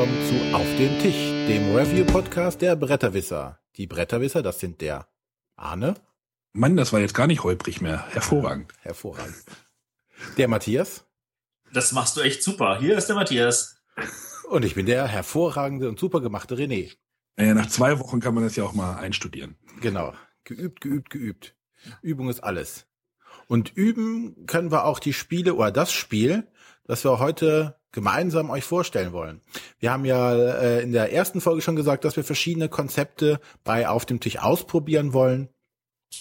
willkommen 0.00 0.28
zu 0.28 0.56
Auf 0.56 0.76
den 0.78 0.98
Tisch, 1.00 1.28
dem 1.46 1.76
Review-Podcast 1.76 2.62
der 2.62 2.74
Bretterwisser. 2.74 3.60
Die 3.76 3.86
Bretterwisser, 3.86 4.40
das 4.40 4.58
sind 4.58 4.80
der 4.80 5.06
Arne. 5.56 5.92
Mann, 6.54 6.74
das 6.74 6.94
war 6.94 7.00
jetzt 7.00 7.12
gar 7.12 7.26
nicht 7.26 7.42
holprig 7.42 7.82
mehr. 7.82 8.06
Hervorragend. 8.08 8.72
Hervorragend. 8.80 9.36
Der 10.38 10.48
Matthias. 10.48 11.04
Das 11.74 11.92
machst 11.92 12.16
du 12.16 12.22
echt 12.22 12.42
super. 12.42 12.78
Hier 12.80 12.96
ist 12.96 13.08
der 13.08 13.16
Matthias. 13.16 13.82
Und 14.48 14.64
ich 14.64 14.74
bin 14.74 14.86
der 14.86 15.06
hervorragende 15.06 15.86
und 15.90 15.98
super 15.98 16.22
gemachte 16.22 16.54
René. 16.54 16.96
Naja, 17.36 17.52
nach 17.52 17.68
zwei 17.68 17.98
Wochen 17.98 18.20
kann 18.20 18.32
man 18.32 18.44
das 18.44 18.56
ja 18.56 18.64
auch 18.64 18.72
mal 18.72 18.96
einstudieren. 18.96 19.58
Genau. 19.82 20.14
Geübt, 20.44 20.80
geübt, 20.80 21.10
geübt. 21.10 21.56
Übung 22.00 22.30
ist 22.30 22.42
alles. 22.42 22.86
Und 23.48 23.76
üben 23.76 24.46
können 24.46 24.72
wir 24.72 24.86
auch 24.86 24.98
die 24.98 25.12
Spiele 25.12 25.52
oder 25.52 25.70
das 25.70 25.92
Spiel, 25.92 26.50
das 26.84 27.04
wir 27.04 27.18
heute 27.18 27.79
gemeinsam 27.92 28.50
euch 28.50 28.64
vorstellen 28.64 29.12
wollen. 29.12 29.40
Wir 29.78 29.92
haben 29.92 30.04
ja 30.04 30.34
äh, 30.34 30.82
in 30.82 30.92
der 30.92 31.12
ersten 31.12 31.40
Folge 31.40 31.62
schon 31.62 31.76
gesagt, 31.76 32.04
dass 32.04 32.16
wir 32.16 32.24
verschiedene 32.24 32.68
Konzepte 32.68 33.40
bei 33.64 33.88
Auf 33.88 34.06
dem 34.06 34.20
Tisch 34.20 34.38
ausprobieren 34.38 35.12
wollen. 35.12 35.48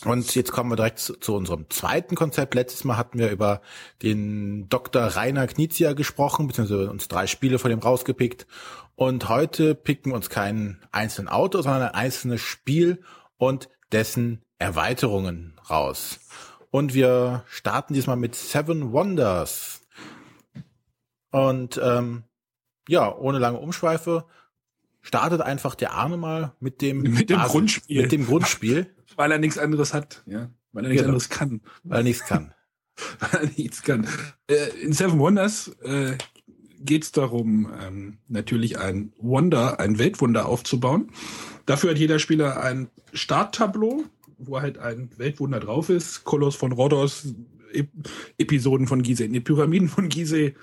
Und 0.05 0.35
jetzt 0.35 0.51
kommen 0.51 0.69
wir 0.69 0.75
direkt 0.75 0.99
zu, 0.99 1.15
zu, 1.15 1.35
unserem 1.35 1.69
zweiten 1.69 2.15
Konzept. 2.15 2.53
Letztes 2.53 2.83
Mal 2.83 2.97
hatten 2.97 3.17
wir 3.17 3.31
über 3.31 3.61
den 4.03 4.69
Dr. 4.69 5.01
Rainer 5.01 5.47
Knizia 5.47 5.93
gesprochen, 5.93 6.47
beziehungsweise 6.47 6.89
uns 6.91 7.07
drei 7.07 7.25
Spiele 7.27 7.59
von 7.59 7.71
dem 7.71 7.79
rausgepickt. 7.79 8.45
Und 8.95 9.29
heute 9.29 9.75
picken 9.75 10.11
wir 10.11 10.15
uns 10.15 10.29
kein 10.29 10.79
einzelnen 10.91 11.27
Auto, 11.27 11.61
sondern 11.61 11.83
ein 11.83 11.95
einzelnes 11.95 12.41
Spiel 12.41 13.01
und 13.37 13.69
dessen 13.91 14.43
Erweiterungen 14.59 15.59
raus. 15.69 16.19
Und 16.71 16.93
wir 16.93 17.43
starten 17.49 17.93
diesmal 17.93 18.17
mit 18.17 18.35
Seven 18.35 18.91
Wonders. 18.91 19.78
Und 21.31 21.79
ähm, 21.83 22.23
ja, 22.87 23.15
ohne 23.15 23.39
lange 23.39 23.59
Umschweife 23.59 24.25
startet 25.01 25.41
einfach 25.41 25.75
der 25.75 25.93
Arme 25.93 26.17
mal 26.17 26.53
mit 26.59 26.81
dem, 26.81 27.01
mit 27.01 27.29
dem 27.29 27.37
Basis, 27.37 27.51
Grundspiel. 27.51 28.01
Mit 28.01 28.11
dem 28.11 28.25
Grundspiel. 28.25 28.87
Weil 29.15 29.31
er 29.31 29.37
nichts 29.37 29.57
anderes 29.57 29.93
hat, 29.93 30.23
ja. 30.25 30.49
Weil 30.71 30.85
er 30.85 30.89
nichts 30.89 31.01
genau. 31.01 31.09
anderes 31.09 31.29
kann. 31.29 31.61
Weil 31.83 31.99
er 31.99 32.03
nichts 32.03 32.25
kann. 32.25 32.53
Weil 33.19 33.41
er 33.41 33.51
nichts 33.57 33.81
kann. 33.83 34.07
Äh, 34.47 34.69
in 34.81 34.93
Seven 34.93 35.19
Wonders 35.19 35.69
äh, 35.81 36.17
geht 36.79 37.03
es 37.03 37.11
darum, 37.11 37.71
ähm, 37.81 38.17
natürlich 38.27 38.79
ein 38.79 39.13
Wonder, 39.17 39.79
ein 39.79 39.99
Weltwunder 39.99 40.47
aufzubauen. 40.47 41.11
Dafür 41.65 41.91
hat 41.91 41.97
jeder 41.97 42.19
Spieler 42.19 42.61
ein 42.61 42.89
Starttableau, 43.13 44.05
wo 44.37 44.61
halt 44.61 44.77
ein 44.77 45.09
Weltwunder 45.17 45.59
drauf 45.59 45.89
ist. 45.89 46.23
Koloss 46.23 46.55
von 46.55 46.71
Rhodos, 46.71 47.33
Ep 47.73 47.89
Episoden 48.37 48.87
von 48.87 49.03
Gizeh, 49.03 49.27
die 49.27 49.39
Pyramiden 49.39 49.89
von 49.89 50.09
Gizeh, 50.09 50.55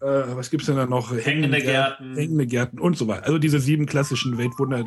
äh, 0.00 0.36
was 0.36 0.50
gibt's 0.50 0.66
denn 0.66 0.76
da 0.76 0.86
noch? 0.86 1.12
Hängende 1.12 1.60
Gärten. 1.60 2.14
Hängende 2.14 2.46
Gärten 2.46 2.78
und 2.78 2.96
so 2.96 3.06
weiter. 3.08 3.24
Also 3.24 3.38
diese 3.38 3.60
sieben 3.60 3.86
klassischen 3.86 4.38
Weltwunder 4.38 4.84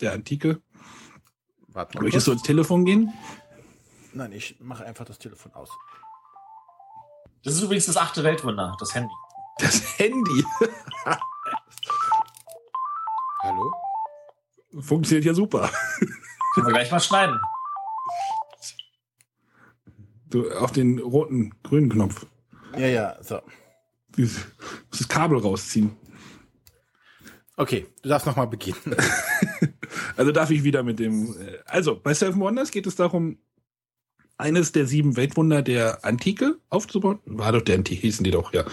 der 0.00 0.12
Antike. 0.12 0.60
Warte 1.68 2.00
Möchtest 2.00 2.26
du 2.26 2.32
ins 2.32 2.42
Telefon 2.42 2.84
gehen? 2.84 3.12
Nein, 4.12 4.32
ich 4.32 4.56
mache 4.60 4.84
einfach 4.84 5.04
das 5.04 5.18
Telefon 5.18 5.52
aus. 5.54 5.70
Das 7.44 7.54
ist 7.54 7.62
übrigens 7.62 7.86
das 7.86 7.96
achte 7.96 8.24
Weltwunder, 8.24 8.76
das 8.80 8.94
Handy. 8.94 9.14
Das 9.58 9.98
Handy? 9.98 10.44
Hallo? 13.42 13.72
Funktioniert 14.80 15.24
ja 15.24 15.34
super. 15.34 15.70
Können 16.54 16.66
wir 16.66 16.72
gleich 16.74 16.90
mal 16.90 17.00
schneiden. 17.00 17.40
Du, 20.26 20.50
auf 20.52 20.72
den 20.72 20.98
roten, 20.98 21.54
grünen 21.62 21.88
Knopf. 21.88 22.26
Ja, 22.76 22.86
ja, 22.86 23.22
so. 23.22 23.40
Du 24.18 24.22
musst 24.24 24.46
das 24.90 25.08
Kabel 25.08 25.38
rausziehen. 25.38 25.92
Okay, 27.56 27.86
du 28.02 28.08
darfst 28.08 28.26
nochmal 28.26 28.48
beginnen. 28.48 28.96
also 30.16 30.32
darf 30.32 30.50
ich 30.50 30.64
wieder 30.64 30.82
mit 30.82 30.98
dem. 30.98 31.36
Äh, 31.40 31.58
also, 31.66 31.98
bei 31.98 32.14
Seven 32.14 32.40
Wonders 32.40 32.70
geht 32.70 32.86
es 32.86 32.96
darum, 32.96 33.38
eines 34.36 34.72
der 34.72 34.86
sieben 34.86 35.16
Weltwunder 35.16 35.62
der 35.62 36.04
Antike 36.04 36.56
aufzubauen. 36.68 37.20
War 37.26 37.52
doch 37.52 37.62
der 37.62 37.76
Antike, 37.76 38.02
hießen 38.02 38.24
die 38.24 38.30
doch, 38.30 38.52
ja. 38.52 38.64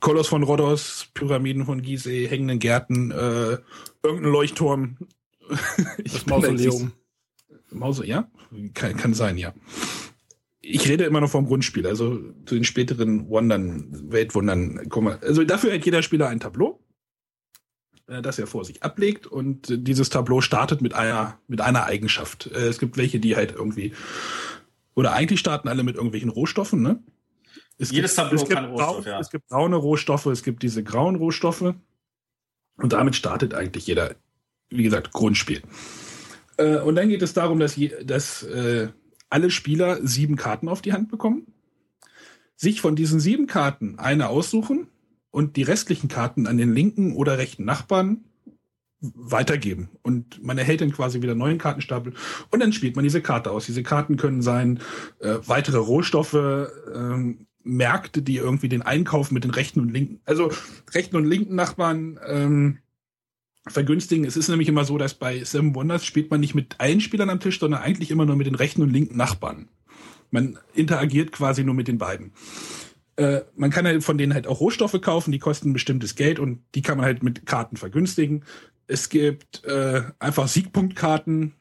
Koloss 0.00 0.28
von 0.28 0.42
Rhodos, 0.42 1.08
Pyramiden 1.14 1.66
von 1.66 1.82
Gizeh, 1.82 2.26
hängenden 2.28 2.58
Gärten, 2.58 3.10
äh, 3.10 3.58
irgendein 4.02 4.32
Leuchtturm. 4.32 4.96
das 6.04 6.26
Mausoleum. 6.26 6.92
Mause, 7.70 8.06
ja? 8.06 8.30
Kann, 8.74 8.96
kann 8.96 9.14
sein, 9.14 9.36
ja. 9.36 9.52
Ich 10.60 10.88
rede 10.88 11.04
immer 11.04 11.20
noch 11.20 11.30
vom 11.30 11.46
Grundspiel, 11.46 11.86
also 11.86 12.18
zu 12.44 12.54
den 12.54 12.64
späteren 12.64 13.28
Wondern, 13.28 13.88
Weltwundern. 14.10 14.88
Guck 14.88 15.02
mal, 15.02 15.18
also 15.22 15.44
dafür 15.44 15.72
hat 15.72 15.84
jeder 15.84 16.02
Spieler 16.02 16.28
ein 16.28 16.40
Tableau, 16.40 16.80
äh, 18.06 18.22
das 18.22 18.38
er 18.38 18.46
vor 18.46 18.64
sich 18.64 18.82
ablegt 18.82 19.26
und 19.26 19.66
dieses 19.68 20.10
Tableau 20.10 20.40
startet 20.40 20.80
mit 20.80 20.94
einer, 20.94 21.38
mit 21.46 21.60
einer 21.60 21.84
Eigenschaft. 21.84 22.46
Äh, 22.46 22.68
es 22.68 22.78
gibt 22.78 22.96
welche, 22.96 23.20
die 23.20 23.36
halt 23.36 23.52
irgendwie, 23.52 23.92
oder 24.94 25.12
eigentlich 25.12 25.40
starten 25.40 25.68
alle 25.68 25.84
mit 25.84 25.96
irgendwelchen 25.96 26.30
Rohstoffen, 26.30 26.82
ne? 26.82 27.02
Es 27.78 27.90
Jedes 27.90 28.16
gibt, 28.16 28.30
Tableau 28.30 28.44
kann 28.44 28.64
Rohstoff, 28.66 28.96
braun, 28.96 29.04
ja. 29.04 29.20
Es 29.20 29.30
gibt 29.30 29.48
braune 29.48 29.76
Rohstoffe, 29.76 30.26
es 30.26 30.42
gibt 30.42 30.62
diese 30.62 30.82
grauen 30.82 31.16
Rohstoffe. 31.16 31.74
Und 32.78 32.92
damit 32.92 33.16
startet 33.16 33.54
eigentlich 33.54 33.86
jeder, 33.86 34.16
wie 34.68 34.82
gesagt, 34.82 35.12
Grundspiel. 35.12 35.62
Äh, 36.56 36.78
und 36.78 36.94
dann 36.94 37.08
geht 37.08 37.22
es 37.22 37.32
darum, 37.32 37.58
dass, 37.58 37.76
je, 37.76 37.92
dass 38.04 38.42
äh, 38.42 38.88
alle 39.28 39.50
Spieler 39.50 39.98
sieben 40.06 40.36
Karten 40.36 40.68
auf 40.68 40.82
die 40.82 40.92
Hand 40.92 41.08
bekommen, 41.08 41.46
sich 42.56 42.80
von 42.80 42.96
diesen 42.96 43.20
sieben 43.20 43.46
Karten 43.46 43.98
eine 43.98 44.28
aussuchen 44.28 44.88
und 45.30 45.56
die 45.56 45.62
restlichen 45.62 46.08
Karten 46.08 46.46
an 46.46 46.56
den 46.56 46.72
linken 46.72 47.14
oder 47.14 47.38
rechten 47.38 47.64
Nachbarn 47.64 48.24
weitergeben. 49.00 49.90
Und 50.02 50.42
man 50.42 50.58
erhält 50.58 50.80
dann 50.80 50.92
quasi 50.92 51.20
wieder 51.22 51.34
neuen 51.34 51.58
Kartenstapel 51.58 52.14
und 52.50 52.60
dann 52.60 52.72
spielt 52.72 52.96
man 52.96 53.04
diese 53.04 53.20
Karte 53.20 53.50
aus. 53.50 53.66
Diese 53.66 53.82
Karten 53.82 54.16
können 54.16 54.42
sein 54.42 54.80
äh, 55.20 55.36
weitere 55.46 55.78
Rohstoffe, 55.78 56.34
äh, 56.34 57.34
Märkte, 57.62 58.22
die 58.22 58.36
irgendwie 58.36 58.68
den 58.68 58.82
Einkauf 58.82 59.30
mit 59.32 59.44
den 59.44 59.50
rechten 59.50 59.80
und 59.80 59.92
linken, 59.92 60.20
also 60.24 60.52
rechten 60.94 61.16
und 61.16 61.24
linken 61.24 61.56
Nachbarn 61.56 62.18
ähm, 62.26 62.78
vergünstigen. 63.68 64.24
Es 64.24 64.36
ist 64.36 64.48
nämlich 64.48 64.68
immer 64.68 64.84
so, 64.84 64.98
dass 64.98 65.14
bei 65.14 65.42
Seven 65.42 65.74
Wonders 65.74 66.04
spielt 66.04 66.30
man 66.30 66.40
nicht 66.40 66.54
mit 66.54 66.76
allen 66.78 67.00
Spielern 67.00 67.30
am 67.30 67.40
Tisch, 67.40 67.58
sondern 67.58 67.82
eigentlich 67.82 68.10
immer 68.10 68.26
nur 68.26 68.36
mit 68.36 68.46
den 68.46 68.54
rechten 68.54 68.82
und 68.82 68.90
linken 68.90 69.16
Nachbarn. 69.16 69.68
Man 70.30 70.58
interagiert 70.74 71.32
quasi 71.32 71.64
nur 71.64 71.74
mit 71.74 71.88
den 71.88 71.98
beiden. 71.98 72.32
Äh, 73.16 73.42
man 73.56 73.70
kann 73.70 73.86
halt 73.86 74.04
von 74.04 74.18
denen 74.18 74.34
halt 74.34 74.46
auch 74.46 74.60
Rohstoffe 74.60 75.00
kaufen, 75.00 75.32
die 75.32 75.38
kosten 75.38 75.72
bestimmtes 75.72 76.14
Geld 76.14 76.38
und 76.38 76.62
die 76.74 76.82
kann 76.82 76.98
man 76.98 77.06
halt 77.06 77.22
mit 77.22 77.46
Karten 77.46 77.76
vergünstigen. 77.76 78.44
Es 78.86 79.08
gibt 79.08 79.64
äh, 79.64 80.02
einfach 80.18 80.48
Siegpunktkarten. 80.48 81.54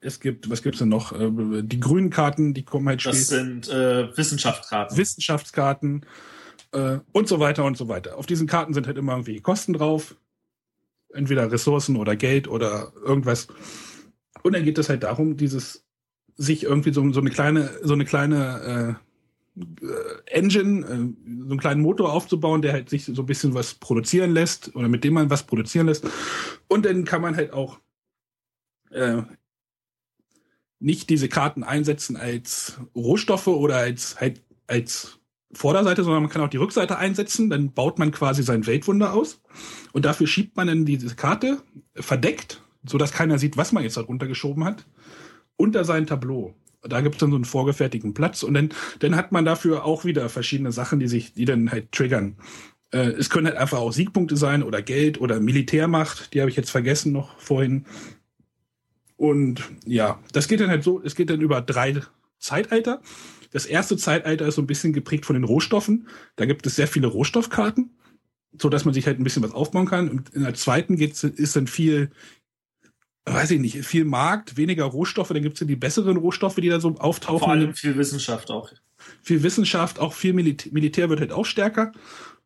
Es 0.00 0.20
gibt, 0.20 0.48
was 0.48 0.62
gibt's 0.62 0.78
denn 0.78 0.88
noch? 0.88 1.12
Äh, 1.12 1.62
die 1.62 1.80
grünen 1.80 2.10
Karten, 2.10 2.54
die 2.54 2.64
kommen 2.64 2.88
halt 2.88 3.04
Das 3.04 3.28
sind 3.28 3.68
äh, 3.68 4.16
Wissenschaftskarten. 4.16 4.96
Wissenschaftskarten 4.96 6.06
äh, 6.72 6.98
und 7.12 7.28
so 7.28 7.40
weiter 7.40 7.64
und 7.64 7.76
so 7.76 7.88
weiter. 7.88 8.16
Auf 8.16 8.26
diesen 8.26 8.46
Karten 8.46 8.72
sind 8.72 8.86
halt 8.86 8.96
immer 8.96 9.12
irgendwie 9.12 9.40
Kosten 9.40 9.74
drauf 9.74 10.16
entweder 11.12 11.50
Ressourcen 11.50 11.96
oder 11.96 12.16
Geld 12.16 12.48
oder 12.48 12.92
irgendwas. 13.04 13.48
Und 14.42 14.54
dann 14.54 14.64
geht 14.64 14.78
es 14.78 14.88
halt 14.88 15.02
darum, 15.02 15.36
dieses 15.36 15.84
sich 16.36 16.62
irgendwie 16.62 16.92
so, 16.92 17.12
so 17.12 17.20
eine 17.20 17.30
kleine, 17.30 17.70
so 17.82 17.94
eine 17.94 18.04
kleine 18.04 18.98
äh, 19.00 19.08
Engine, 20.26 20.84
äh, 20.84 20.86
so 20.86 21.50
einen 21.50 21.58
kleinen 21.58 21.82
Motor 21.82 22.12
aufzubauen, 22.12 22.62
der 22.62 22.72
halt 22.72 22.88
sich 22.88 23.04
so 23.04 23.22
ein 23.22 23.26
bisschen 23.26 23.54
was 23.54 23.74
produzieren 23.74 24.32
lässt 24.32 24.74
oder 24.76 24.88
mit 24.88 25.04
dem 25.04 25.14
man 25.14 25.30
was 25.30 25.44
produzieren 25.44 25.86
lässt. 25.86 26.06
Und 26.68 26.84
dann 26.84 27.04
kann 27.04 27.22
man 27.22 27.36
halt 27.36 27.52
auch 27.52 27.80
äh, 28.90 29.22
nicht 30.80 31.10
diese 31.10 31.28
Karten 31.28 31.64
einsetzen 31.64 32.16
als 32.16 32.78
Rohstoffe 32.94 33.48
oder 33.48 33.78
als 33.78 34.20
halt 34.20 34.42
als 34.68 35.18
Vorderseite, 35.52 36.04
sondern 36.04 36.22
man 36.22 36.30
kann 36.30 36.42
auch 36.42 36.48
die 36.48 36.58
Rückseite 36.58 36.98
einsetzen. 36.98 37.50
Dann 37.50 37.72
baut 37.72 37.98
man 37.98 38.12
quasi 38.12 38.42
sein 38.42 38.66
Weltwunder 38.66 39.14
aus. 39.14 39.40
Und 39.92 40.04
dafür 40.04 40.26
schiebt 40.26 40.56
man 40.56 40.66
dann 40.66 40.84
diese 40.84 41.14
Karte 41.14 41.62
verdeckt, 41.94 42.62
so 42.84 42.98
dass 42.98 43.12
keiner 43.12 43.38
sieht, 43.38 43.56
was 43.56 43.72
man 43.72 43.82
jetzt 43.82 43.96
darunter 43.96 44.26
geschoben 44.26 44.64
hat, 44.64 44.86
unter 45.56 45.84
sein 45.84 46.06
Tableau. 46.06 46.54
Da 46.82 47.00
gibt 47.00 47.16
es 47.16 47.20
dann 47.20 47.30
so 47.30 47.36
einen 47.36 47.44
vorgefertigten 47.44 48.14
Platz 48.14 48.42
und 48.42 48.54
dann, 48.54 48.70
dann 49.00 49.16
hat 49.16 49.32
man 49.32 49.44
dafür 49.44 49.84
auch 49.84 50.04
wieder 50.04 50.28
verschiedene 50.28 50.70
Sachen, 50.70 51.00
die 51.00 51.08
sich, 51.08 51.34
die 51.34 51.44
dann 51.44 51.70
halt 51.70 51.90
triggern. 51.90 52.36
Äh, 52.92 53.10
es 53.10 53.30
können 53.30 53.46
halt 53.46 53.56
einfach 53.56 53.78
auch 53.78 53.92
Siegpunkte 53.92 54.36
sein 54.36 54.62
oder 54.62 54.80
Geld 54.80 55.20
oder 55.20 55.40
Militärmacht, 55.40 56.32
die 56.32 56.40
habe 56.40 56.50
ich 56.50 56.56
jetzt 56.56 56.70
vergessen 56.70 57.12
noch 57.12 57.38
vorhin. 57.40 57.84
Und 59.16 59.62
ja, 59.84 60.20
das 60.32 60.46
geht 60.46 60.60
dann 60.60 60.70
halt 60.70 60.84
so, 60.84 61.02
es 61.02 61.16
geht 61.16 61.30
dann 61.30 61.40
über 61.40 61.60
drei 61.60 62.00
Zeitalter. 62.38 63.02
Das 63.50 63.66
erste 63.66 63.96
Zeitalter 63.96 64.46
ist 64.46 64.54
so 64.54 64.62
ein 64.62 64.68
bisschen 64.68 64.92
geprägt 64.92 65.26
von 65.26 65.34
den 65.34 65.44
Rohstoffen. 65.44 66.06
Da 66.36 66.44
gibt 66.44 66.66
es 66.66 66.76
sehr 66.76 66.86
viele 66.86 67.08
Rohstoffkarten, 67.08 67.90
so 68.56 68.68
dass 68.68 68.84
man 68.84 68.94
sich 68.94 69.06
halt 69.06 69.18
ein 69.18 69.24
bisschen 69.24 69.42
was 69.42 69.52
aufbauen 69.52 69.86
kann. 69.86 70.08
Und 70.08 70.30
in 70.30 70.42
der 70.42 70.54
zweiten 70.54 70.96
geht's, 70.96 71.22
ist 71.24 71.56
dann 71.56 71.66
viel, 71.66 72.10
weiß 73.26 73.50
ich 73.50 73.60
nicht, 73.60 73.84
viel 73.84 74.04
Markt, 74.04 74.56
weniger 74.56 74.84
Rohstoffe. 74.84 75.28
Dann 75.28 75.42
gibt 75.42 75.54
es 75.54 75.60
ja 75.60 75.66
die 75.66 75.76
besseren 75.76 76.16
Rohstoffe, 76.16 76.56
die 76.56 76.68
da 76.68 76.80
so 76.80 76.96
auftauchen. 76.96 77.40
Vor 77.40 77.50
allem 77.50 77.74
viel 77.74 77.96
Wissenschaft 77.96 78.50
auch. 78.50 78.72
Viel 79.22 79.42
Wissenschaft, 79.42 79.98
auch 79.98 80.12
viel 80.12 80.32
Militär, 80.32 80.72
Militär 80.72 81.08
wird 81.08 81.20
halt 81.20 81.32
auch 81.32 81.46
stärker. 81.46 81.92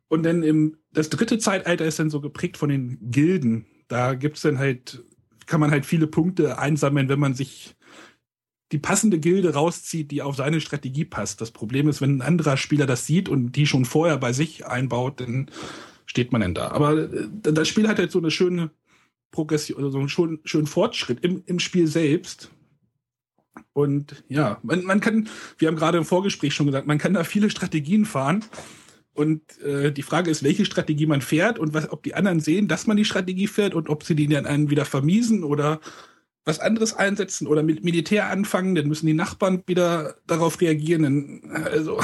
Und 0.07 0.23
dann 0.23 0.43
im, 0.43 0.77
das 0.91 1.09
dritte 1.09 1.39
Zeitalter 1.39 1.85
ist 1.85 1.99
dann 1.99 2.09
so 2.09 2.21
geprägt 2.21 2.57
von 2.57 2.69
den 2.69 2.99
Gilden. 3.09 3.65
Da 3.87 4.13
gibt's 4.13 4.41
dann 4.41 4.59
halt, 4.59 5.03
kann 5.47 5.59
man 5.59 5.71
halt 5.71 5.85
viele 5.85 6.07
Punkte 6.07 6.59
einsammeln, 6.59 7.09
wenn 7.09 7.19
man 7.19 7.33
sich 7.33 7.75
die 8.71 8.79
passende 8.79 9.19
Gilde 9.19 9.53
rauszieht, 9.53 10.11
die 10.11 10.21
auf 10.21 10.35
seine 10.35 10.59
Strategie 10.59 11.05
passt. 11.05 11.41
Das 11.41 11.51
Problem 11.51 11.87
ist, 11.87 12.01
wenn 12.01 12.17
ein 12.17 12.21
anderer 12.21 12.57
Spieler 12.57 12.85
das 12.85 13.05
sieht 13.05 13.29
und 13.29 13.53
die 13.53 13.67
schon 13.67 13.85
vorher 13.85 14.17
bei 14.17 14.33
sich 14.33 14.65
einbaut, 14.65 15.19
dann 15.21 15.49
steht 16.05 16.31
man 16.31 16.41
denn 16.41 16.53
da. 16.53 16.71
Aber 16.71 16.97
äh, 16.97 17.27
das 17.41 17.67
Spiel 17.67 17.87
hat 17.87 17.99
halt 17.99 18.11
so 18.11 18.19
eine 18.19 18.31
schöne 18.31 18.71
Progression, 19.31 19.77
also 19.77 19.89
so 19.91 19.99
einen 19.99 20.09
schönen, 20.09 20.39
schönen 20.45 20.67
Fortschritt 20.67 21.23
im, 21.23 21.43
im 21.45 21.59
Spiel 21.59 21.87
selbst. 21.87 22.51
Und 23.73 24.23
ja, 24.29 24.59
man, 24.63 24.83
man 24.83 24.99
kann, 24.99 25.27
wir 25.57 25.67
haben 25.67 25.75
gerade 25.75 25.97
im 25.97 26.05
Vorgespräch 26.05 26.53
schon 26.53 26.67
gesagt, 26.67 26.87
man 26.87 26.97
kann 26.97 27.13
da 27.13 27.23
viele 27.23 27.49
Strategien 27.49 28.05
fahren. 28.05 28.45
Und 29.13 29.59
äh, 29.61 29.91
die 29.91 30.01
Frage 30.01 30.31
ist, 30.31 30.43
welche 30.43 30.65
Strategie 30.65 31.05
man 31.05 31.21
fährt 31.21 31.59
und 31.59 31.73
was, 31.73 31.91
ob 31.91 32.01
die 32.01 32.15
anderen 32.15 32.39
sehen, 32.39 32.67
dass 32.67 32.87
man 32.87 32.97
die 32.97 33.05
Strategie 33.05 33.47
fährt 33.47 33.75
und 33.75 33.89
ob 33.89 34.03
sie 34.03 34.15
die 34.15 34.27
dann 34.27 34.47
einen 34.47 34.71
wieder 34.71 34.85
vermiesen 34.85 35.43
oder 35.43 35.79
was 36.45 36.59
anderes 36.59 36.93
einsetzen 36.93 37.47
oder 37.47 37.63
mit 37.63 37.83
Militär 37.83 38.29
anfangen, 38.29 38.75
dann 38.75 38.87
müssen 38.87 39.05
die 39.05 39.13
Nachbarn 39.13 39.63
wieder 39.65 40.15
darauf 40.27 40.59
reagieren. 40.61 41.41
Also 41.63 41.99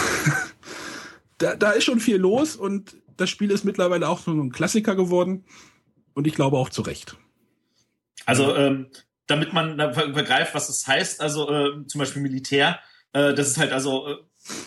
da, 1.39 1.55
da 1.55 1.71
ist 1.71 1.83
schon 1.83 1.99
viel 1.99 2.17
los 2.17 2.55
und 2.55 2.95
das 3.19 3.29
Spiel 3.29 3.51
ist 3.51 3.63
mittlerweile 3.63 4.07
auch 4.07 4.19
so 4.19 4.31
ein 4.31 4.51
Klassiker 4.51 4.95
geworden 4.95 5.45
und 6.13 6.27
ich 6.27 6.35
glaube 6.35 6.57
auch 6.57 6.69
zu 6.69 6.81
Recht. 6.81 7.17
Also 8.25 8.55
ähm, 8.55 8.87
damit 9.27 9.53
man 9.53 9.77
begreift, 9.77 10.55
was 10.55 10.67
das 10.67 10.87
heißt, 10.87 11.21
also 11.21 11.51
äh, 11.51 11.87
zum 11.87 11.99
Beispiel 11.99 12.21
Militär, 12.21 12.79
äh, 13.13 13.33
das 13.33 13.47
ist 13.47 13.57
halt 13.57 13.71
also 13.71 14.07
äh, 14.07 14.15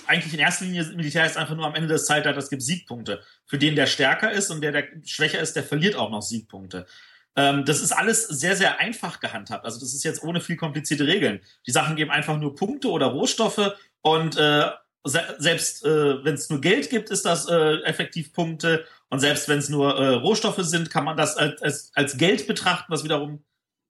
eigentlich 0.07 0.35
in 0.35 0.41
erster 0.41 0.65
Linie 0.65 0.85
Militär 0.95 1.27
ist 1.27 1.37
einfach 1.37 1.57
nur 1.57 1.67
am 1.67 1.75
Ende 1.75 1.89
des 1.89 2.07
Zeitalters 2.07 2.51
gibt 2.51 2.63
Siegpunkte. 2.63 3.23
Für 3.47 3.59
den, 3.59 3.75
der 3.75 3.87
stärker 3.87 4.31
ist 4.31 4.51
und 4.51 4.61
der, 4.61 4.73
der 4.73 4.87
schwächer 5.05 5.41
ist, 5.41 5.57
der 5.57 5.65
verliert 5.65 5.97
auch 5.97 6.11
noch 6.11 6.23
Siegpunkte. 6.23 6.87
Ähm, 7.35 7.65
das 7.65 7.81
ist 7.81 7.93
alles 7.93 8.27
sehr, 8.29 8.57
sehr 8.57 8.79
einfach 8.79 9.21
gehandhabt. 9.21 9.65
Also 9.65 9.81
das 9.81 9.95
ist 9.95 10.05
jetzt 10.05 10.23
ohne 10.23 10.41
viel 10.41 10.57
komplizierte 10.57 11.07
Regeln. 11.07 11.41
Die 11.67 11.71
Sachen 11.71 11.97
geben 11.97 12.11
einfach 12.11 12.39
nur 12.39 12.55
Punkte 12.55 12.91
oder 12.91 13.07
Rohstoffe 13.07 13.73
und 14.03 14.37
äh, 14.37 14.71
selbst 15.05 15.85
äh, 15.85 16.25
wenn 16.25 16.35
es 16.35 16.49
nur 16.49 16.61
Geld 16.61 16.91
gibt, 16.91 17.11
ist 17.11 17.25
das 17.25 17.49
äh, 17.49 17.83
effektiv 17.83 18.33
Punkte. 18.33 18.85
Und 19.11 19.21
selbst 19.21 19.49
wenn 19.49 19.59
es 19.59 19.69
nur 19.69 19.97
äh, 19.97 20.15
Rohstoffe 20.15 20.63
sind, 20.63 20.91
kann 20.91 21.05
man 21.05 21.17
das 21.17 21.37
als, 21.37 21.61
als, 21.61 21.91
als 21.95 22.17
Geld 22.17 22.47
betrachten, 22.47 22.93
was 22.93 23.05
wiederum 23.05 23.43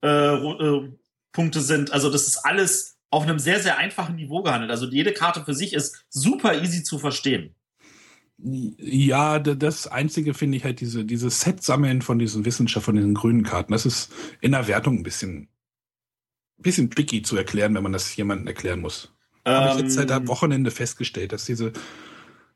äh, 0.03 0.07
äh, 0.07 0.91
Punkte 1.31 1.61
sind. 1.61 1.91
Also 1.91 2.09
das 2.09 2.27
ist 2.27 2.37
alles 2.37 2.97
auf 3.09 3.23
einem 3.23 3.39
sehr, 3.39 3.59
sehr 3.59 3.77
einfachen 3.77 4.15
Niveau 4.15 4.41
gehandelt. 4.41 4.71
Also 4.71 4.87
jede 4.87 5.13
Karte 5.13 5.45
für 5.45 5.53
sich 5.53 5.73
ist 5.73 6.03
super 6.09 6.61
easy 6.61 6.83
zu 6.83 6.97
verstehen. 6.97 7.55
Ja, 8.37 9.39
das 9.39 9.87
Einzige 9.87 10.33
finde 10.33 10.57
ich 10.57 10.63
halt 10.63 10.81
diese, 10.81 11.05
diese 11.05 11.29
Set-Sammeln 11.29 12.01
von 12.01 12.17
diesen 12.19 12.43
Wissenschaft, 12.43 12.85
von 12.85 12.95
diesen 12.95 13.13
grünen 13.13 13.43
Karten. 13.43 13.71
Das 13.71 13.85
ist 13.85 14.11
in 14.41 14.51
der 14.51 14.67
Wertung 14.67 14.97
ein 14.97 15.03
bisschen, 15.03 15.47
bisschen 16.57 16.89
tricky 16.89 17.21
zu 17.21 17.37
erklären, 17.37 17.75
wenn 17.75 17.83
man 17.83 17.93
das 17.93 18.15
jemandem 18.15 18.47
erklären 18.47 18.81
muss. 18.81 19.13
Ähm, 19.45 19.53
Habe 19.53 19.69
ich 19.77 19.83
jetzt 19.83 19.95
seit 19.95 20.11
am 20.11 20.27
Wochenende 20.27 20.71
festgestellt, 20.71 21.31
dass 21.31 21.45
diese. 21.45 21.73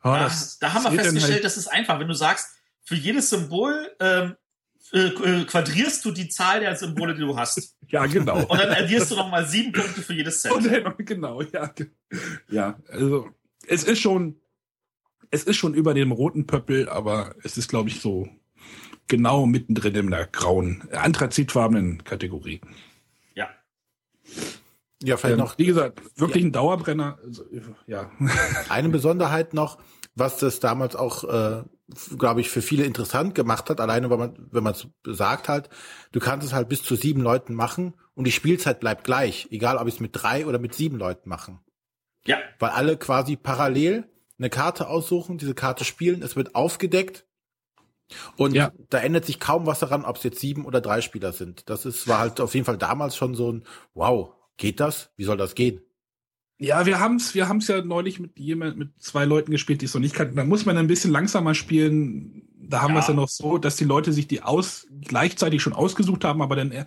Oh, 0.03 0.09
da, 0.09 0.23
das 0.23 0.59
da 0.59 0.73
haben 0.73 0.83
wir 0.83 0.91
festgestellt, 0.91 1.33
halt, 1.33 1.43
das 1.43 1.57
ist 1.57 1.67
einfach. 1.67 1.99
Wenn 1.99 2.07
du 2.07 2.13
sagst, 2.13 2.49
für 2.83 2.95
jedes 2.95 3.29
Symbol 3.29 3.91
ähm, 3.99 4.35
äh, 4.93 5.07
äh, 5.07 5.45
quadrierst 5.45 6.05
du 6.05 6.11
die 6.11 6.29
Zahl 6.29 6.61
der 6.61 6.75
Symbole, 6.75 7.13
die 7.13 7.21
du 7.21 7.37
hast. 7.37 7.77
ja, 7.87 8.05
genau. 8.05 8.45
Und 8.45 8.59
dann 8.59 8.69
addierst 8.69 9.11
du 9.11 9.15
nochmal 9.15 9.45
sieben 9.45 9.71
Punkte 9.71 10.01
für 10.01 10.13
jedes 10.13 10.41
Set. 10.41 10.51
Dann, 10.53 10.93
genau, 10.99 11.41
ja. 11.41 11.73
Ja, 12.49 12.79
also 12.89 13.29
es 13.67 13.83
ist 13.83 13.99
schon 13.99 14.39
es 15.31 15.43
ist 15.43 15.57
schon 15.57 15.73
über 15.73 15.93
dem 15.93 16.11
roten 16.11 16.47
Pöppel, 16.47 16.89
aber 16.89 17.35
es 17.43 17.57
ist, 17.57 17.67
glaube 17.67 17.89
ich, 17.89 17.99
so 17.99 18.27
genau 19.07 19.45
mittendrin 19.45 19.95
in 19.95 20.11
der 20.11 20.27
grauen, 20.27 20.87
anthrazitfarbenen 20.91 22.03
Kategorie. 22.03 22.61
Ja. 23.35 23.49
Ja, 25.03 25.17
vielleicht 25.17 25.33
ähm, 25.33 25.39
noch. 25.39 25.57
Wie 25.57 25.65
gesagt, 25.65 26.01
wirklich 26.19 26.43
ja. 26.43 26.49
ein 26.49 26.51
Dauerbrenner. 26.51 27.19
Also, 27.23 27.43
ja. 27.85 28.09
Eine 28.69 28.89
Besonderheit 28.89 29.53
noch, 29.53 29.77
was 30.15 30.37
das 30.37 30.59
damals 30.59 30.95
auch, 30.95 31.23
äh, 31.23 31.63
glaube 32.17 32.41
ich, 32.41 32.49
für 32.49 32.61
viele 32.61 32.83
interessant 32.83 33.35
gemacht 33.35 33.69
hat, 33.69 33.79
alleine 33.79 34.09
wenn 34.09 34.19
man, 34.19 34.47
wenn 34.51 34.63
man 34.63 34.73
es 34.73 34.87
sagt 35.05 35.49
halt, 35.49 35.69
du 36.11 36.19
kannst 36.19 36.45
es 36.47 36.53
halt 36.53 36.69
bis 36.69 36.83
zu 36.83 36.95
sieben 36.95 37.21
Leuten 37.21 37.53
machen 37.53 37.93
und 38.15 38.25
die 38.25 38.31
Spielzeit 38.31 38.79
bleibt 38.79 39.03
gleich, 39.03 39.47
egal 39.51 39.77
ob 39.77 39.87
ich 39.87 39.95
es 39.95 39.99
mit 39.99 40.11
drei 40.13 40.45
oder 40.47 40.57
mit 40.57 40.73
sieben 40.73 40.97
Leuten 40.97 41.29
machen. 41.29 41.59
Ja. 42.25 42.37
Weil 42.59 42.71
alle 42.71 42.97
quasi 42.97 43.35
parallel 43.35 44.09
eine 44.39 44.49
Karte 44.49 44.87
aussuchen, 44.87 45.37
diese 45.37 45.53
Karte 45.53 45.85
spielen, 45.85 46.23
es 46.23 46.35
wird 46.35 46.55
aufgedeckt 46.55 47.25
und 48.37 48.55
ja. 48.55 48.71
da 48.89 48.99
ändert 48.99 49.25
sich 49.25 49.39
kaum 49.39 49.65
was 49.65 49.79
daran, 49.79 50.05
ob 50.05 50.17
es 50.17 50.23
jetzt 50.23 50.39
sieben 50.39 50.65
oder 50.65 50.81
drei 50.81 51.01
Spieler 51.01 51.33
sind. 51.33 51.69
Das 51.69 51.85
ist, 51.85 52.07
war 52.07 52.19
halt 52.19 52.39
auf 52.39 52.53
jeden 52.53 52.65
Fall 52.65 52.77
damals 52.77 53.15
schon 53.15 53.35
so 53.35 53.51
ein, 53.51 53.63
wow, 53.93 54.33
geht 54.57 54.79
das? 54.79 55.11
Wie 55.15 55.23
soll 55.23 55.37
das 55.37 55.55
gehen? 55.55 55.81
Ja, 56.59 56.85
wir 56.85 56.99
haben's, 56.99 57.35
wir 57.35 57.47
haben's 57.47 57.67
ja 57.67 57.83
neulich 57.83 58.19
mit 58.19 58.39
jemand, 58.39 58.77
mit 58.77 58.99
zwei 58.99 59.25
Leuten 59.25 59.51
gespielt, 59.51 59.81
die 59.81 59.85
es 59.85 59.93
noch 59.93 60.01
nicht 60.01 60.15
kannten. 60.15 60.35
Da 60.35 60.43
muss 60.43 60.65
man 60.65 60.77
ein 60.77 60.87
bisschen 60.87 61.11
langsamer 61.11 61.53
spielen. 61.53 62.47
Da 62.55 62.81
haben 62.81 62.89
ja. 62.89 62.95
wir 62.95 63.01
es 63.01 63.07
ja 63.07 63.13
noch 63.13 63.29
so, 63.29 63.59
dass 63.59 63.75
die 63.75 63.85
Leute 63.85 64.11
sich 64.11 64.27
die 64.27 64.41
aus, 64.41 64.87
gleichzeitig 65.01 65.61
schon 65.61 65.73
ausgesucht 65.73 66.23
haben, 66.23 66.41
aber 66.41 66.55
dann 66.55 66.71
äh, 66.71 66.85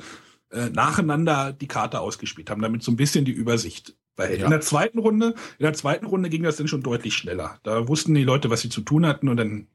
nacheinander 0.73 1.53
die 1.53 1.69
Karte 1.69 2.01
ausgespielt 2.01 2.51
haben, 2.51 2.63
damit 2.63 2.83
so 2.83 2.91
ein 2.91 2.97
bisschen 2.97 3.25
die 3.25 3.33
Übersicht 3.33 3.95
weil 4.21 4.39
ja. 4.39 4.45
in 4.45 4.51
der 4.51 4.61
zweiten 4.61 4.99
Runde, 4.99 5.35
in 5.59 5.65
der 5.65 5.73
zweiten 5.73 6.05
Runde 6.05 6.29
ging 6.29 6.43
das 6.43 6.57
dann 6.57 6.69
schon 6.69 6.83
deutlich 6.83 7.15
schneller. 7.15 7.59
Da 7.63 7.89
wussten 7.89 8.15
die 8.15 8.23
Leute, 8.23 8.51
was 8.51 8.61
sie 8.61 8.69
zu 8.69 8.83
tun 8.83 9.07
hatten 9.07 9.29
und 9.29 9.39
dann 9.39 9.67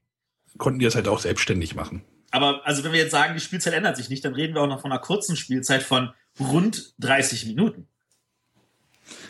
konnten 0.57 0.77
die 0.77 0.85
das 0.85 0.95
halt 0.95 1.07
auch 1.07 1.19
selbstständig 1.19 1.75
machen. 1.75 2.03
Aber 2.29 2.61
also 2.65 2.83
wenn 2.83 2.91
wir 2.91 2.99
jetzt 2.99 3.11
sagen, 3.11 3.33
die 3.33 3.39
Spielzeit 3.39 3.73
ändert 3.73 3.97
sich 3.97 4.09
nicht, 4.09 4.23
dann 4.23 4.35
reden 4.35 4.53
wir 4.53 4.61
auch 4.61 4.67
noch 4.67 4.81
von 4.81 4.91
einer 4.91 5.01
kurzen 5.01 5.35
Spielzeit 5.35 5.81
von 5.81 6.11
rund 6.39 6.93
30 6.99 7.45
Minuten. 7.47 7.87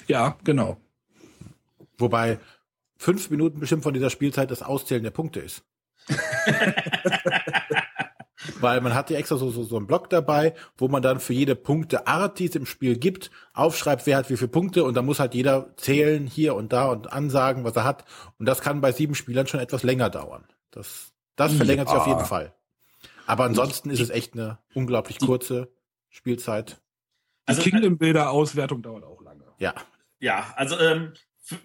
Ja, 0.08 0.38
genau. 0.44 0.78
Wobei 1.98 2.40
fünf 2.98 3.30
Minuten 3.30 3.60
bestimmt 3.60 3.84
von 3.84 3.94
dieser 3.94 4.10
Spielzeit 4.10 4.52
das 4.52 4.64
Auszählen 4.64 5.04
der 5.04 5.12
Punkte 5.12 5.40
ist. 5.40 5.64
weil 8.60 8.82
man 8.82 8.94
hat 8.94 9.10
ja 9.10 9.18
extra 9.18 9.38
so, 9.38 9.50
so, 9.50 9.64
so 9.64 9.78
einen 9.78 9.88
Block 9.88 10.10
dabei, 10.10 10.54
wo 10.78 10.88
man 10.88 11.02
dann 11.02 11.20
für 11.20 11.34
jede 11.34 11.56
Punkteart, 11.56 12.40
die 12.40 12.46
es 12.46 12.56
im 12.56 12.66
Spiel 12.66 12.98
gibt, 12.98 13.32
aufschreibt, 13.54 14.06
wer 14.06 14.18
hat 14.18 14.30
wie 14.30 14.38
viele 14.38 14.50
Punkte 14.50 14.84
und 14.84 14.96
dann 14.96 15.06
muss 15.06 15.20
halt 15.20 15.34
jeder 15.34 15.76
zählen 15.78 16.28
hier 16.28 16.56
und 16.56 16.74
da 16.74 16.86
und 16.86 17.12
ansagen, 17.12 17.64
was 17.64 17.76
er 17.76 17.84
hat. 17.84 18.06
Und 18.38 18.46
das 18.46 18.62
kann 18.62 18.82
bei 18.82 18.92
sieben 18.92 19.16
Spielern 19.16 19.48
schon 19.48 19.60
etwas 19.60 19.84
länger 19.84 20.10
dauern. 20.10 20.46
Das, 20.72 21.14
das 21.36 21.54
verlängert 21.54 21.88
ja. 21.88 21.94
sich 21.94 22.02
auf 22.02 22.08
jeden 22.08 22.26
Fall. 22.26 22.54
Aber 23.26 23.46
ansonsten 23.46 23.90
ist 23.90 24.02
es 24.02 24.10
echt 24.10 24.34
eine 24.34 24.60
unglaublich 24.74 25.20
kurze 25.20 25.72
Spielzeit. 26.10 26.82
Also 27.46 27.62
Die 27.62 27.70
Kingdom-Bilder-Auswertung 27.70 28.82
dauert 28.82 29.04
auch 29.04 29.22
lange. 29.22 29.44
Ja. 29.60 29.74
Ja, 30.20 30.54
also 30.56 30.80
ähm, 30.80 31.14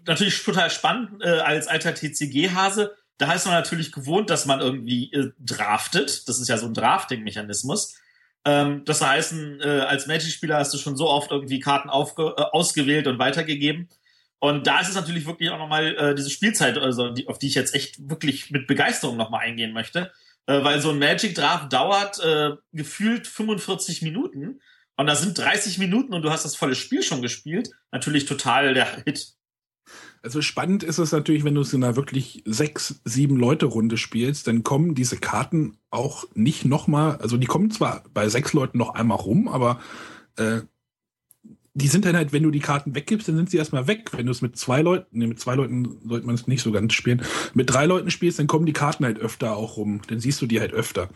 natürlich 0.06 0.42
total 0.44 0.70
spannend 0.70 1.22
äh, 1.22 1.28
als 1.28 1.68
alter 1.68 1.94
TCG-Hase 1.94 2.94
da 3.20 3.34
ist 3.34 3.44
man 3.44 3.54
natürlich 3.54 3.92
gewohnt, 3.92 4.30
dass 4.30 4.46
man 4.46 4.60
irgendwie 4.60 5.12
äh, 5.12 5.30
draftet. 5.38 6.26
Das 6.26 6.40
ist 6.40 6.48
ja 6.48 6.56
so 6.56 6.66
ein 6.66 6.72
Drafting-Mechanismus. 6.72 7.94
Ähm, 8.46 8.82
das 8.86 9.02
heißt, 9.02 9.34
äh, 9.60 9.80
als 9.80 10.06
Magic-Spieler 10.06 10.56
hast 10.56 10.72
du 10.72 10.78
schon 10.78 10.96
so 10.96 11.06
oft 11.06 11.30
irgendwie 11.30 11.60
Karten 11.60 11.90
aufge 11.90 12.34
äh, 12.38 12.42
ausgewählt 12.52 13.06
und 13.06 13.18
weitergegeben. 13.18 13.90
Und 14.38 14.66
da 14.66 14.80
ist 14.80 14.88
es 14.88 14.94
natürlich 14.94 15.26
wirklich 15.26 15.50
auch 15.50 15.58
nochmal 15.58 15.94
äh, 15.96 16.14
diese 16.14 16.30
Spielzeit, 16.30 16.78
also 16.78 17.10
die, 17.10 17.28
auf 17.28 17.38
die 17.38 17.48
ich 17.48 17.54
jetzt 17.54 17.74
echt 17.74 18.08
wirklich 18.08 18.50
mit 18.50 18.66
Begeisterung 18.66 19.18
nochmal 19.18 19.42
eingehen 19.42 19.74
möchte. 19.74 20.10
Äh, 20.46 20.64
weil 20.64 20.80
so 20.80 20.88
ein 20.88 20.98
Magic-Draft 20.98 21.70
dauert 21.70 22.24
äh, 22.24 22.52
gefühlt 22.72 23.26
45 23.26 24.00
Minuten. 24.00 24.62
Und 25.00 25.06
da 25.06 25.14
sind 25.16 25.38
30 25.38 25.78
Minuten 25.78 26.12
und 26.12 26.20
du 26.20 26.30
hast 26.30 26.44
das 26.44 26.56
volle 26.56 26.74
Spiel 26.74 27.02
schon 27.02 27.22
gespielt. 27.22 27.70
Natürlich 27.90 28.26
total 28.26 28.74
der 28.74 28.86
Hit. 29.06 29.32
Also 30.22 30.42
spannend 30.42 30.82
ist 30.82 30.98
es 30.98 31.10
natürlich, 31.10 31.42
wenn 31.42 31.54
du 31.54 31.62
es 31.62 31.72
in 31.72 31.82
einer 31.82 31.96
wirklich 31.96 32.42
sechs, 32.44 33.00
sieben 33.06 33.36
Leute 33.36 33.64
Runde 33.64 33.96
spielst, 33.96 34.46
dann 34.46 34.62
kommen 34.62 34.94
diese 34.94 35.16
Karten 35.16 35.78
auch 35.88 36.26
nicht 36.34 36.66
nochmal, 36.66 37.16
also 37.16 37.38
die 37.38 37.46
kommen 37.46 37.70
zwar 37.70 38.04
bei 38.12 38.28
sechs 38.28 38.52
Leuten 38.52 38.76
noch 38.76 38.90
einmal 38.90 39.16
rum, 39.16 39.48
aber 39.48 39.80
äh, 40.36 40.60
die 41.72 41.88
sind 41.88 42.04
dann 42.04 42.14
halt, 42.14 42.34
wenn 42.34 42.42
du 42.42 42.50
die 42.50 42.60
Karten 42.60 42.94
weggibst, 42.94 43.26
dann 43.26 43.36
sind 43.36 43.48
sie 43.48 43.56
erstmal 43.56 43.86
weg. 43.86 44.10
Wenn 44.12 44.26
du 44.26 44.32
es 44.32 44.42
mit 44.42 44.58
zwei 44.58 44.82
Leuten, 44.82 45.06
nee, 45.18 45.26
mit 45.26 45.40
zwei 45.40 45.54
Leuten 45.54 45.98
sollte 46.06 46.26
man 46.26 46.34
es 46.34 46.46
nicht 46.46 46.60
so 46.60 46.72
ganz 46.72 46.92
spielen, 46.92 47.22
mit 47.54 47.70
drei 47.70 47.86
Leuten 47.86 48.10
spielst, 48.10 48.38
dann 48.38 48.48
kommen 48.48 48.66
die 48.66 48.74
Karten 48.74 49.06
halt 49.06 49.18
öfter 49.18 49.56
auch 49.56 49.78
rum. 49.78 50.02
Dann 50.08 50.20
siehst 50.20 50.42
du 50.42 50.46
die 50.46 50.60
halt 50.60 50.74
öfter. 50.74 51.08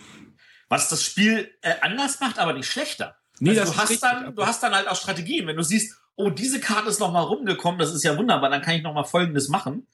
Was 0.70 0.88
das 0.88 1.04
Spiel 1.04 1.50
äh, 1.60 1.74
anders 1.82 2.20
macht, 2.20 2.38
aber 2.38 2.54
nicht 2.54 2.70
schlechter. 2.70 3.18
Nee, 3.40 3.58
also 3.58 3.72
du 3.72 3.78
hast 3.78 4.02
dann, 4.02 4.34
du 4.34 4.46
hast 4.46 4.62
dann 4.62 4.74
halt 4.74 4.88
auch 4.88 4.96
Strategien. 4.96 5.46
Wenn 5.46 5.56
du 5.56 5.62
siehst, 5.62 5.96
oh, 6.16 6.30
diese 6.30 6.60
Karte 6.60 6.88
ist 6.88 7.00
noch 7.00 7.12
mal 7.12 7.22
rumgekommen, 7.22 7.78
das 7.78 7.92
ist 7.92 8.04
ja 8.04 8.16
wunderbar, 8.16 8.50
dann 8.50 8.62
kann 8.62 8.74
ich 8.74 8.82
noch 8.82 8.94
mal 8.94 9.04
Folgendes 9.04 9.48
machen. 9.48 9.86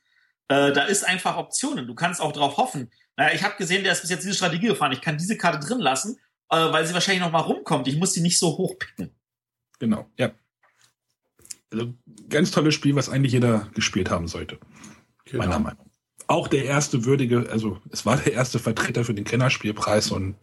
Äh, 0.48 0.72
da 0.72 0.84
ist 0.84 1.04
einfach 1.04 1.36
Optionen. 1.36 1.86
Du 1.86 1.94
kannst 1.94 2.20
auch 2.20 2.32
darauf 2.32 2.56
hoffen. 2.56 2.90
Naja, 3.16 3.34
ich 3.34 3.42
habe 3.42 3.56
gesehen, 3.56 3.82
der 3.82 3.92
ist 3.92 4.00
bis 4.02 4.10
jetzt 4.10 4.24
diese 4.24 4.34
Strategie 4.34 4.66
gefahren. 4.68 4.92
Ich 4.92 5.00
kann 5.00 5.16
diese 5.16 5.36
Karte 5.36 5.66
drin 5.66 5.78
lassen, 5.78 6.18
äh, 6.50 6.56
weil 6.56 6.86
sie 6.86 6.94
wahrscheinlich 6.94 7.22
noch 7.22 7.32
mal 7.32 7.40
rumkommt. 7.40 7.88
Ich 7.88 7.96
muss 7.96 8.12
die 8.12 8.20
nicht 8.20 8.38
so 8.38 8.56
hoch 8.58 8.78
picken. 8.78 9.14
Genau, 9.78 10.06
ja. 10.16 10.32
Also 11.72 11.94
ganz 12.28 12.50
tolles 12.50 12.74
Spiel, 12.74 12.96
was 12.96 13.08
eigentlich 13.08 13.32
jeder 13.32 13.68
gespielt 13.74 14.10
haben 14.10 14.26
sollte. 14.26 14.58
Genau. 15.24 15.44
Meiner 15.44 15.58
Meinung. 15.60 15.90
auch 16.26 16.48
der 16.48 16.64
erste 16.64 17.04
würdige, 17.04 17.48
also 17.50 17.78
es 17.90 18.04
war 18.04 18.16
der 18.16 18.32
erste 18.32 18.58
Vertreter 18.58 19.04
für 19.04 19.14
den 19.14 19.24
Kennerspielpreis 19.24 20.10
und 20.10 20.36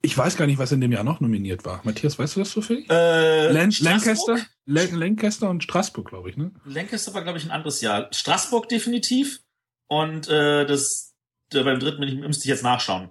ich 0.00 0.16
weiß 0.16 0.36
gar 0.36 0.46
nicht, 0.46 0.58
was 0.58 0.72
in 0.72 0.80
dem 0.80 0.92
Jahr 0.92 1.04
noch 1.04 1.20
nominiert 1.20 1.64
war. 1.64 1.80
Matthias, 1.84 2.18
weißt 2.18 2.36
du 2.36 2.40
das 2.40 2.50
zufällig? 2.50 2.88
Äh, 2.90 3.50
Lan? 3.50 3.72
Lancaster? 3.80 4.38
Lan 4.64 4.94
Lancaster 4.94 5.50
und 5.50 5.64
Straßburg, 5.64 6.08
glaube 6.08 6.30
ich, 6.30 6.36
ne? 6.36 6.52
Lancaster 6.64 7.14
war, 7.14 7.22
glaube 7.22 7.38
ich, 7.38 7.44
ein 7.44 7.50
anderes 7.50 7.80
Jahr. 7.80 8.08
Straßburg 8.12 8.68
definitiv. 8.68 9.40
Und 9.88 10.28
äh, 10.28 10.66
das 10.66 11.14
äh, 11.52 11.62
beim 11.62 11.80
dritten 11.80 12.00
bin 12.00 12.08
ich, 12.08 12.14
müsste 12.16 12.44
ich 12.44 12.50
jetzt 12.50 12.62
nachschauen. 12.62 13.10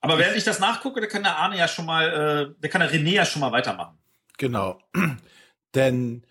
Aber 0.00 0.18
während 0.18 0.36
ich 0.36 0.44
das 0.44 0.60
nachgucke, 0.60 1.00
da 1.00 1.06
kann 1.06 1.22
der 1.22 1.36
Arne 1.36 1.58
ja 1.58 1.68
schon 1.68 1.86
mal, 1.86 2.54
äh, 2.56 2.60
der 2.60 2.70
kann 2.70 2.80
der 2.80 2.92
René 2.92 3.12
ja 3.12 3.24
schon 3.24 3.40
mal 3.40 3.52
weitermachen. 3.52 3.98
Genau. 4.38 4.80
Denn 5.74 6.24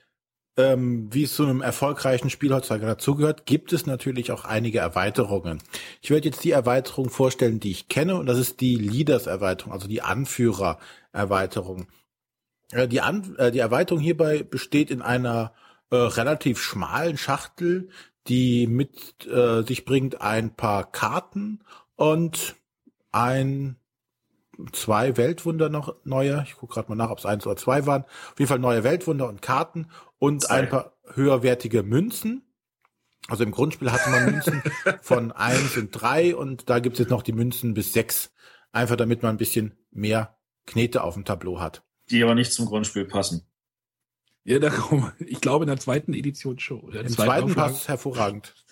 ähm, 0.57 1.07
wie 1.13 1.23
es 1.23 1.35
zu 1.35 1.43
einem 1.43 1.61
erfolgreichen 1.61 2.29
Spiel 2.29 2.53
heutzutage 2.53 2.85
dazugehört, 2.85 3.45
gibt 3.45 3.73
es 3.73 3.85
natürlich 3.85 4.31
auch 4.31 4.43
einige 4.43 4.79
Erweiterungen. 4.79 5.61
Ich 6.01 6.09
werde 6.09 6.27
jetzt 6.27 6.43
die 6.43 6.51
Erweiterung 6.51 7.09
vorstellen, 7.09 7.59
die 7.59 7.71
ich 7.71 7.87
kenne, 7.87 8.15
und 8.15 8.25
das 8.25 8.39
ist 8.39 8.59
die 8.59 8.75
Leaders-Erweiterung, 8.75 9.71
also 9.71 9.87
die 9.87 10.01
Anführer-Erweiterung. 10.01 11.87
Äh, 12.71 12.87
die, 12.87 13.01
An 13.01 13.35
äh, 13.37 13.51
die 13.51 13.59
Erweiterung 13.59 14.01
hierbei 14.01 14.43
besteht 14.43 14.89
in 14.89 15.01
einer 15.03 15.53
äh, 15.91 15.95
relativ 15.95 16.59
schmalen 16.59 17.17
Schachtel, 17.17 17.89
die 18.27 18.67
mit 18.67 19.25
äh, 19.27 19.61
sich 19.61 19.85
bringt 19.85 20.21
ein 20.21 20.55
paar 20.55 20.91
Karten 20.91 21.61
und 21.95 22.55
ein 23.11 23.77
zwei 24.71 25.17
Weltwunder 25.17 25.69
noch 25.69 25.95
neue. 26.03 26.43
Ich 26.47 26.55
gucke 26.55 26.73
gerade 26.73 26.89
mal 26.89 26.95
nach, 26.95 27.11
ob 27.11 27.19
es 27.19 27.25
eins 27.25 27.45
oder 27.45 27.55
zwei 27.55 27.85
waren. 27.85 28.03
Auf 28.03 28.39
jeden 28.39 28.49
Fall 28.49 28.59
neue 28.59 28.83
Weltwunder 28.83 29.29
und 29.29 29.41
Karten 29.41 29.87
und 30.19 30.43
Zwei. 30.43 30.55
ein 30.55 30.69
paar 30.69 30.97
höherwertige 31.13 31.83
Münzen. 31.83 32.43
Also 33.27 33.43
im 33.43 33.51
Grundspiel 33.51 33.91
hatte 33.91 34.09
man 34.09 34.25
Münzen 34.25 34.61
von 35.01 35.31
eins 35.31 35.75
und 35.77 35.91
drei 35.91 36.35
und 36.35 36.69
da 36.69 36.79
gibt 36.79 36.95
es 36.95 36.99
jetzt 36.99 37.09
noch 37.09 37.23
die 37.23 37.33
Münzen 37.33 37.73
bis 37.73 37.93
sechs. 37.93 38.31
Einfach 38.71 38.95
damit 38.95 39.23
man 39.23 39.35
ein 39.35 39.37
bisschen 39.37 39.77
mehr 39.91 40.37
Knete 40.65 41.03
auf 41.03 41.15
dem 41.15 41.25
Tableau 41.25 41.59
hat. 41.59 41.83
Die 42.09 42.23
aber 42.23 42.35
nicht 42.35 42.53
zum 42.53 42.65
Grundspiel 42.65 43.05
passen. 43.05 43.47
Ja, 44.43 44.59
da 44.59 44.69
kommen, 44.69 45.11
ich 45.19 45.41
glaube 45.41 45.65
in 45.65 45.67
der 45.67 45.79
zweiten 45.79 46.13
Edition 46.13 46.57
schon. 46.59 46.79
oder 46.79 47.01
Im 47.01 47.09
zweiten 47.09 47.49
zweiten 47.49 47.55
passt 47.55 47.81
es 47.81 47.87
hervorragend. 47.87 48.53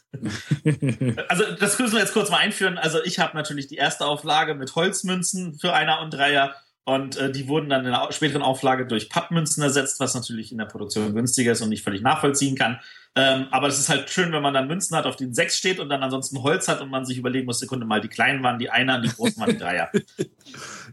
Also 1.27 1.43
das 1.59 1.77
müssen 1.77 1.93
wir 1.93 1.99
jetzt 1.99 2.13
kurz 2.13 2.29
mal 2.29 2.37
einführen. 2.37 2.77
Also 2.77 3.03
ich 3.03 3.19
habe 3.19 3.35
natürlich 3.35 3.67
die 3.67 3.75
erste 3.75 4.05
Auflage 4.05 4.55
mit 4.55 4.73
Holzmünzen 4.75 5.55
für 5.59 5.73
Einer 5.73 5.99
und 5.99 6.11
Dreier 6.11 6.55
und 6.86 7.18
äh, 7.18 7.32
die 7.32 7.48
wurden 7.48 7.68
dann 7.68 7.84
in 7.84 7.92
der 7.92 8.12
späteren 8.12 8.44
Auflage 8.44 8.86
durch 8.86 9.10
Pappmünzen 9.10 9.63
ersetzt, 9.63 10.00
was 10.00 10.13
natürlich 10.13 10.51
in 10.51 10.60
der 10.60 10.65
Produktion 10.65 11.15
günstiger 11.15 11.51
ist 11.51 11.62
und 11.62 11.70
nicht 11.70 11.84
völlig 11.84 12.01
nachvollziehen 12.01 12.56
kann. 12.56 12.80
Ähm, 13.15 13.48
aber 13.50 13.68
es 13.68 13.80
ist 13.80 13.89
halt 13.89 14.10
schön, 14.10 14.32
wenn 14.32 14.44
man 14.44 14.54
dann 14.54 14.68
Münzen 14.68 14.96
hat, 14.96 15.06
auf 15.06 15.15
denen 15.15 15.34
sechs 15.34 15.58
steht 15.58 15.80
und 15.80 15.89
dann 15.89 16.04
ansonsten 16.04 16.44
Holz 16.44 16.68
hat 16.68 16.82
und 16.82 16.89
man 16.89 17.06
sich 17.06 17.18
überlegen 17.18 17.48
muss, 17.48 17.60
Sekunde 17.60 17.88
mal, 17.88 18.01
die 18.01 18.08
kleinen 18.08 18.44
waren 18.44 18.60
die 18.60 18.70
Einer 18.70 18.98
und 18.98 19.01
die 19.04 19.10
großen 19.10 19.39
waren 19.39 19.51
die 19.51 19.58
Dreier. 19.58 19.92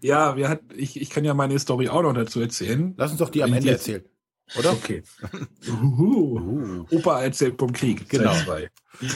Ja, 0.01 0.37
wir 0.37 0.49
hat, 0.49 0.63
ich, 0.75 1.01
ich 1.01 1.11
kann 1.11 1.25
ja 1.25 1.33
meine 1.33 1.57
Story 1.61 1.89
auch 1.89 2.03
noch 2.03 2.13
dazu 2.13 2.41
erzählen. 2.41 2.93
Lass 2.97 3.13
uns 3.13 3.21
doch 3.21 3.29
die 3.29 3.45
am 3.45 3.53
Ende 3.53 3.71
erzählen. 3.71 4.03
Oder? 4.59 4.73
Okay. 4.73 5.05
Uhu. 5.69 6.41
Uh. 6.41 6.87
Opa 6.91 7.23
erzählt 7.23 7.57
vom 7.57 7.73
Krieg. 7.73 8.09
Genau. 8.09 8.35
Zwei. 8.35 8.71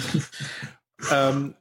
Ähm, 1.12 1.54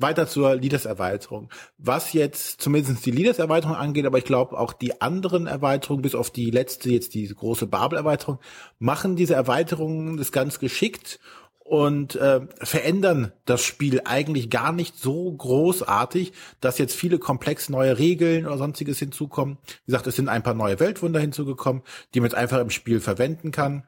weiter 0.00 0.26
zur 0.26 0.56
Leaders-Erweiterung. 0.56 1.50
Was 1.78 2.12
jetzt 2.12 2.60
zumindest 2.60 3.04
die 3.04 3.10
Leaders-Erweiterung 3.10 3.76
angeht, 3.76 4.06
aber 4.06 4.18
ich 4.18 4.24
glaube 4.24 4.58
auch 4.58 4.72
die 4.72 5.00
anderen 5.00 5.46
Erweiterungen, 5.46 6.02
bis 6.02 6.14
auf 6.14 6.30
die 6.30 6.50
letzte, 6.50 6.90
jetzt 6.90 7.14
diese 7.14 7.34
große 7.34 7.66
Babel-Erweiterung, 7.66 8.38
machen 8.78 9.16
diese 9.16 9.34
Erweiterungen 9.34 10.16
das 10.16 10.32
ganz 10.32 10.58
geschickt 10.58 11.20
und 11.70 12.16
äh, 12.16 12.40
verändern 12.60 13.30
das 13.44 13.62
Spiel 13.62 14.02
eigentlich 14.04 14.50
gar 14.50 14.72
nicht 14.72 14.98
so 14.98 15.30
großartig, 15.30 16.32
dass 16.60 16.78
jetzt 16.78 16.96
viele 16.96 17.20
komplex 17.20 17.68
neue 17.68 17.96
Regeln 17.96 18.44
oder 18.44 18.58
sonstiges 18.58 18.98
hinzukommen. 18.98 19.56
Wie 19.84 19.92
gesagt, 19.92 20.08
es 20.08 20.16
sind 20.16 20.28
ein 20.28 20.42
paar 20.42 20.54
neue 20.54 20.80
Weltwunder 20.80 21.20
hinzugekommen, 21.20 21.82
die 22.12 22.18
man 22.18 22.28
jetzt 22.28 22.36
einfach 22.36 22.58
im 22.58 22.70
Spiel 22.70 22.98
verwenden 22.98 23.52
kann. 23.52 23.84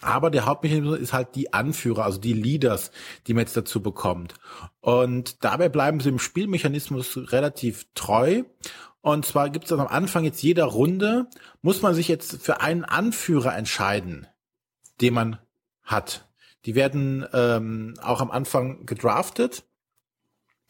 Aber 0.00 0.30
der 0.30 0.46
Hauptmechanismus 0.46 0.98
ist 0.98 1.12
halt 1.12 1.34
die 1.34 1.52
Anführer, 1.52 2.04
also 2.04 2.18
die 2.18 2.32
Leaders, 2.32 2.90
die 3.26 3.34
man 3.34 3.42
jetzt 3.42 3.56
dazu 3.56 3.82
bekommt. 3.82 4.34
Und 4.80 5.44
dabei 5.44 5.68
bleiben 5.68 6.00
sie 6.00 6.08
im 6.08 6.18
Spielmechanismus 6.18 7.32
relativ 7.32 7.86
treu. 7.94 8.42
Und 9.00 9.24
zwar 9.24 9.50
gibt 9.50 9.66
es 9.66 9.72
am 9.72 9.86
Anfang 9.86 10.24
jetzt 10.24 10.42
jeder 10.42 10.64
Runde, 10.64 11.26
muss 11.62 11.82
man 11.82 11.94
sich 11.94 12.08
jetzt 12.08 12.42
für 12.42 12.60
einen 12.60 12.84
Anführer 12.84 13.56
entscheiden, 13.56 14.26
den 15.00 15.14
man 15.14 15.38
hat. 15.82 16.28
Die 16.64 16.74
werden 16.74 17.24
ähm, 17.32 17.94
auch 18.02 18.20
am 18.20 18.30
Anfang 18.30 18.86
gedraftet. 18.86 19.64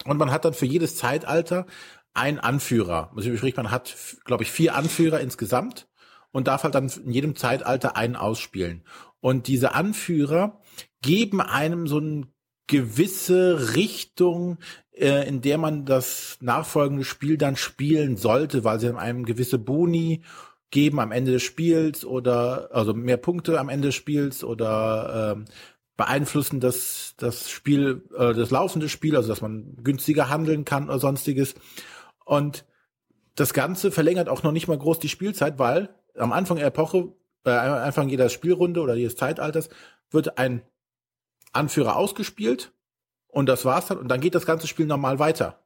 Und 0.05 0.19
man 0.19 0.31
hat 0.31 0.45
dann 0.45 0.53
für 0.53 0.67
jedes 0.67 0.97
Zeitalter 0.97 1.67
einen 2.13 2.39
Anführer. 2.39 3.11
Also 3.17 3.35
sprich, 3.37 3.57
man 3.57 3.71
hat, 3.71 3.97
glaube 4.25 4.43
ich, 4.43 4.53
vier 4.53 4.75
Anführer 4.75 5.21
insgesamt 5.21 5.89
und 6.37 6.49
darf 6.49 6.65
halt 6.65 6.75
dann 6.75 6.93
in 7.03 7.13
jedem 7.13 7.35
Zeitalter 7.35 7.97
einen 7.97 8.15
ausspielen. 8.15 8.85
Und 9.21 9.47
diese 9.47 9.75
Anführer 9.75 10.61
geben 11.01 11.41
einem 11.41 11.87
so 11.87 11.97
eine 11.97 12.27
gewisse 12.67 13.75
Richtung, 13.75 14.59
äh, 14.93 15.27
in 15.27 15.41
der 15.41 15.57
man 15.57 15.87
das 15.87 16.37
nachfolgende 16.43 17.05
Spiel 17.05 17.39
dann 17.39 17.57
spielen 17.57 18.19
sollte, 18.19 18.65
weil 18.65 18.79
sie 18.81 18.95
einem 18.95 19.25
gewisse 19.25 19.57
Boni 19.57 20.25
geben 20.71 21.01
am 21.01 21.11
Ende 21.11 21.33
des 21.33 21.43
Spiels 21.43 22.05
oder 22.05 22.69
also 22.71 22.93
mehr 22.93 23.17
Punkte 23.17 23.59
am 23.59 23.71
Ende 23.71 23.89
des 23.89 23.95
Spiels 23.95 24.45
oder 24.45 25.37
ähm, 25.39 25.47
beeinflussen 25.97 26.61
das 26.61 27.15
das 27.17 27.49
Spiel, 27.49 28.03
äh, 28.15 28.35
das 28.35 28.51
laufende 28.51 28.91
Spiel, 28.91 29.17
also 29.17 29.31
dass 29.31 29.41
man 29.41 29.75
günstiger 29.83 30.29
handeln 30.29 30.67
kann 30.67 30.91
oder 30.91 30.99
sonstiges. 30.99 31.55
Und 32.27 32.67
das 33.37 33.55
Ganze 33.55 33.91
verlängert 33.91 34.29
auch 34.29 34.43
noch 34.43 34.53
nicht 34.53 34.69
mal 34.69 34.77
groß 34.77 34.99
die 34.99 35.09
Spielzeit, 35.09 35.59
weil 35.59 35.89
am 36.17 36.33
Anfang 36.33 36.57
der 36.59 36.67
Epoche, 36.67 37.13
äh, 37.45 37.51
am 37.51 37.75
Anfang 37.75 38.09
jeder 38.09 38.29
Spielrunde 38.29 38.81
oder 38.81 38.95
jedes 38.95 39.17
Zeitalters 39.17 39.69
wird 40.11 40.39
ein 40.39 40.63
Anführer 41.53 41.97
ausgespielt 41.97 42.73
und 43.29 43.47
das 43.47 43.65
war's 43.65 43.87
dann 43.87 43.99
und 43.99 44.09
dann 44.09 44.21
geht 44.21 44.35
das 44.35 44.47
ganze 44.47 44.67
Spiel 44.67 44.87
normal 44.87 45.19
weiter. 45.19 45.63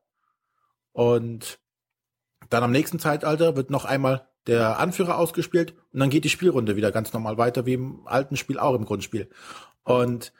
Und 0.92 1.60
dann 2.48 2.62
am 2.62 2.72
nächsten 2.72 2.98
Zeitalter 2.98 3.56
wird 3.56 3.70
noch 3.70 3.84
einmal 3.84 4.28
der 4.46 4.78
Anführer 4.78 5.18
ausgespielt 5.18 5.74
und 5.92 6.00
dann 6.00 6.10
geht 6.10 6.24
die 6.24 6.30
Spielrunde 6.30 6.76
wieder 6.76 6.92
ganz 6.92 7.12
normal 7.12 7.38
weiter, 7.38 7.66
wie 7.66 7.74
im 7.74 8.06
alten 8.06 8.36
Spiel 8.36 8.58
auch 8.58 8.74
im 8.74 8.84
Grundspiel. 8.84 9.28
Und 9.84 10.32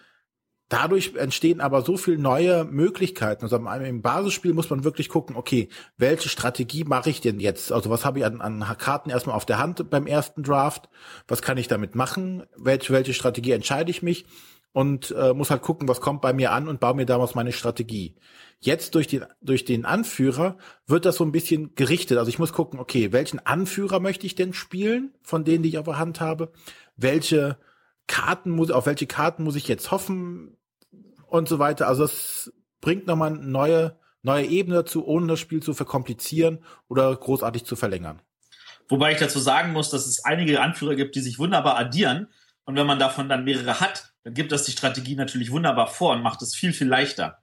dadurch 0.70 1.14
entstehen 1.16 1.60
aber 1.60 1.82
so 1.82 1.98
viele 1.98 2.16
neue 2.16 2.64
Möglichkeiten. 2.64 3.42
Also 3.42 3.56
im- 3.56 4.02
Basisspiel 4.02 4.54
muss 4.54 4.70
man 4.70 4.84
wirklich 4.84 5.10
gucken, 5.10 5.36
okay, 5.36 5.68
welche 5.98 6.30
Strategie 6.30 6.84
mache 6.84 7.10
ich 7.10 7.20
denn 7.20 7.40
jetzt? 7.40 7.72
Also 7.72 7.90
was 7.90 8.06
habe 8.06 8.20
ich 8.20 8.24
an, 8.24 8.40
an 8.40 8.64
Karten 8.78 9.10
erstmal 9.10 9.36
auf 9.36 9.44
der 9.44 9.58
Hand 9.58 9.90
beim 9.90 10.06
ersten 10.06 10.42
Draft? 10.42 10.88
Was 11.28 11.42
kann 11.42 11.58
ich 11.58 11.68
damit 11.68 11.94
machen? 11.94 12.44
Welche, 12.56 12.92
welche 12.92 13.12
Strategie 13.12 13.52
entscheide 13.52 13.90
ich 13.90 14.02
mich? 14.02 14.24
Und 14.72 15.10
äh, 15.18 15.34
muss 15.34 15.50
halt 15.50 15.62
gucken, 15.62 15.88
was 15.88 16.00
kommt 16.00 16.20
bei 16.20 16.32
mir 16.32 16.52
an 16.52 16.68
und 16.68 16.78
baue 16.78 16.94
mir 16.94 17.04
daraus 17.04 17.34
meine 17.34 17.50
Strategie. 17.50 18.14
Jetzt 18.60 18.94
durch 18.94 19.08
den, 19.08 19.24
durch 19.42 19.64
den 19.64 19.84
Anführer 19.84 20.56
wird 20.86 21.04
das 21.04 21.16
so 21.16 21.24
ein 21.24 21.32
bisschen 21.32 21.74
gerichtet. 21.74 22.18
Also 22.18 22.28
ich 22.28 22.38
muss 22.38 22.52
gucken, 22.52 22.78
okay, 22.78 23.12
welchen 23.12 23.44
Anführer 23.44 23.98
möchte 23.98 24.26
ich 24.26 24.36
denn 24.36 24.52
spielen, 24.52 25.12
von 25.22 25.44
denen, 25.44 25.64
die 25.64 25.70
ich 25.70 25.78
auf 25.78 25.86
der 25.86 25.98
Hand 25.98 26.20
habe? 26.20 26.52
Welche 26.96 27.58
Karten 28.06 28.50
muss, 28.50 28.70
auf 28.70 28.86
welche 28.86 29.08
Karten 29.08 29.42
muss 29.42 29.56
ich 29.56 29.66
jetzt 29.66 29.90
hoffen 29.90 30.56
und 31.30 31.48
so 31.48 31.58
weiter. 31.58 31.88
Also 31.88 32.04
es 32.04 32.52
bringt 32.80 33.06
nochmal 33.06 33.32
eine 33.32 33.46
neue, 33.46 33.98
neue 34.22 34.46
Ebene 34.46 34.76
dazu, 34.76 35.06
ohne 35.06 35.26
das 35.26 35.40
Spiel 35.40 35.62
zu 35.62 35.74
verkomplizieren 35.74 36.64
oder 36.88 37.14
großartig 37.14 37.64
zu 37.64 37.76
verlängern. 37.76 38.20
Wobei 38.88 39.12
ich 39.12 39.18
dazu 39.18 39.38
sagen 39.38 39.72
muss, 39.72 39.90
dass 39.90 40.06
es 40.06 40.24
einige 40.24 40.60
Anführer 40.60 40.96
gibt, 40.96 41.14
die 41.14 41.20
sich 41.20 41.38
wunderbar 41.38 41.78
addieren. 41.78 42.28
Und 42.64 42.76
wenn 42.76 42.86
man 42.86 42.98
davon 42.98 43.28
dann 43.28 43.44
mehrere 43.44 43.80
hat, 43.80 44.12
dann 44.24 44.34
gibt 44.34 44.52
das 44.52 44.64
die 44.64 44.72
Strategie 44.72 45.14
natürlich 45.14 45.50
wunderbar 45.50 45.86
vor 45.86 46.12
und 46.12 46.22
macht 46.22 46.42
es 46.42 46.54
viel, 46.54 46.72
viel 46.72 46.88
leichter. 46.88 47.38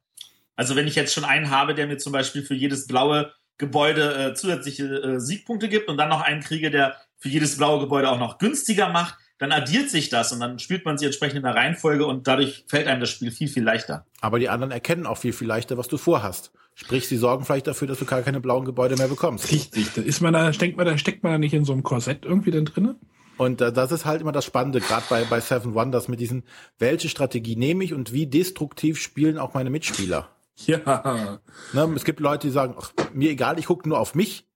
Also 0.55 0.75
wenn 0.75 0.87
ich 0.87 0.95
jetzt 0.95 1.13
schon 1.13 1.23
einen 1.23 1.49
habe, 1.49 1.73
der 1.73 1.87
mir 1.87 1.97
zum 1.97 2.11
Beispiel 2.11 2.43
für 2.43 2.55
jedes 2.55 2.87
blaue 2.87 3.31
Gebäude 3.57 4.31
äh, 4.31 4.33
zusätzliche 4.33 4.85
äh, 4.85 5.19
Siegpunkte 5.19 5.69
gibt 5.69 5.89
und 5.89 5.97
dann 5.97 6.09
noch 6.09 6.21
einen 6.21 6.41
kriege, 6.41 6.69
der 6.69 6.97
für 7.17 7.29
jedes 7.29 7.57
blaue 7.57 7.79
Gebäude 7.79 8.09
auch 8.09 8.19
noch 8.19 8.37
günstiger 8.37 8.89
macht, 8.89 9.15
dann 9.37 9.51
addiert 9.51 9.89
sich 9.89 10.09
das 10.09 10.31
und 10.31 10.39
dann 10.39 10.59
spielt 10.59 10.85
man 10.85 10.97
sie 10.97 11.05
entsprechend 11.05 11.37
in 11.37 11.43
der 11.43 11.55
Reihenfolge 11.55 12.05
und 12.05 12.27
dadurch 12.27 12.65
fällt 12.67 12.87
einem 12.87 13.01
das 13.01 13.09
Spiel 13.09 13.31
viel, 13.31 13.47
viel 13.47 13.63
leichter. 13.63 14.05
Aber 14.21 14.39
die 14.39 14.49
anderen 14.49 14.71
erkennen 14.71 15.05
auch 15.05 15.17
viel, 15.17 15.33
viel 15.33 15.47
leichter, 15.47 15.77
was 15.77 15.87
du 15.87 15.97
vorhast. 15.97 16.51
Sprich, 16.75 17.07
sie 17.07 17.17
sorgen 17.17 17.45
vielleicht 17.45 17.67
dafür, 17.67 17.87
dass 17.87 17.99
du 17.99 18.05
gar 18.05 18.21
keine 18.21 18.39
blauen 18.39 18.65
Gebäude 18.65 18.95
mehr 18.97 19.07
bekommst. 19.07 19.51
Richtig. 19.51 19.93
Da 19.95 20.01
ist 20.01 20.21
man 20.21 20.33
da, 20.33 20.51
denkt 20.51 20.77
man, 20.77 20.85
da 20.85 20.97
steckt 20.97 21.23
man 21.23 21.31
da 21.31 21.37
nicht 21.37 21.53
in 21.53 21.65
so 21.65 21.73
einem 21.73 21.83
Korsett 21.83 22.25
irgendwie 22.25 22.51
dann 22.51 22.65
drinne? 22.65 22.95
Und 23.37 23.61
äh, 23.61 23.71
das 23.71 23.91
ist 23.91 24.05
halt 24.05 24.21
immer 24.21 24.31
das 24.31 24.45
Spannende, 24.45 24.79
gerade 24.79 25.05
bei, 25.09 25.23
bei 25.23 25.39
Seven 25.39 25.73
Wonders 25.73 26.07
mit 26.07 26.19
diesen, 26.19 26.43
welche 26.79 27.09
Strategie 27.09 27.55
nehme 27.55 27.83
ich 27.83 27.93
und 27.93 28.13
wie 28.13 28.27
destruktiv 28.27 28.99
spielen 28.99 29.37
auch 29.37 29.53
meine 29.53 29.69
Mitspieler. 29.69 30.29
Ja. 30.65 31.39
Ne? 31.73 31.93
Es 31.95 32.03
gibt 32.03 32.19
Leute, 32.19 32.47
die 32.47 32.51
sagen, 32.51 32.75
ach, 32.79 32.91
mir 33.13 33.29
egal, 33.29 33.59
ich 33.59 33.67
gucke 33.67 33.87
nur 33.87 33.99
auf 33.99 34.15
mich. 34.15 34.46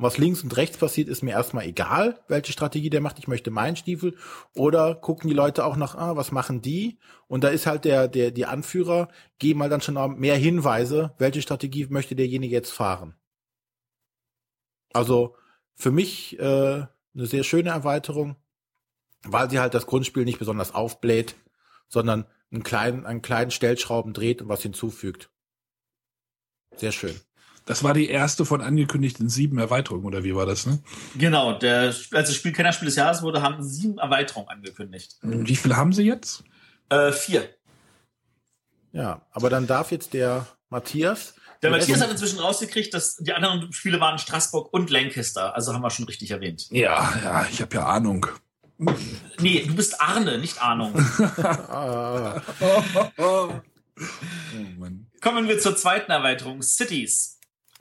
Und 0.00 0.06
was 0.06 0.16
links 0.16 0.42
und 0.42 0.56
rechts 0.56 0.78
passiert, 0.78 1.10
ist 1.10 1.22
mir 1.22 1.32
erstmal 1.32 1.66
egal, 1.66 2.24
welche 2.26 2.52
Strategie 2.52 2.88
der 2.88 3.02
macht. 3.02 3.18
Ich 3.18 3.28
möchte 3.28 3.50
meinen 3.50 3.76
Stiefel. 3.76 4.16
Oder 4.54 4.94
gucken 4.94 5.28
die 5.28 5.36
Leute 5.36 5.62
auch 5.62 5.76
nach, 5.76 5.94
ah, 5.94 6.16
was 6.16 6.32
machen 6.32 6.62
die? 6.62 6.98
Und 7.28 7.44
da 7.44 7.48
ist 7.48 7.66
halt 7.66 7.84
der, 7.84 8.08
der, 8.08 8.30
die 8.30 8.46
Anführer, 8.46 9.08
geben 9.38 9.60
halt 9.60 9.72
dann 9.72 9.82
schon 9.82 10.18
mehr 10.18 10.36
Hinweise, 10.36 11.14
welche 11.18 11.42
Strategie 11.42 11.86
möchte 11.90 12.16
derjenige 12.16 12.54
jetzt 12.54 12.70
fahren. 12.70 13.14
Also 14.94 15.36
für 15.74 15.90
mich 15.90 16.38
äh, 16.38 16.42
eine 16.44 17.26
sehr 17.26 17.44
schöne 17.44 17.68
Erweiterung, 17.68 18.36
weil 19.24 19.50
sie 19.50 19.60
halt 19.60 19.74
das 19.74 19.86
Grundspiel 19.86 20.24
nicht 20.24 20.38
besonders 20.38 20.74
aufbläht, 20.74 21.36
sondern 21.88 22.24
einen 22.50 22.62
kleinen, 22.62 23.04
einen 23.04 23.20
kleinen 23.20 23.50
Stellschrauben 23.50 24.14
dreht 24.14 24.40
und 24.40 24.48
was 24.48 24.62
hinzufügt. 24.62 25.30
Sehr 26.74 26.92
schön. 26.92 27.20
Das 27.66 27.84
war 27.84 27.94
die 27.94 28.08
erste 28.08 28.44
von 28.44 28.62
angekündigten 28.62 29.28
sieben 29.28 29.58
Erweiterungen, 29.58 30.04
oder 30.04 30.24
wie 30.24 30.34
war 30.34 30.46
das, 30.46 30.66
ne? 30.66 30.80
Genau, 31.16 31.52
der, 31.58 31.82
als 31.82 32.08
das 32.10 32.34
Spiel 32.34 32.52
Kennerspiel 32.52 32.86
des 32.86 32.96
Jahres 32.96 33.22
wurde, 33.22 33.42
haben 33.42 33.62
sieben 33.62 33.98
Erweiterungen 33.98 34.48
angekündigt. 34.48 35.16
Wie 35.22 35.56
viele 35.56 35.76
haben 35.76 35.92
sie 35.92 36.02
jetzt? 36.02 36.42
Äh, 36.88 37.12
vier. 37.12 37.48
Ja, 38.92 39.22
aber 39.30 39.50
dann 39.50 39.66
darf 39.66 39.92
jetzt 39.92 40.14
der 40.14 40.46
Matthias. 40.68 41.34
Der 41.62 41.70
Matthias 41.70 42.00
hat 42.00 42.10
inzwischen 42.10 42.38
rausgekriegt, 42.38 42.92
dass 42.94 43.16
die 43.16 43.32
anderen 43.32 43.72
Spiele 43.72 44.00
waren 44.00 44.18
Straßburg 44.18 44.72
und 44.72 44.90
Lancaster, 44.90 45.54
also 45.54 45.72
haben 45.74 45.82
wir 45.82 45.90
schon 45.90 46.06
richtig 46.06 46.30
erwähnt. 46.30 46.66
Ja, 46.70 47.12
ja, 47.22 47.46
ich 47.50 47.60
habe 47.60 47.74
ja 47.76 47.86
Ahnung. 47.86 48.26
Nee, 49.40 49.64
du 49.66 49.74
bist 49.74 50.00
Arne, 50.00 50.38
nicht 50.38 50.62
Ahnung. 50.62 50.94
Ah, 51.38 52.40
Oh 53.18 53.52
Mann. 54.78 55.06
Kommen 55.20 55.46
wir 55.46 55.58
zur 55.58 55.76
zweiten 55.76 56.10
Erweiterung, 56.10 56.62
Cities. 56.62 57.38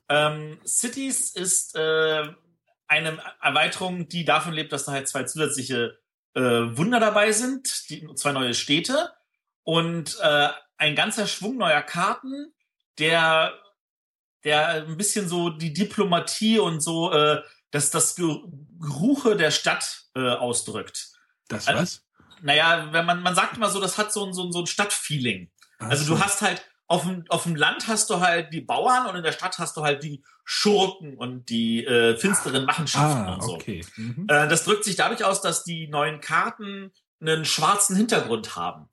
Ähm, 0.09 0.59
Cities 0.65 1.31
ist 1.35 1.75
äh, 1.75 2.27
eine 2.87 3.21
Erweiterung, 3.41 4.07
die 4.09 4.25
davon 4.25 4.53
lebt, 4.53 4.73
dass 4.73 4.85
da 4.85 4.93
halt 4.93 5.07
zwei 5.07 5.23
zusätzliche 5.23 5.99
äh, 6.33 6.41
Wunder 6.41 6.99
dabei 6.99 7.31
sind, 7.31 7.89
die, 7.89 8.07
zwei 8.15 8.31
neue 8.31 8.53
Städte 8.53 9.11
und 9.63 10.17
äh, 10.21 10.49
ein 10.77 10.95
ganzer 10.95 11.27
Schwung 11.27 11.57
neuer 11.57 11.81
Karten, 11.81 12.53
der, 12.97 13.53
der 14.43 14.85
ein 14.87 14.97
bisschen 14.97 15.27
so 15.27 15.49
die 15.49 15.73
Diplomatie 15.73 16.59
und 16.59 16.81
so 16.81 17.11
äh, 17.11 17.41
das, 17.71 17.91
das 17.91 18.15
Geruche 18.15 19.35
der 19.35 19.51
Stadt 19.51 20.05
äh, 20.15 20.21
ausdrückt. 20.29 21.09
Das 21.47 21.67
Also- 21.67 21.81
was? 21.81 22.05
Naja, 22.41 22.87
wenn 22.93 23.05
man, 23.05 23.21
man 23.21 23.35
sagt 23.35 23.57
immer 23.57 23.69
so, 23.69 23.81
das 23.81 23.97
hat 23.97 24.13
so 24.13 24.25
ein, 24.25 24.33
so 24.33 24.45
ein, 24.45 24.53
so 24.53 24.61
ein 24.61 24.65
Stadtfeeling. 24.65 25.51
Also 25.77 26.05
so. 26.05 26.15
du 26.15 26.23
hast 26.23 26.41
halt, 26.41 26.65
auf 26.89 27.03
dem, 27.03 27.23
auf 27.29 27.43
dem 27.43 27.55
Land 27.55 27.87
hast 27.87 28.09
du 28.09 28.19
halt 28.19 28.51
die 28.51 28.61
Bauern 28.61 29.05
und 29.05 29.15
in 29.15 29.23
der 29.23 29.31
Stadt 29.31 29.57
hast 29.59 29.77
du 29.77 29.83
halt 29.83 30.03
die 30.03 30.23
Schurken 30.43 31.15
und 31.17 31.47
die 31.49 31.85
äh, 31.85 32.17
finsteren 32.17 32.65
Machenschaften 32.65 33.25
Ah, 33.27 33.33
und 33.35 33.43
so. 33.43 33.53
okay. 33.53 33.85
Mhm. 33.95 34.25
Äh, 34.27 34.47
das 34.47 34.63
drückt 34.65 34.83
sich 34.83 34.95
dadurch 34.95 35.23
aus, 35.23 35.41
dass 35.41 35.63
die 35.63 35.87
neuen 35.87 36.19
Karten 36.19 36.91
einen 37.21 37.45
schwarzen 37.45 37.95
Hintergrund 37.95 38.55
haben. 38.55 38.89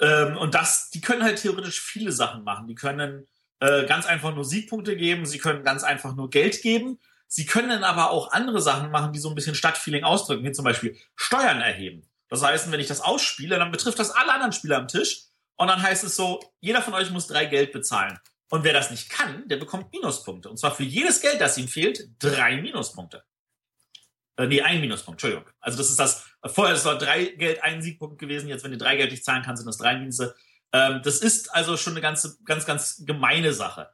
Ähm, 0.00 0.36
und 0.36 0.54
das, 0.54 0.90
die 0.90 1.00
können 1.00 1.22
halt 1.24 1.38
theoretisch 1.42 1.80
viele 1.80 2.12
Sachen 2.12 2.44
machen. 2.44 2.68
Die 2.68 2.74
können 2.74 3.26
äh, 3.60 3.84
ganz 3.86 4.06
einfach 4.06 4.34
nur 4.34 4.44
Siegpunkte 4.44 4.96
geben, 4.96 5.26
sie 5.26 5.38
können 5.38 5.64
ganz 5.64 5.82
einfach 5.82 6.14
nur 6.14 6.30
Geld 6.30 6.62
geben. 6.62 6.98
Sie 7.26 7.46
können 7.46 7.82
aber 7.82 8.10
auch 8.12 8.30
andere 8.30 8.60
Sachen 8.60 8.92
machen, 8.92 9.12
die 9.12 9.18
so 9.18 9.28
ein 9.28 9.34
bisschen 9.34 9.56
Stadtfeeling 9.56 10.04
ausdrücken, 10.04 10.44
wie 10.44 10.52
zum 10.52 10.64
Beispiel 10.64 10.96
Steuern 11.16 11.60
erheben. 11.60 12.06
Das 12.28 12.42
heißt, 12.44 12.70
wenn 12.70 12.78
ich 12.78 12.86
das 12.86 13.00
ausspiele, 13.00 13.58
dann 13.58 13.72
betrifft 13.72 13.98
das 13.98 14.12
alle 14.12 14.32
anderen 14.32 14.52
Spieler 14.52 14.76
am 14.78 14.86
Tisch. 14.86 15.22
Und 15.56 15.68
dann 15.68 15.82
heißt 15.82 16.04
es 16.04 16.16
so, 16.16 16.40
jeder 16.60 16.82
von 16.82 16.94
euch 16.94 17.10
muss 17.10 17.26
drei 17.26 17.46
Geld 17.46 17.72
bezahlen. 17.72 18.18
Und 18.50 18.62
wer 18.62 18.72
das 18.72 18.90
nicht 18.90 19.10
kann, 19.10 19.48
der 19.48 19.56
bekommt 19.56 19.92
Minuspunkte. 19.92 20.48
Und 20.48 20.58
zwar 20.58 20.74
für 20.74 20.84
jedes 20.84 21.20
Geld, 21.20 21.40
das 21.40 21.58
ihm 21.58 21.68
fehlt, 21.68 22.08
drei 22.18 22.60
Minuspunkte. 22.60 23.24
Äh, 24.36 24.46
nee, 24.46 24.60
ein 24.60 24.80
Minuspunkt, 24.80 25.22
Entschuldigung. 25.22 25.52
Also 25.60 25.78
das 25.78 25.90
ist 25.90 25.98
das, 25.98 26.26
vorher 26.44 26.74
ist 26.74 26.84
es 26.84 26.98
drei 26.98 27.24
Geld, 27.24 27.62
ein 27.62 27.82
Siegpunkt 27.82 28.18
gewesen. 28.18 28.48
Jetzt, 28.48 28.64
wenn 28.64 28.70
du 28.70 28.78
drei 28.78 28.96
Geld 28.96 29.10
nicht 29.10 29.24
zahlen 29.24 29.42
kannst, 29.42 29.60
sind 29.60 29.66
das 29.66 29.78
drei 29.78 29.96
Minusse. 29.96 30.36
Ähm, 30.72 31.00
das 31.02 31.20
ist 31.20 31.52
also 31.54 31.76
schon 31.76 31.94
eine 31.94 32.02
ganze, 32.02 32.36
ganz, 32.44 32.66
ganz 32.66 33.02
gemeine 33.04 33.52
Sache. 33.52 33.90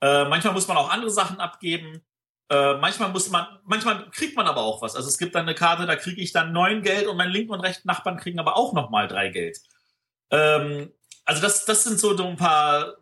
Äh, 0.00 0.26
manchmal 0.26 0.52
muss 0.52 0.68
man 0.68 0.76
auch 0.76 0.90
andere 0.90 1.10
Sachen 1.10 1.40
abgeben. 1.40 2.04
Äh, 2.48 2.74
manchmal 2.74 3.08
muss 3.08 3.28
man, 3.30 3.46
manchmal 3.64 4.08
kriegt 4.10 4.36
man 4.36 4.46
aber 4.46 4.62
auch 4.62 4.82
was. 4.82 4.94
Also 4.94 5.08
es 5.08 5.18
gibt 5.18 5.34
dann 5.34 5.42
eine 5.42 5.54
Karte, 5.54 5.86
da 5.86 5.96
kriege 5.96 6.20
ich 6.20 6.32
dann 6.32 6.52
neun 6.52 6.82
Geld 6.82 7.06
und 7.06 7.16
mein 7.16 7.30
linken 7.30 7.52
und 7.52 7.60
rechten 7.60 7.88
Nachbarn 7.88 8.18
kriegen 8.18 8.38
aber 8.38 8.56
auch 8.56 8.72
nochmal 8.72 9.08
drei 9.08 9.30
Geld. 9.30 9.58
Ähm, 10.30 10.92
also 11.26 11.42
das, 11.42 11.64
das 11.64 11.84
sind 11.84 11.98
so 11.98 12.16
ein 12.16 12.36
paar, 12.36 12.94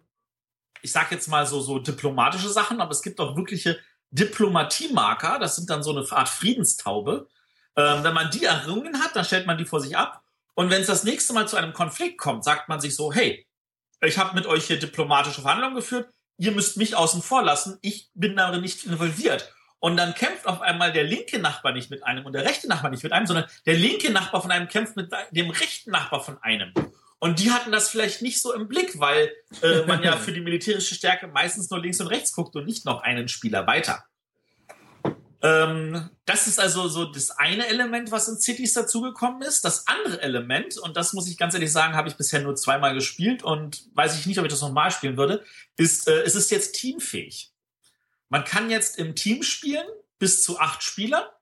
ich 0.82 0.90
sag 0.90 1.12
jetzt 1.12 1.28
mal 1.28 1.46
so, 1.46 1.60
so 1.60 1.78
diplomatische 1.78 2.48
Sachen, 2.48 2.80
aber 2.80 2.90
es 2.90 3.02
gibt 3.02 3.20
auch 3.20 3.37
wirkliche 3.37 3.78
Diplomatiemarker. 4.10 5.38
Das 5.38 5.56
sind 5.56 5.70
dann 5.70 5.82
so 5.82 5.96
eine 5.96 6.10
Art 6.10 6.28
Friedenstaube. 6.28 7.28
Ähm, 7.76 8.02
wenn 8.02 8.14
man 8.14 8.30
die 8.30 8.44
errungen 8.44 9.02
hat, 9.02 9.14
dann 9.14 9.24
stellt 9.24 9.46
man 9.46 9.58
die 9.58 9.66
vor 9.66 9.80
sich 9.80 9.96
ab. 9.96 10.22
Und 10.54 10.70
wenn 10.70 10.80
es 10.80 10.87
das 10.87 11.04
nächste 11.04 11.32
Mal 11.32 11.46
zu 11.48 11.56
einem 11.56 11.72
Konflikt 11.72 12.18
kommt, 12.18 12.44
sagt 12.44 12.68
man 12.68 12.80
sich 12.80 12.96
so, 12.96 13.12
hey, 13.12 13.46
ich 14.00 14.18
habe 14.18 14.34
mit 14.34 14.46
euch 14.46 14.66
hier 14.66 14.78
diplomatische 14.78 15.42
Verhandlungen 15.42 15.76
geführt, 15.76 16.08
ihr 16.38 16.52
müsst 16.52 16.76
mich 16.76 16.96
außen 16.96 17.22
vor 17.22 17.42
lassen, 17.42 17.78
ich 17.82 18.10
bin 18.14 18.37
darin 18.37 18.60
nicht 18.60 18.84
involviert. 18.84 19.52
Und 19.80 19.96
dann 19.96 20.14
kämpft 20.14 20.46
auf 20.46 20.62
einmal 20.62 20.92
der 20.92 21.04
linke 21.04 21.38
Nachbar 21.38 21.72
nicht 21.72 21.90
mit 21.90 22.04
einem 22.04 22.24
und 22.24 22.32
der 22.32 22.44
rechte 22.44 22.68
Nachbar 22.68 22.90
nicht 22.90 23.02
mit 23.02 23.12
einem, 23.12 23.26
sondern 23.26 23.46
der 23.66 23.74
linke 23.74 24.10
Nachbar 24.10 24.40
von 24.40 24.50
einem 24.50 24.68
kämpft 24.68 24.96
mit 24.96 25.12
dem 25.30 25.50
rechten 25.50 25.90
Nachbar 25.90 26.22
von 26.22 26.42
einem. 26.42 26.72
Und 27.24 27.38
die 27.38 27.50
hatten 27.52 27.72
das 27.72 27.88
vielleicht 27.88 28.20
nicht 28.20 28.42
so 28.42 28.52
im 28.52 28.68
Blick, 28.68 29.00
weil 29.00 29.32
äh, 29.62 29.87
man 29.87 30.02
ja 30.02 30.14
für 30.14 30.30
die 30.30 30.40
militärische 30.42 30.94
Stärke 30.94 31.26
meistens 31.26 31.70
nur 31.70 31.80
links 31.80 31.98
und 31.98 32.08
rechts 32.08 32.34
guckt 32.34 32.54
und 32.54 32.66
nicht 32.66 32.84
noch 32.84 33.00
einen 33.00 33.28
Spieler 33.28 33.66
weiter. 33.66 34.04
Ähm, 35.40 36.10
das 36.26 36.46
ist 36.46 36.60
also 36.60 36.87
so 36.87 37.06
das 37.06 37.30
eine 37.30 37.66
Element, 37.68 38.10
was 38.10 38.28
in 38.28 38.38
Cities 38.38 38.74
dazugekommen 38.74 39.40
ist. 39.40 39.64
Das 39.64 39.88
andere 39.88 40.20
Element, 40.20 40.76
und 40.76 40.98
das 40.98 41.14
muss 41.14 41.26
ich 41.26 41.38
ganz 41.38 41.54
ehrlich 41.54 41.72
sagen, 41.72 41.94
habe 41.94 42.08
ich 42.08 42.16
bisher 42.16 42.42
nur 42.42 42.56
zweimal 42.56 42.92
gespielt 42.92 43.42
und 43.42 43.88
weiß 43.94 44.18
ich 44.18 44.26
nicht, 44.26 44.38
ob 44.38 44.44
ich 44.44 44.52
das 44.52 44.60
nochmal 44.60 44.90
spielen 44.90 45.16
würde, 45.16 45.42
ist, 45.78 46.06
äh, 46.06 46.24
es 46.24 46.34
ist 46.34 46.50
jetzt 46.50 46.74
teamfähig. 46.74 47.54
Man 48.28 48.44
kann 48.44 48.68
jetzt 48.68 48.98
im 48.98 49.14
Team 49.14 49.42
spielen, 49.42 49.87
bis 50.18 50.42
zu 50.42 50.60
acht 50.60 50.82
Spieler, 50.82 51.32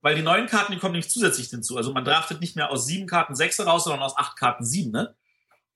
weil 0.00 0.16
die 0.16 0.22
neuen 0.22 0.48
Karten, 0.48 0.72
die 0.72 0.80
kommen 0.80 0.96
nicht 0.96 1.12
zusätzlich 1.12 1.48
hinzu. 1.48 1.76
Also 1.76 1.92
man 1.92 2.04
draftet 2.04 2.40
nicht 2.40 2.56
mehr 2.56 2.72
aus 2.72 2.86
sieben 2.86 3.06
Karten 3.06 3.36
sechs 3.36 3.60
raus, 3.60 3.84
sondern 3.84 4.02
aus 4.02 4.16
acht 4.16 4.36
Karten 4.36 4.64
sieben. 4.64 4.90
Ne? 4.90 5.14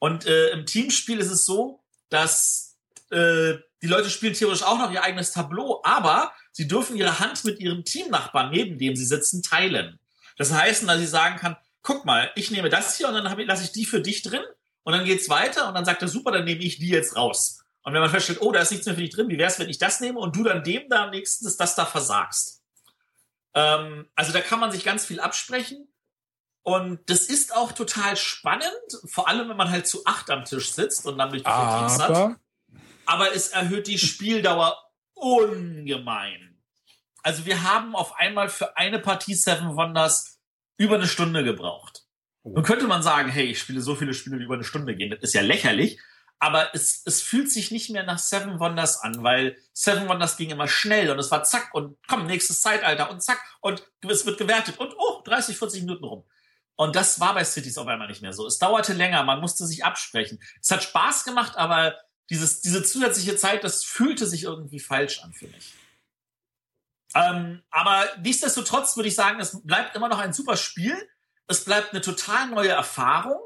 Und 0.02 0.26
äh, 0.26 0.48
im 0.48 0.66
Teamspiel 0.66 1.20
ist 1.20 1.30
es 1.30 1.46
so, 1.46 1.80
dass 2.08 2.76
äh, 3.10 3.54
die 3.82 3.86
Leute 3.86 4.10
spielen 4.10 4.34
theoretisch 4.34 4.64
auch 4.64 4.76
noch 4.76 4.90
ihr 4.90 5.04
eigenes 5.04 5.30
Tableau, 5.30 5.80
aber 5.84 6.32
sie 6.50 6.66
dürfen 6.66 6.96
ihre 6.96 7.20
Hand 7.20 7.44
mit 7.44 7.60
ihrem 7.60 7.84
Teamnachbarn, 7.84 8.50
neben 8.50 8.78
dem 8.78 8.96
sie 8.96 9.04
sitzen, 9.04 9.44
teilen. 9.44 10.00
Das 10.36 10.52
heißt, 10.52 10.88
dass 10.88 10.98
sie 10.98 11.06
sagen 11.06 11.36
kann, 11.36 11.56
guck 11.82 12.04
mal, 12.04 12.32
ich 12.34 12.50
nehme 12.50 12.68
das 12.68 12.96
hier 12.96 13.06
und 13.06 13.14
dann 13.14 13.46
lasse 13.46 13.62
ich 13.62 13.70
die 13.70 13.84
für 13.84 14.00
dich 14.00 14.22
drin 14.22 14.42
und 14.82 14.92
dann 14.92 15.04
geht's 15.04 15.28
weiter 15.28 15.68
und 15.68 15.74
dann 15.74 15.84
sagt 15.84 16.02
er, 16.02 16.08
super, 16.08 16.32
dann 16.32 16.46
nehme 16.46 16.62
ich 16.62 16.80
die 16.80 16.88
jetzt 16.88 17.14
raus. 17.14 17.62
Und 17.84 17.92
wenn 17.92 18.00
man 18.00 18.10
feststellt, 18.10 18.42
oh, 18.42 18.50
da 18.50 18.58
ist 18.58 18.72
nichts 18.72 18.86
mehr 18.86 18.96
für 18.96 19.02
dich 19.02 19.14
drin, 19.14 19.28
wie 19.28 19.38
wär's, 19.38 19.60
wenn 19.60 19.70
ich 19.70 19.78
das 19.78 20.00
nehme 20.00 20.18
und 20.18 20.34
du 20.34 20.42
dann 20.42 20.64
dem 20.64 20.88
da 20.88 21.04
am 21.04 21.10
nächsten 21.10 21.44
das, 21.44 21.56
das 21.56 21.76
da 21.76 21.86
versagst? 21.86 22.60
Ähm, 23.54 24.08
also 24.16 24.32
da 24.32 24.40
kann 24.40 24.58
man 24.58 24.72
sich 24.72 24.82
ganz 24.82 25.06
viel 25.06 25.20
absprechen. 25.20 25.86
Und 26.62 27.00
das 27.10 27.22
ist 27.22 27.54
auch 27.54 27.72
total 27.72 28.16
spannend, 28.16 28.70
vor 29.04 29.28
allem 29.28 29.48
wenn 29.48 29.56
man 29.56 29.70
halt 29.70 29.86
zu 29.86 30.04
acht 30.04 30.30
am 30.30 30.44
Tisch 30.44 30.72
sitzt 30.72 31.06
und 31.06 31.18
dann 31.18 31.30
durch 31.30 31.42
die 31.42 31.50
Teams 31.50 31.98
hat. 31.98 32.10
Aber 32.10 32.36
Aber 33.04 33.34
es 33.34 33.48
erhöht 33.48 33.88
die 33.88 33.98
Spieldauer 33.98 34.76
ungemein. 35.14 36.62
Also 37.22 37.46
wir 37.46 37.62
haben 37.62 37.94
auf 37.94 38.16
einmal 38.16 38.48
für 38.48 38.76
eine 38.76 38.98
Partie 38.98 39.34
Seven 39.34 39.76
Wonders 39.76 40.40
über 40.76 40.96
eine 40.96 41.06
Stunde 41.06 41.44
gebraucht. 41.44 42.04
Nun 42.44 42.64
könnte 42.64 42.88
man 42.88 43.02
sagen, 43.02 43.28
hey, 43.30 43.44
ich 43.44 43.60
spiele 43.60 43.80
so 43.80 43.94
viele 43.94 44.14
Spiele, 44.14 44.38
die 44.38 44.44
über 44.44 44.54
eine 44.54 44.64
Stunde 44.64 44.96
gehen. 44.96 45.10
Das 45.10 45.20
ist 45.20 45.34
ja 45.34 45.42
lächerlich. 45.42 46.00
Aber 46.40 46.74
es, 46.74 47.02
es 47.04 47.22
fühlt 47.22 47.52
sich 47.52 47.70
nicht 47.70 47.90
mehr 47.90 48.02
nach 48.02 48.18
Seven 48.18 48.58
Wonders 48.58 49.00
an, 49.00 49.22
weil 49.22 49.56
Seven 49.72 50.08
Wonders 50.08 50.36
ging 50.36 50.50
immer 50.50 50.66
schnell 50.66 51.10
und 51.10 51.20
es 51.20 51.30
war 51.30 51.44
zack 51.44 51.72
und 51.72 51.96
komm, 52.08 52.26
nächstes 52.26 52.60
Zeitalter 52.60 53.10
und 53.10 53.22
zack 53.22 53.40
und 53.60 53.86
es 54.08 54.26
wird 54.26 54.38
gewertet 54.38 54.78
und 54.78 54.92
oh, 54.98 55.22
30, 55.24 55.56
40 55.56 55.82
Minuten 55.82 56.04
rum. 56.04 56.24
Und 56.76 56.96
das 56.96 57.20
war 57.20 57.34
bei 57.34 57.44
Cities 57.44 57.78
auf 57.78 57.86
einmal 57.86 58.08
nicht 58.08 58.22
mehr 58.22 58.32
so. 58.32 58.46
Es 58.46 58.58
dauerte 58.58 58.92
länger, 58.92 59.22
man 59.24 59.40
musste 59.40 59.66
sich 59.66 59.84
absprechen. 59.84 60.42
Es 60.60 60.70
hat 60.70 60.82
Spaß 60.82 61.24
gemacht, 61.24 61.56
aber 61.56 61.96
dieses, 62.30 62.60
diese 62.60 62.82
zusätzliche 62.82 63.36
Zeit, 63.36 63.62
das 63.62 63.84
fühlte 63.84 64.26
sich 64.26 64.44
irgendwie 64.44 64.80
falsch 64.80 65.20
an 65.22 65.32
für 65.32 65.48
mich. 65.48 65.74
Ähm, 67.14 67.62
aber 67.70 68.06
nichtsdestotrotz 68.22 68.96
würde 68.96 69.08
ich 69.08 69.14
sagen, 69.14 69.38
es 69.38 69.60
bleibt 69.62 69.94
immer 69.96 70.08
noch 70.08 70.18
ein 70.18 70.32
super 70.32 70.56
Spiel. 70.56 70.96
Es 71.46 71.64
bleibt 71.64 71.92
eine 71.92 72.00
total 72.00 72.48
neue 72.48 72.70
Erfahrung. 72.70 73.42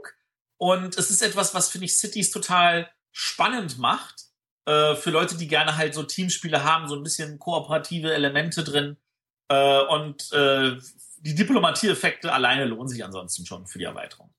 Und 0.59 0.97
es 0.97 1.11
ist 1.11 1.23
etwas, 1.23 1.55
was, 1.55 1.69
finde 1.69 1.87
ich, 1.87 1.99
Cities 1.99 2.31
total 2.31 2.91
spannend 3.13 3.79
macht. 3.79 4.27
Äh, 4.67 4.95
für 4.95 5.11
Leute, 5.11 5.37
die 5.37 5.49
gerne 5.49 5.77
halt 5.77 5.95
so 5.95 6.03
Teamspiele 6.03 6.65
haben, 6.65 6.89
so 6.89 6.95
ein 6.95 7.03
bisschen 7.03 7.39
kooperative 7.39 8.15
Elemente 8.15 8.63
drin. 8.63 8.97
Äh, 9.49 9.81
und 9.83 10.33
äh, 10.33 10.77
die 11.19 11.35
Diplomatieeffekte 11.35 12.33
alleine 12.33 12.65
lohnen 12.65 12.89
sich 12.89 13.05
ansonsten 13.05 13.47
schon 13.47 13.67
für 13.67 13.79
die 13.79 13.85
Erweiterung. 13.85 14.31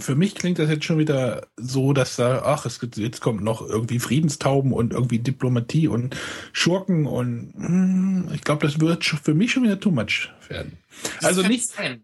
Für 0.00 0.16
mich 0.16 0.34
klingt 0.34 0.58
das 0.58 0.68
jetzt 0.68 0.84
schon 0.84 0.98
wieder 0.98 1.46
so, 1.56 1.92
dass 1.92 2.16
da, 2.16 2.42
ach, 2.44 2.66
es 2.66 2.80
gibt, 2.80 2.96
jetzt 2.96 3.20
kommt 3.20 3.44
noch 3.44 3.62
irgendwie 3.62 4.00
Friedenstauben 4.00 4.72
und 4.72 4.92
irgendwie 4.92 5.20
Diplomatie 5.20 5.86
und 5.86 6.16
Schurken 6.52 7.06
und 7.06 7.54
hm, 7.56 8.30
ich 8.34 8.42
glaube, 8.42 8.66
das 8.66 8.80
wird 8.80 9.04
für 9.04 9.34
mich 9.34 9.52
schon 9.52 9.62
wieder 9.62 9.78
too 9.78 9.92
much 9.92 10.32
werden. 10.48 10.78
Das 11.20 11.24
also 11.24 11.42
nicht, 11.42 11.68
sein. 11.68 12.02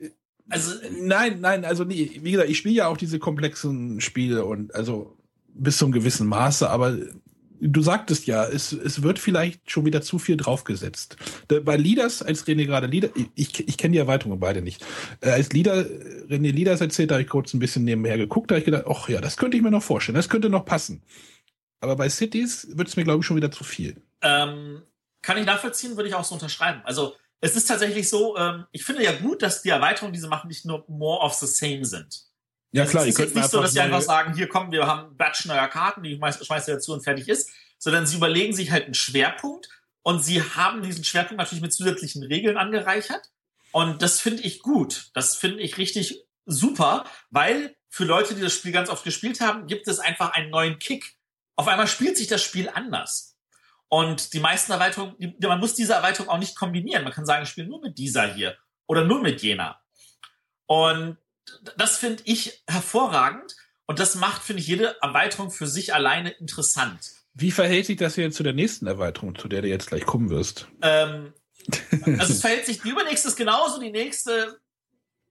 Also 0.49 0.75
nein, 1.01 1.41
nein, 1.41 1.65
also 1.65 1.83
nie, 1.83 2.21
wie 2.23 2.31
gesagt, 2.31 2.51
ich 2.51 2.59
spiele 2.59 2.75
ja 2.77 2.87
auch 2.87 2.97
diese 2.97 3.19
komplexen 3.19 4.01
Spiele 4.01 4.45
und 4.45 4.75
also 4.77 5.17
bis 5.49 5.79
zum 5.79 5.91
gewissen 5.91 6.29
Maße, 6.29 6.71
aber 6.71 6.97
du 7.63 7.81
sagtest 7.81 8.27
ja, 8.27 8.45
es, 8.45 8.73
es 8.73 9.03
wird 9.03 9.19
vielleicht 9.19 9.71
schon 9.71 9.85
wieder 9.85 10.03
zu 10.03 10.19
viel 10.19 10.37
draufgesetzt. 10.37 11.17
Bei 11.49 11.77
Leaders, 11.77 12.23
als 12.23 12.47
René 12.47 12.67
gerade 12.67 12.87
Leader, 12.89 13.09
ich, 13.35 13.69
ich 13.69 13.79
kenne 13.79 13.93
die 13.93 13.99
Erweiterungen 13.99 14.41
beide 14.41 14.63
nicht. 14.63 14.85
Äh, 15.21 15.31
als 15.31 15.53
Leader, 15.53 15.85
René 16.29 16.53
Leaders 16.53 16.81
erzählt, 16.81 17.11
da 17.11 17.15
habe 17.15 17.23
ich 17.23 17.29
kurz 17.29 17.55
ein 17.55 17.61
bisschen 17.61 17.85
nebenher 17.85 18.19
geguckt, 18.19 18.51
da 18.51 18.57
habe 18.57 18.61
ich 18.61 18.67
gedacht, 18.67 18.85
ach 18.89 19.09
ja, 19.09 19.21
das 19.21 19.37
könnte 19.37 19.57
ich 19.57 19.63
mir 19.63 19.71
noch 19.71 19.83
vorstellen, 19.83 20.17
das 20.17 20.29
könnte 20.29 20.51
noch 20.51 20.65
passen. 20.65 21.03
Aber 21.81 21.97
bei 21.97 22.09
Cities 22.09 22.69
wird 22.75 22.89
es 22.89 22.97
mir, 22.97 23.05
glaube 23.05 23.21
ich, 23.21 23.27
schon 23.27 23.37
wieder 23.37 23.51
zu 23.51 23.65
viel. 23.65 24.03
ähm, 24.23 24.83
kann 25.23 25.39
ich 25.39 25.47
nachvollziehen, 25.47 25.97
würde 25.97 26.09
ich 26.09 26.15
auch 26.15 26.25
so 26.25 26.35
unterschreiben. 26.35 26.83
Also 26.85 27.15
es 27.41 27.57
ist 27.57 27.67
tatsächlich 27.67 28.09
so, 28.09 28.37
ähm, 28.37 28.67
ich 28.73 28.85
finde 28.85 29.05
ja 29.05 29.13
gut, 29.13 29.43
dass 29.43 29.63
die 29.63 29.71
Erweiterungen, 29.71 30.13
die 30.13 30.21
sie 30.21 30.29
machen, 30.29 30.49
nicht 30.49 30.65
nur 30.65 30.85
more 30.89 31.21
of 31.25 31.35
the 31.35 31.47
same 31.47 31.85
sind. 31.85 32.25
Ja 32.73 32.85
es 32.85 32.95
ist 32.95 33.19
jetzt 33.19 33.35
nicht 33.35 33.51
so, 33.51 33.61
dass 33.61 33.73
sie 33.73 33.81
einfach 33.81 34.01
sagen, 34.01 34.35
hier 34.35 34.49
kommen, 34.49 34.73
wir 34.73 34.87
haben 34.87 35.11
ein 35.11 35.17
Batch 35.17 35.45
neuer 35.45 35.69
Karten, 35.69 36.03
die 36.03 36.17
schmeißt 36.17 36.69
ihr 36.69 36.75
dazu 36.75 36.93
und 36.93 37.03
fertig 37.03 37.29
ist, 37.29 37.51
sondern 37.79 38.07
sie 38.07 38.17
überlegen 38.17 38.55
sich 38.55 38.71
halt 38.71 38.87
einen 38.87 38.95
Schwerpunkt 38.95 39.69
und 40.03 40.25
sie 40.25 40.43
haben 40.43 40.83
diesen 40.83 41.05
Schwerpunkt 41.05 41.39
natürlich 41.39 41.63
mit 41.63 41.73
zusätzlichen 41.73 42.23
Regeln 42.23 42.57
angereichert. 42.57 43.31
Und 43.73 44.03
das 44.03 44.21
finde 44.21 44.43
ich 44.43 44.61
gut. 44.61 45.11
Das 45.15 45.37
finde 45.37 45.61
ich 45.61 45.79
richtig 45.79 46.25
super, 46.47 47.05
weil 47.31 47.77
für 47.89 48.05
Leute, 48.05 48.35
die 48.35 48.41
das 48.41 48.55
Spiel 48.55 48.73
ganz 48.73 48.89
oft 48.89 49.05
gespielt 49.05 49.41
haben, 49.41 49.67
gibt 49.67 49.87
es 49.87 49.99
einfach 49.99 50.33
einen 50.33 50.51
neuen 50.51 50.79
Kick. 50.79 51.17
Auf 51.57 51.69
einmal 51.69 51.87
spielt 51.87 52.17
sich 52.17 52.27
das 52.27 52.43
Spiel 52.43 52.71
anders. 52.71 53.37
Und 53.89 54.33
die 54.33 54.41
meisten 54.41 54.73
Erweiterungen, 54.73 55.37
man 55.41 55.61
muss 55.61 55.75
diese 55.75 55.93
Erweiterung 55.93 56.31
auch 56.31 56.39
nicht 56.39 56.57
kombinieren. 56.57 57.05
Man 57.05 57.13
kann 57.13 57.27
sagen, 57.27 57.43
ich 57.43 57.51
spiele 57.51 57.69
nur 57.69 57.83
mit 57.83 57.99
dieser 57.99 58.33
hier 58.33 58.57
oder 58.87 59.05
nur 59.05 59.21
mit 59.21 59.43
jener. 59.43 59.79
Und 60.67 61.19
das 61.77 61.99
finde 61.99 62.23
ich 62.27 62.63
hervorragend. 62.67 63.57
Und 63.87 63.99
das 63.99 64.15
macht, 64.15 64.43
finde 64.43 64.63
ich, 64.63 64.69
jede 64.69 64.97
Erweiterung 65.03 65.51
für 65.51 65.67
sich 65.67 65.93
alleine 65.93 66.31
interessant. 66.31 67.11
Wie 67.35 67.51
verhält 67.51 67.87
sich 67.87 67.97
das 67.97 68.17
jetzt 68.17 68.37
zu 68.37 68.43
der 68.43 68.53
nächsten 68.53 68.87
Erweiterung, 68.87 69.37
zu 69.37 69.49
der 69.49 69.63
du 69.63 69.69
jetzt 69.69 69.89
gleich 69.89 70.07
kommen 70.07 70.31
wirst? 70.31 70.69
Ähm, 70.83 71.33
also 72.19 72.33
es 72.33 72.41
verhält 72.41 72.67
sich, 72.67 72.81
die 72.83 72.91
übernächste 72.91 73.29
ist 73.29 73.37
genauso, 73.37 73.81
die 73.81 73.91
nächste, 73.91 74.61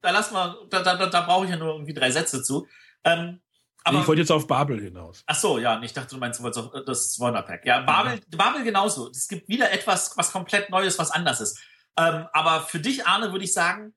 da 0.02 0.12
lassen 0.12 0.34
wir, 0.34 0.68
da, 0.70 0.82
da, 0.82 1.06
da, 1.06 1.22
brauche 1.22 1.46
ich 1.46 1.52
ja 1.52 1.58
nur 1.58 1.74
irgendwie 1.74 1.94
drei 1.94 2.12
Sätze 2.12 2.44
zu. 2.44 2.68
Ähm, 3.04 3.40
aber, 3.84 4.02
ich 4.02 4.08
wollte 4.08 4.22
jetzt 4.22 4.32
auf 4.32 4.48
Babel 4.48 4.80
hinaus. 4.80 5.24
ach 5.26 5.36
so, 5.36 5.58
ja, 5.58 5.82
ich 5.82 5.94
dachte, 5.94 6.14
du 6.16 6.20
meinst, 6.20 6.40
du 6.40 6.44
wolltest 6.44 6.66
auch 6.66 6.86
das 6.86 7.20
Wonderpack. 7.20 7.66
Ja, 7.66 7.82
Babel, 7.82 8.20
Babel 8.30 8.64
genauso. 8.64 9.10
Es 9.10 9.28
gibt 9.28 9.48
wieder 9.48 9.72
etwas, 9.72 10.16
was 10.18 10.32
komplett 10.32 10.70
Neues, 10.70 11.00
was 11.00 11.10
anders 11.10 11.42
ist. 11.42 11.60
Ähm, 11.98 12.28
aber 12.32 12.62
für 12.62 12.80
dich, 12.80 13.08
Arne, 13.08 13.32
würde 13.32 13.44
ich 13.44 13.54
sagen, 13.54 13.94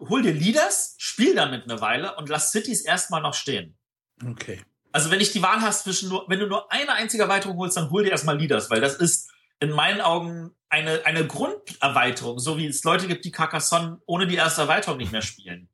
hol 0.00 0.22
dir 0.22 0.32
Leaders, 0.32 0.94
spiel 0.98 1.34
damit 1.34 1.64
eine 1.64 1.80
Weile 1.80 2.16
und 2.16 2.28
lass 2.28 2.52
Cities 2.52 2.82
erstmal 2.82 3.22
noch 3.22 3.34
stehen. 3.34 3.76
Okay. 4.24 4.60
Also 4.92 5.10
wenn 5.10 5.20
ich 5.20 5.32
die 5.32 5.42
Wahl 5.42 5.60
hast 5.62 5.84
zwischen 5.84 6.08
nur, 6.08 6.28
wenn 6.28 6.38
du 6.38 6.46
nur 6.46 6.70
eine 6.70 6.92
einzige 6.92 7.22
Erweiterung 7.24 7.56
holst, 7.56 7.76
dann 7.76 7.90
hol 7.90 8.04
dir 8.04 8.10
erstmal 8.10 8.38
Leaders, 8.38 8.70
weil 8.70 8.80
das 8.80 8.94
ist 8.96 9.30
in 9.60 9.70
meinen 9.70 10.00
Augen 10.00 10.50
eine, 10.68 11.04
eine 11.06 11.26
Grunderweiterung, 11.26 12.38
so 12.38 12.58
wie 12.58 12.66
es 12.66 12.82
Leute 12.84 13.06
gibt, 13.06 13.24
die 13.24 13.30
Carcassonne 13.30 14.00
ohne 14.06 14.26
die 14.26 14.36
erste 14.36 14.62
Erweiterung 14.62 14.98
nicht 14.98 15.12
mehr 15.12 15.22
spielen. 15.22 15.68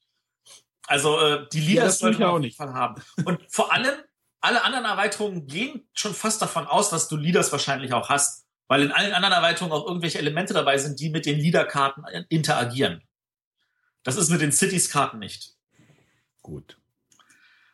Also 0.87 1.19
äh, 1.21 1.47
die 1.53 1.61
Ja, 1.61 1.69
Leaders 1.69 1.95
ich 1.95 2.01
sollte 2.01 2.19
man 2.21 2.29
auch 2.29 2.37
auf 2.37 2.43
jeden. 2.43 2.55
Fall 2.55 2.75
haben. 2.75 3.03
Und 3.25 3.41
vor 3.51 3.73
allem, 3.73 3.95
alle 4.41 4.63
anderen 4.63 4.85
Erweiterungen 4.85 5.47
gehen 5.47 5.89
schon 5.93 6.15
fast 6.15 6.41
davon 6.41 6.67
aus, 6.67 6.91
dass 6.91 7.09
du 7.09 7.17
Leaders 7.17 7.51
wahrscheinlich 7.51 7.93
auch 7.93 8.09
hast, 8.09 8.47
weil 8.69 8.83
in 8.83 8.93
allen 8.93 9.13
anderen 9.13 9.35
Erweiterungen 9.35 9.73
auch 9.73 9.87
irgendwelche 9.87 10.19
Elemente 10.19 10.55
dabei 10.55 10.79
sind, 10.79 11.01
die 11.01 11.11
mit 11.11 11.27
den 11.27 11.39
Leader-Karten 11.39 12.05
interagieren. 12.29 13.03
Das 14.09 14.17
ist 14.17 14.31
mit 14.31 14.41
den 14.41 14.53
Cities-Karten 14.53 15.19
nicht. 15.19 15.55
Gut. 16.41 16.79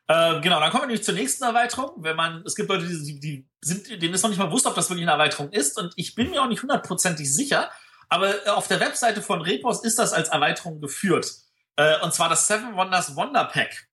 Äh, 0.09 0.41
genau, 0.41 0.59
dann 0.59 0.71
kommen 0.71 0.83
wir 0.83 0.89
nämlich 0.89 1.05
zur 1.05 1.15
nächsten 1.15 1.45
Erweiterung. 1.45 1.93
Wenn 1.99 2.17
man, 2.17 2.43
es 2.45 2.57
gibt 2.57 2.69
Leute, 2.69 2.89
die, 2.89 3.21
die 3.21 3.49
sind, 3.61 3.89
denen 3.89 4.15
ist 4.15 4.23
noch 4.23 4.31
nicht 4.31 4.41
mal 4.41 4.47
bewusst, 4.47 4.67
ob 4.67 4.75
das 4.75 4.91
wirklich 4.91 5.05
eine 5.05 5.13
Erweiterung 5.13 5.53
ist. 5.53 5.79
Und 5.79 5.93
ich 5.95 6.17
bin 6.17 6.31
mir 6.31 6.43
auch 6.43 6.49
nicht 6.49 6.61
hundertprozentig 6.61 7.33
sicher. 7.33 7.71
Aber 8.09 8.47
äh, 8.47 8.51
auf 8.51 8.67
der 8.67 8.81
Webseite 8.81 9.23
von 9.23 9.43
Repos 9.43 9.85
ist 9.85 9.97
das 10.01 10.13
als 10.13 10.29
Erweiterung 10.29 10.81
geführt. 10.81 11.33
Äh, 11.77 12.01
und 12.01 12.13
zwar 12.13 12.29
das 12.29 12.49
Seven 12.49 12.75
Wonders 12.75 13.15
Wonder 13.15 13.45
Pack. 13.45 13.87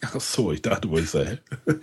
Ach 0.00 0.18
so, 0.18 0.52
ich 0.52 0.62
dachte, 0.62 0.88
wolltest 0.88 1.12
sagen. 1.12 1.40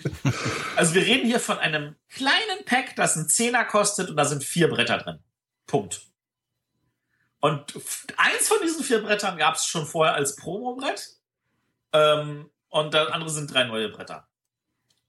Also 0.76 0.96
wir 0.96 1.04
reden 1.04 1.28
hier 1.28 1.40
von 1.40 1.60
einem 1.60 1.96
kleinen 2.10 2.66
Pack, 2.66 2.96
das 2.96 3.16
einen 3.16 3.30
Zehner 3.30 3.64
kostet 3.64 4.10
und 4.10 4.18
da 4.18 4.26
sind 4.26 4.44
vier 4.44 4.70
Bretter 4.70 4.98
drin. 4.98 5.20
Punkt. 5.68 6.02
Und 7.40 7.74
eins 8.18 8.48
von 8.48 8.58
diesen 8.64 8.84
vier 8.84 9.02
Brettern 9.02 9.38
gab 9.38 9.56
es 9.56 9.66
schon 9.66 9.86
vorher 9.86 10.16
als 10.16 10.36
Promobrett. 10.36 11.08
Ähm, 11.94 12.50
und 12.70 12.94
das 12.94 13.12
andere 13.12 13.30
sind 13.30 13.54
drei 13.54 13.64
neue 13.64 13.90
Bretter. 13.90 14.28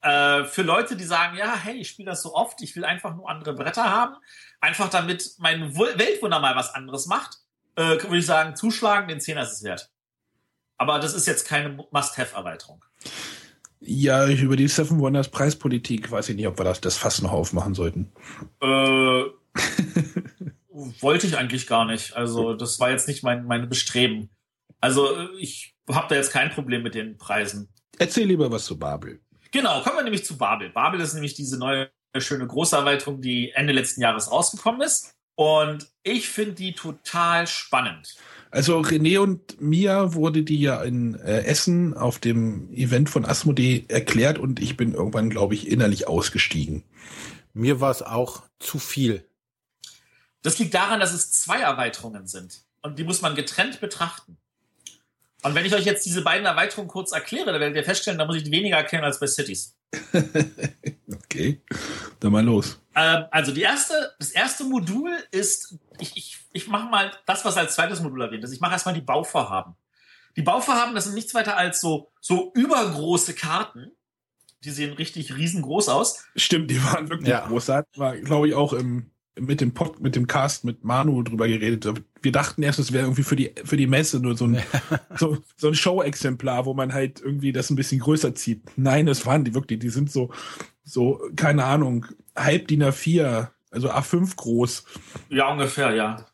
Äh, 0.01 0.45
für 0.45 0.63
Leute, 0.63 0.97
die 0.97 1.05
sagen, 1.05 1.37
ja, 1.37 1.57
hey, 1.57 1.77
ich 1.77 1.89
spiele 1.89 2.11
das 2.11 2.23
so 2.23 2.35
oft, 2.35 2.63
ich 2.63 2.77
will 2.77 2.85
einfach 2.85 3.17
nur 3.17 3.29
andere 3.29 3.55
Bretter 3.55 3.91
haben, 3.91 4.15
einfach 4.61 4.89
damit 4.91 5.33
mein 5.39 5.77
Weltwunder 5.77 6.39
mal 6.39 6.55
was 6.55 6.73
anderes 6.73 7.07
macht, 7.07 7.39
äh, 7.75 8.03
würde 8.03 8.19
ich 8.19 8.27
sagen, 8.27 8.55
zuschlagen, 8.55 9.09
den 9.09 9.21
Zehner 9.21 9.43
ist 9.43 9.53
es 9.53 9.65
wert. 9.65 9.91
Aber 10.77 11.01
das 11.01 11.15
ist 11.15 11.27
jetzt 11.27 11.47
keine 11.49 11.85
Must-Have-Erweiterung. 11.91 12.85
Ja, 13.81 14.27
ich 14.27 14.41
über 14.41 14.57
die 14.57 14.69
Seven 14.69 15.01
Wonders 15.01 15.29
Preispolitik 15.29 16.11
weiß 16.11 16.29
ich 16.29 16.37
nicht, 16.37 16.47
ob 16.47 16.59
wir 16.59 16.65
das, 16.65 16.81
das 16.81 16.97
Fass 16.97 17.21
noch 17.23 17.33
aufmachen 17.33 17.75
sollten. 17.75 18.13
Äh, 18.61 19.25
wollte 21.01 21.27
ich 21.27 21.37
eigentlich 21.37 21.67
gar 21.67 21.85
nicht. 21.85 22.17
Also 22.17 22.55
das 22.55 22.79
war 22.81 22.91
jetzt 22.91 23.09
nicht 23.09 23.23
mein 23.23 23.45
meine 23.45 23.67
Bestreben. 23.67 24.31
Also 24.81 25.31
ich 25.39 25.75
habe 25.91 26.07
da 26.09 26.15
jetzt 26.15 26.33
kein 26.33 26.51
Problem 26.51 26.83
mit 26.83 26.95
den 26.95 27.17
Preisen. 27.17 27.69
Erzähl 27.99 28.27
lieber 28.27 28.51
was 28.51 28.65
zu 28.65 28.79
Babel. 28.79 29.21
Genau, 29.51 29.83
kommen 29.83 29.97
wir 29.97 30.03
nämlich 30.05 30.25
zu 30.25 30.37
Babel. 30.37 30.71
Babel 30.71 31.01
ist 31.01 31.15
nämlich 31.15 31.35
diese 31.35 31.59
neue 31.59 31.91
schöne 32.19 32.47
große 32.47 32.77
Erweiterung, 32.77 33.21
die 33.21 33.51
Ende 33.53 33.73
letzten 33.73 34.01
Jahres 34.01 34.31
rausgekommen 34.31 34.83
ist. 34.83 35.15
Und 35.35 35.89
ich 36.03 36.29
finde 36.29 36.55
die 36.55 36.73
total 36.73 37.47
spannend. 37.47 38.17
Also 38.51 38.81
René 38.81 39.21
und 39.21 39.61
Mia 39.61 40.15
wurde 40.15 40.43
die 40.43 40.61
ja 40.61 40.83
in 40.83 41.15
äh, 41.15 41.43
Essen 41.43 41.95
auf 41.95 42.19
dem 42.19 42.73
Event 42.73 43.09
von 43.09 43.25
Asmodee 43.25 43.85
erklärt 43.89 44.39
und 44.39 44.61
ich 44.61 44.77
bin 44.77 44.95
irgendwann, 44.95 45.31
glaube 45.31 45.55
ich, 45.55 45.69
innerlich 45.69 46.09
ausgestiegen. 46.09 46.83
Mir 47.53 47.81
war 47.81 47.91
es 47.91 48.03
auch 48.03 48.43
zu 48.59 48.79
viel. 48.79 49.28
Das 50.43 50.59
liegt 50.59 50.75
daran, 50.75 51.01
dass 51.01 51.13
es 51.13 51.33
zwei 51.33 51.59
Erweiterungen 51.61 52.27
sind. 52.27 52.63
Und 52.83 52.99
die 52.99 53.05
muss 53.05 53.23
man 53.23 53.35
getrennt 53.35 53.81
betrachten. 53.81 54.37
Und 55.43 55.55
wenn 55.55 55.65
ich 55.65 55.75
euch 55.75 55.85
jetzt 55.85 56.05
diese 56.05 56.23
beiden 56.23 56.47
Erweiterungen 56.47 56.89
kurz 56.89 57.13
erkläre, 57.13 57.47
dann 57.53 57.61
werdet 57.61 57.77
ihr 57.77 57.85
feststellen, 57.85 58.19
da 58.19 58.25
muss 58.25 58.37
ich 58.37 58.51
weniger 58.51 58.77
erklären 58.77 59.05
als 59.05 59.21
bei 59.21 59.27
Cities. 59.27 59.77
Okay, 61.31 61.61
dann 62.21 62.33
mal 62.33 62.45
los. 62.45 62.81
Ähm, 62.95 63.25
also 63.31 63.53
die 63.53 63.61
erste, 63.63 64.15
das 64.19 64.31
erste 64.31 64.65
Modul 64.65 65.11
ist, 65.31 65.77
ich, 66.01 66.17
ich, 66.17 66.39
ich 66.53 66.69
mache 66.69 66.89
mal 66.89 67.13
das, 67.27 67.45
was 67.45 67.57
als 67.57 67.75
zweites 67.75 68.01
Modul 68.01 68.23
erwähnt 68.23 68.45
ist. 68.45 68.53
Ich 68.53 68.61
mache 68.61 68.73
erstmal 68.73 68.95
die 68.95 69.03
Bauvorhaben. 69.03 69.75
Die 70.37 70.43
Bauvorhaben, 70.43 70.95
das 70.95 71.05
sind 71.05 71.15
nichts 71.15 71.35
weiter 71.35 71.57
als 71.57 71.81
so, 71.81 72.11
so 72.21 72.51
übergroße 72.55 73.35
Karten. 73.35 73.93
Die 74.65 74.71
sehen 74.71 74.95
richtig 74.95 75.37
riesengroß 75.37 75.89
aus. 75.91 76.25
Stimmt, 76.35 76.71
die 76.71 76.83
waren 76.83 77.09
wirklich 77.11 77.29
Ja. 77.29 77.47
großartig. 77.47 77.99
War, 77.99 78.17
glaube 78.17 78.49
ich, 78.49 78.55
auch 78.55 78.73
im, 78.73 79.11
mit 79.41 79.61
dem 79.61 79.75
Pod, 79.75 80.01
mit 80.01 80.17
dem 80.17 80.27
Cast 80.27 80.65
mit 80.65 80.85
Manu 80.85 81.23
drüber 81.23 81.49
geredet. 81.49 81.87
Wir 82.23 82.33
dachten 82.33 82.63
erst, 82.63 82.79
es 82.79 82.93
wäre 82.93 83.05
irgendwie 83.05 83.23
für 83.23 83.37
die, 83.37 83.53
für 83.65 83.77
die 83.77 83.87
Messe 83.87 84.21
nur 84.21 84.37
so 84.37 84.47
ein, 84.47 84.63
so, 85.17 85.39
so 85.57 85.69
ein 85.69 85.75
Show-Exemplar, 85.75 86.67
wo 86.67 86.75
man 86.75 86.93
halt 86.93 87.21
irgendwie 87.21 87.53
das 87.53 87.71
ein 87.71 87.77
bisschen 87.77 88.01
größer 88.01 88.35
zieht. 88.35 88.63
Nein, 88.77 89.07
das 89.07 89.27
waren 89.27 89.45
die 89.45 89.55
wirklich. 89.55 89.79
Die 89.79 89.91
sind 89.91 90.11
so, 90.11 90.31
so, 90.85 91.21
keine 91.37 91.65
Ahnung, 91.65 92.07
halb 92.37 92.69
DIN 92.69 92.83
A4, 92.83 93.49
also 93.71 93.91
A5 93.91 94.37
groß. 94.37 94.85
Ja, 95.29 95.51
ungefähr, 95.51 95.95
ja. 95.95 96.27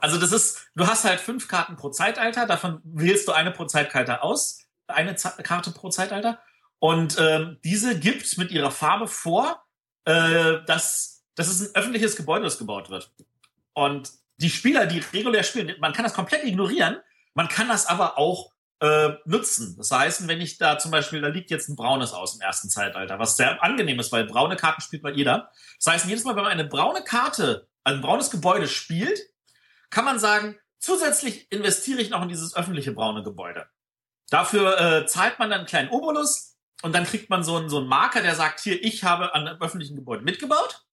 Also 0.00 0.18
das 0.18 0.32
ist, 0.32 0.70
du 0.74 0.86
hast 0.86 1.04
halt 1.04 1.20
fünf 1.20 1.48
Karten 1.48 1.76
pro 1.76 1.90
Zeitalter, 1.90 2.46
davon 2.46 2.80
wählst 2.84 3.28
du 3.28 3.32
eine 3.32 3.50
pro 3.50 3.66
Zeitalter 3.66 4.24
aus, 4.24 4.66
eine 4.86 5.16
Ze 5.16 5.30
Karte 5.42 5.70
pro 5.70 5.90
Zeitalter. 5.90 6.38
Und 6.78 7.18
ähm, 7.20 7.58
diese 7.62 7.98
gibt 7.98 8.38
mit 8.38 8.50
ihrer 8.50 8.70
Farbe 8.70 9.06
vor, 9.06 9.62
äh, 10.04 10.64
dass, 10.66 11.09
dass 11.40 11.48
es 11.48 11.62
ein 11.62 11.74
öffentliches 11.74 12.16
Gebäude, 12.16 12.44
das 12.44 12.58
gebaut 12.58 12.90
wird. 12.90 13.10
Und 13.72 14.10
die 14.36 14.50
Spieler, 14.50 14.84
die 14.84 14.98
regulär 14.98 15.42
spielen, 15.42 15.74
man 15.80 15.94
kann 15.94 16.04
das 16.04 16.12
komplett 16.12 16.44
ignorieren, 16.44 16.98
man 17.32 17.48
kann 17.48 17.66
das 17.66 17.86
aber 17.86 18.18
auch 18.18 18.52
äh, 18.80 19.12
nutzen. 19.24 19.74
Das 19.78 19.90
heißt, 19.90 20.28
wenn 20.28 20.42
ich 20.42 20.58
da 20.58 20.78
zum 20.78 20.90
Beispiel, 20.90 21.22
da 21.22 21.28
liegt 21.28 21.50
jetzt 21.50 21.70
ein 21.70 21.76
braunes 21.76 22.12
aus 22.12 22.34
im 22.34 22.42
ersten 22.42 22.68
Zeitalter, 22.68 23.18
was 23.18 23.38
sehr 23.38 23.62
angenehm 23.62 23.98
ist, 24.00 24.12
weil 24.12 24.24
braune 24.24 24.56
Karten 24.56 24.82
spielt 24.82 25.02
mal 25.02 25.16
jeder. 25.16 25.50
Das 25.82 25.94
heißt, 25.94 26.06
jedes 26.06 26.24
Mal, 26.24 26.36
wenn 26.36 26.42
man 26.42 26.52
eine 26.52 26.66
braune 26.66 27.02
Karte, 27.04 27.68
ein 27.84 28.02
braunes 28.02 28.30
Gebäude 28.30 28.68
spielt, 28.68 29.18
kann 29.88 30.04
man 30.04 30.18
sagen, 30.18 30.58
zusätzlich 30.78 31.50
investiere 31.50 32.02
ich 32.02 32.10
noch 32.10 32.20
in 32.20 32.28
dieses 32.28 32.54
öffentliche 32.54 32.92
braune 32.92 33.22
Gebäude. 33.22 33.66
Dafür 34.28 34.78
äh, 34.78 35.06
zahlt 35.06 35.38
man 35.38 35.48
dann 35.48 35.60
einen 35.60 35.68
kleinen 35.68 35.88
Obolus 35.88 36.58
und 36.82 36.94
dann 36.94 37.04
kriegt 37.04 37.30
man 37.30 37.44
so 37.44 37.56
einen, 37.56 37.70
so 37.70 37.78
einen 37.78 37.88
Marker, 37.88 38.20
der 38.20 38.34
sagt, 38.34 38.60
hier, 38.60 38.82
ich 38.82 39.04
habe 39.04 39.34
an 39.34 39.48
einem 39.48 39.62
öffentlichen 39.62 39.96
Gebäude 39.96 40.22
mitgebaut. 40.22 40.84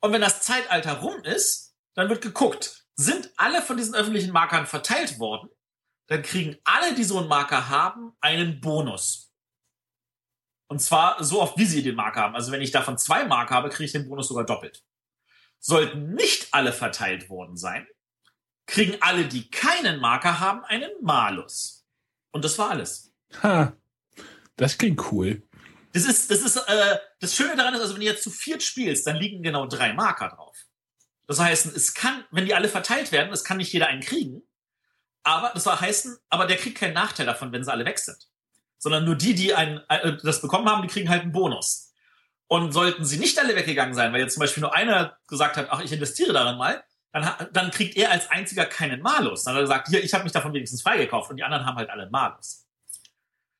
Und 0.00 0.12
wenn 0.12 0.20
das 0.20 0.42
Zeitalter 0.42 1.00
rum 1.00 1.22
ist, 1.22 1.74
dann 1.94 2.08
wird 2.08 2.22
geguckt, 2.22 2.86
sind 2.94 3.30
alle 3.36 3.62
von 3.62 3.76
diesen 3.76 3.94
öffentlichen 3.94 4.32
Markern 4.32 4.66
verteilt 4.66 5.18
worden, 5.18 5.48
dann 6.08 6.22
kriegen 6.22 6.56
alle, 6.64 6.94
die 6.94 7.04
so 7.04 7.18
einen 7.18 7.28
Marker 7.28 7.68
haben, 7.68 8.12
einen 8.20 8.60
Bonus. 8.60 9.32
Und 10.68 10.80
zwar 10.80 11.22
so 11.22 11.40
oft, 11.40 11.58
wie 11.58 11.64
sie 11.64 11.82
den 11.82 11.94
Marker 11.94 12.22
haben. 12.22 12.34
Also 12.34 12.52
wenn 12.52 12.62
ich 12.62 12.70
davon 12.70 12.98
zwei 12.98 13.24
Marker 13.24 13.54
habe, 13.54 13.68
kriege 13.68 13.84
ich 13.84 13.92
den 13.92 14.08
Bonus 14.08 14.28
sogar 14.28 14.44
doppelt. 14.44 14.84
Sollten 15.58 16.14
nicht 16.14 16.52
alle 16.52 16.72
verteilt 16.72 17.28
worden 17.28 17.56
sein, 17.56 17.86
kriegen 18.66 19.00
alle, 19.00 19.26
die 19.26 19.50
keinen 19.50 20.00
Marker 20.00 20.40
haben, 20.40 20.64
einen 20.64 20.90
Malus. 21.02 21.86
Und 22.32 22.44
das 22.44 22.58
war 22.58 22.70
alles. 22.70 23.12
Ha, 23.42 23.76
das 24.56 24.76
klingt 24.76 25.12
cool. 25.12 25.45
Das 25.96 26.04
ist, 26.04 26.30
das 26.30 26.42
ist, 26.42 26.56
äh, 26.56 26.98
das 27.20 27.34
Schöne 27.34 27.56
daran 27.56 27.72
ist, 27.72 27.80
also 27.80 27.94
wenn 27.94 28.02
du 28.02 28.06
jetzt 28.06 28.22
zu 28.22 28.30
viert 28.30 28.62
spielst, 28.62 29.06
dann 29.06 29.16
liegen 29.16 29.42
genau 29.42 29.64
drei 29.64 29.94
Marker 29.94 30.28
drauf. 30.28 30.54
Das 31.26 31.40
heißt, 31.40 31.74
es 31.74 31.94
kann, 31.94 32.22
wenn 32.30 32.44
die 32.44 32.54
alle 32.54 32.68
verteilt 32.68 33.12
werden, 33.12 33.32
es 33.32 33.44
kann 33.44 33.56
nicht 33.56 33.72
jeder 33.72 33.86
einen 33.86 34.02
kriegen. 34.02 34.42
Aber 35.22 35.52
das 35.54 35.64
soll 35.64 35.74
heißen, 35.74 36.18
aber 36.28 36.46
der 36.46 36.58
kriegt 36.58 36.76
keinen 36.76 36.92
Nachteil 36.92 37.24
davon, 37.24 37.50
wenn 37.50 37.64
sie 37.64 37.72
alle 37.72 37.86
weg 37.86 37.98
sind. 37.98 38.28
Sondern 38.76 39.06
nur 39.06 39.14
die, 39.14 39.34
die 39.34 39.54
ein, 39.54 39.80
äh, 39.88 40.18
das 40.22 40.42
bekommen 40.42 40.68
haben, 40.68 40.82
die 40.82 40.88
kriegen 40.88 41.08
halt 41.08 41.22
einen 41.22 41.32
Bonus. 41.32 41.94
Und 42.46 42.72
sollten 42.72 43.06
sie 43.06 43.16
nicht 43.16 43.38
alle 43.38 43.56
weggegangen 43.56 43.94
sein, 43.94 44.12
weil 44.12 44.20
jetzt 44.20 44.34
zum 44.34 44.42
Beispiel 44.42 44.60
nur 44.60 44.74
einer 44.74 45.16
gesagt 45.28 45.56
hat, 45.56 45.68
ach, 45.70 45.80
ich 45.80 45.92
investiere 45.92 46.34
darin 46.34 46.58
mal, 46.58 46.84
dann, 47.10 47.48
dann 47.54 47.70
kriegt 47.70 47.96
er 47.96 48.10
als 48.10 48.28
einziger 48.28 48.66
keinen 48.66 49.00
Malus. 49.00 49.44
Dann 49.44 49.54
hat 49.54 49.60
er 49.60 49.64
gesagt, 49.64 49.88
hier, 49.88 50.04
ich 50.04 50.12
habe 50.12 50.24
mich 50.24 50.34
davon 50.34 50.52
wenigstens 50.52 50.82
freigekauft 50.82 51.30
und 51.30 51.38
die 51.38 51.42
anderen 51.42 51.64
haben 51.64 51.76
halt 51.76 51.88
alle 51.88 52.10
Malus. 52.10 52.65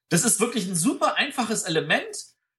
Das 0.09 0.25
ist 0.25 0.41
wirklich 0.41 0.67
ein 0.67 0.77
super 0.77 1.17
einfaches 1.17 1.65
Element, 1.65 2.17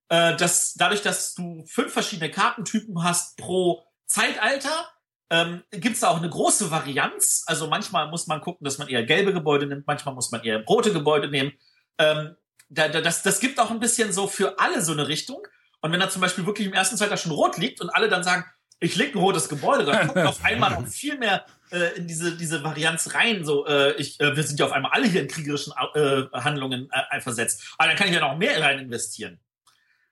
äh, 0.10 0.36
das 0.36 0.74
dadurch, 0.74 1.02
dass 1.02 1.34
du 1.34 1.66
fünf 1.68 1.94
verschiedene 1.94 2.32
Kartentypen 2.32 3.04
hast 3.04 3.38
pro 3.38 3.84
Zeitalter, 4.06 4.90
ähm, 5.30 5.64
gibt 5.72 5.96
es 5.96 6.02
da 6.02 6.10
auch 6.10 6.18
eine 6.18 6.30
große 6.30 6.72
Varianz. 6.72 7.44
Also 7.48 7.68
manchmal 7.68 8.10
muss 8.10 8.28
man 8.28 8.40
gucken, 8.40 8.64
dass 8.64 8.78
man 8.78 8.88
eher 8.88 9.04
gelbe 9.04 9.34
Gebäude 9.34 9.68
nimmt, 9.68 9.86
manchmal 9.86 10.16
muss 10.16 10.32
man 10.32 10.44
eher 10.44 10.64
rote 10.66 10.94
Gebäude 10.94 11.28
nehmen. 11.28 11.54
Ähm, 11.98 12.36
da, 12.70 12.88
da, 12.88 13.02
das, 13.02 13.24
das 13.24 13.40
gibt 13.40 13.60
auch 13.60 13.72
ein 13.72 13.80
bisschen 13.80 14.14
so 14.14 14.28
für 14.28 14.60
alle 14.60 14.82
so 14.82 14.94
eine 14.94 15.08
Richtung. 15.08 15.46
Und 15.82 15.92
wenn 15.92 16.00
da 16.00 16.10
zum 16.10 16.22
Beispiel 16.22 16.46
wirklich 16.46 16.68
im 16.68 16.74
ersten 16.74 16.98
Zeitalter 16.98 17.22
schon 17.22 17.32
rot 17.32 17.58
liegt 17.58 17.82
und 17.82 17.90
alle 17.90 18.10
dann 18.10 18.24
sagen, 18.24 18.46
ich 18.80 18.96
leg 18.96 19.16
ein 19.16 19.20
rotes 19.20 19.50
Gebäude, 19.50 19.86
dann 19.86 20.08
kommt 20.08 20.26
auf 20.26 20.44
einmal 20.44 20.72
noch 20.72 20.88
viel 20.88 21.18
mehr 21.18 21.46
äh, 21.72 21.98
in 21.98 22.08
diese, 22.08 22.38
diese 22.38 22.64
Varianz 22.64 23.14
rein. 23.14 23.46
So, 23.46 23.66
äh, 23.66 23.94
ich, 23.98 24.20
äh, 24.20 24.36
wir 24.36 24.44
sind 24.44 24.60
ja 24.60 24.66
auf 24.66 24.72
einmal 24.72 24.92
alle 24.92 25.08
hier 25.08 25.22
in 25.22 25.28
kriegerischen 25.28 25.74
äh, 25.94 26.24
Handlungen 26.34 26.90
äh, 26.92 27.22
versetzt. 27.22 27.76
Aber 27.78 27.90
dann 27.90 27.98
kann 27.98 28.08
ich 28.08 28.14
ja 28.14 28.22
noch 28.22 28.38
mehr 28.38 28.62
rein 28.62 28.80
investieren. 28.80 29.40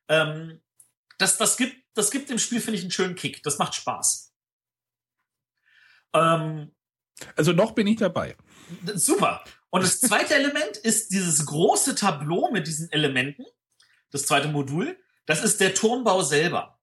Ähm, 0.07 0.61
das, 1.17 1.37
das, 1.37 1.57
gibt, 1.57 1.75
das 1.93 2.11
gibt 2.11 2.29
dem 2.29 2.39
Spiel, 2.39 2.61
finde 2.61 2.77
ich, 2.77 2.83
einen 2.83 2.91
schönen 2.91 3.15
Kick. 3.15 3.43
Das 3.43 3.57
macht 3.57 3.75
Spaß. 3.75 4.33
Ähm, 6.13 6.71
also 7.35 7.51
noch 7.53 7.71
bin 7.71 7.87
ich 7.87 7.97
dabei. 7.97 8.35
Super. 8.93 9.43
Und 9.69 9.83
das 9.83 10.01
zweite 10.01 10.35
Element 10.35 10.77
ist 10.77 11.11
dieses 11.11 11.45
große 11.45 11.95
Tableau 11.95 12.51
mit 12.51 12.67
diesen 12.67 12.91
Elementen. 12.91 13.45
Das 14.11 14.25
zweite 14.25 14.47
Modul. 14.47 14.97
Das 15.25 15.43
ist 15.43 15.59
der 15.59 15.73
Turmbau 15.73 16.21
selber. 16.21 16.79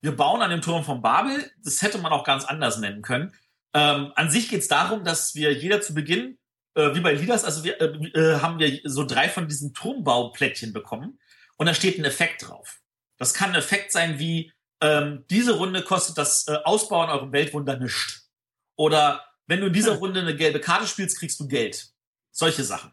Wir 0.00 0.14
bauen 0.14 0.42
an 0.42 0.50
dem 0.50 0.62
Turm 0.62 0.84
von 0.84 1.00
Babel. 1.00 1.50
Das 1.64 1.82
hätte 1.82 1.98
man 1.98 2.12
auch 2.12 2.24
ganz 2.24 2.44
anders 2.44 2.78
nennen 2.78 3.02
können. 3.02 3.32
Ähm, 3.76 4.12
an 4.14 4.30
sich 4.30 4.48
geht 4.48 4.62
es 4.62 4.68
darum, 4.68 5.04
dass 5.04 5.34
wir 5.34 5.52
jeder 5.52 5.82
zu 5.82 5.92
Beginn, 5.92 6.38
äh, 6.74 6.94
wie 6.94 7.00
bei 7.00 7.12
Leaders, 7.12 7.44
also 7.44 7.62
wir, 7.62 7.78
äh, 7.78 7.84
äh, 8.18 8.40
haben 8.40 8.58
wir 8.58 8.80
so 8.84 9.04
drei 9.04 9.28
von 9.28 9.48
diesen 9.48 9.74
Turmbauplättchen 9.74 10.72
bekommen. 10.72 11.18
Und 11.58 11.66
da 11.66 11.74
steht 11.74 11.98
ein 11.98 12.06
Effekt 12.06 12.48
drauf. 12.48 12.80
Das 13.18 13.34
kann 13.34 13.50
ein 13.50 13.56
Effekt 13.56 13.92
sein 13.92 14.18
wie, 14.18 14.50
ähm, 14.80 15.26
diese 15.28 15.56
Runde 15.56 15.82
kostet 15.82 16.16
das 16.16 16.48
äh, 16.48 16.56
Ausbauen 16.64 17.10
eurem 17.10 17.32
Weltwunder 17.32 17.76
nichts. 17.76 18.30
Oder 18.76 19.22
wenn 19.46 19.60
du 19.60 19.66
in 19.66 19.74
dieser 19.74 19.96
Runde 19.96 20.20
eine 20.20 20.36
gelbe 20.36 20.60
Karte 20.60 20.86
spielst, 20.86 21.18
kriegst 21.18 21.38
du 21.38 21.46
Geld. 21.46 21.90
Solche 22.30 22.64
Sachen. 22.64 22.92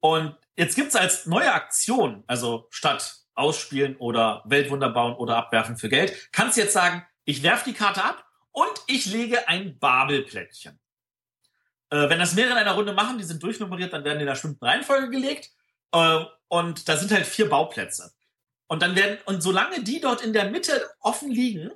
Und 0.00 0.36
jetzt 0.56 0.74
gibt's 0.74 0.96
als 0.96 1.26
neue 1.26 1.52
Aktion, 1.52 2.24
also 2.26 2.66
statt 2.70 3.16
ausspielen 3.34 3.96
oder 3.96 4.42
Weltwunder 4.46 4.88
bauen 4.88 5.14
oder 5.14 5.36
abwerfen 5.36 5.76
für 5.76 5.90
Geld, 5.90 6.32
kannst 6.32 6.56
du 6.56 6.62
jetzt 6.62 6.72
sagen, 6.72 7.06
ich 7.24 7.42
werf 7.42 7.62
die 7.62 7.74
Karte 7.74 8.02
ab 8.02 8.24
und 8.52 8.72
ich 8.86 9.06
lege 9.06 9.48
ein 9.48 9.78
Babelplättchen. 9.78 10.78
Äh, 11.90 12.08
wenn 12.08 12.18
das 12.18 12.34
mehrere 12.34 12.52
in 12.52 12.58
einer 12.58 12.74
Runde 12.74 12.92
machen, 12.92 13.18
die 13.18 13.24
sind 13.24 13.42
durchnummeriert, 13.42 13.92
dann 13.92 14.04
werden 14.04 14.18
die 14.18 14.22
in 14.22 14.28
einer 14.28 14.34
bestimmten 14.34 14.64
Reihenfolge 14.64 15.10
gelegt. 15.10 15.50
Äh, 15.92 16.24
und 16.48 16.88
da 16.88 16.96
sind 16.96 17.10
halt 17.10 17.26
vier 17.26 17.48
Bauplätze. 17.48 18.12
Und 18.66 18.82
dann 18.82 18.94
werden, 18.94 19.18
und 19.24 19.42
solange 19.42 19.82
die 19.82 20.00
dort 20.00 20.22
in 20.22 20.32
der 20.32 20.50
Mitte 20.50 20.90
offen 21.00 21.30
liegen, 21.30 21.70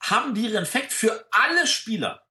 haben 0.00 0.34
die 0.34 0.42
ihren 0.42 0.62
Effekt 0.62 0.92
für 0.92 1.26
alle 1.30 1.66
Spieler. 1.66 2.22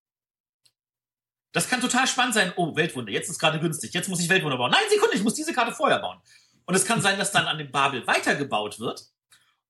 Das 1.51 1.67
kann 1.67 1.81
total 1.81 2.07
spannend 2.07 2.35
sein. 2.35 2.53
Oh, 2.55 2.75
Weltwunder, 2.75 3.11
jetzt 3.11 3.29
ist 3.29 3.39
gerade 3.39 3.59
günstig. 3.59 3.93
Jetzt 3.93 4.09
muss 4.09 4.19
ich 4.19 4.29
Weltwunder 4.29 4.57
bauen. 4.57 4.71
Nein, 4.71 4.83
Sekunde, 4.89 5.15
ich 5.15 5.23
muss 5.23 5.33
diese 5.33 5.53
Karte 5.53 5.73
vorher 5.73 5.99
bauen. 5.99 6.19
Und 6.65 6.75
es 6.75 6.85
kann 6.85 7.01
sein, 7.01 7.17
dass 7.17 7.31
dann 7.31 7.47
an 7.47 7.57
dem 7.57 7.71
Babel 7.71 8.05
weitergebaut 8.05 8.79
wird. 8.79 9.07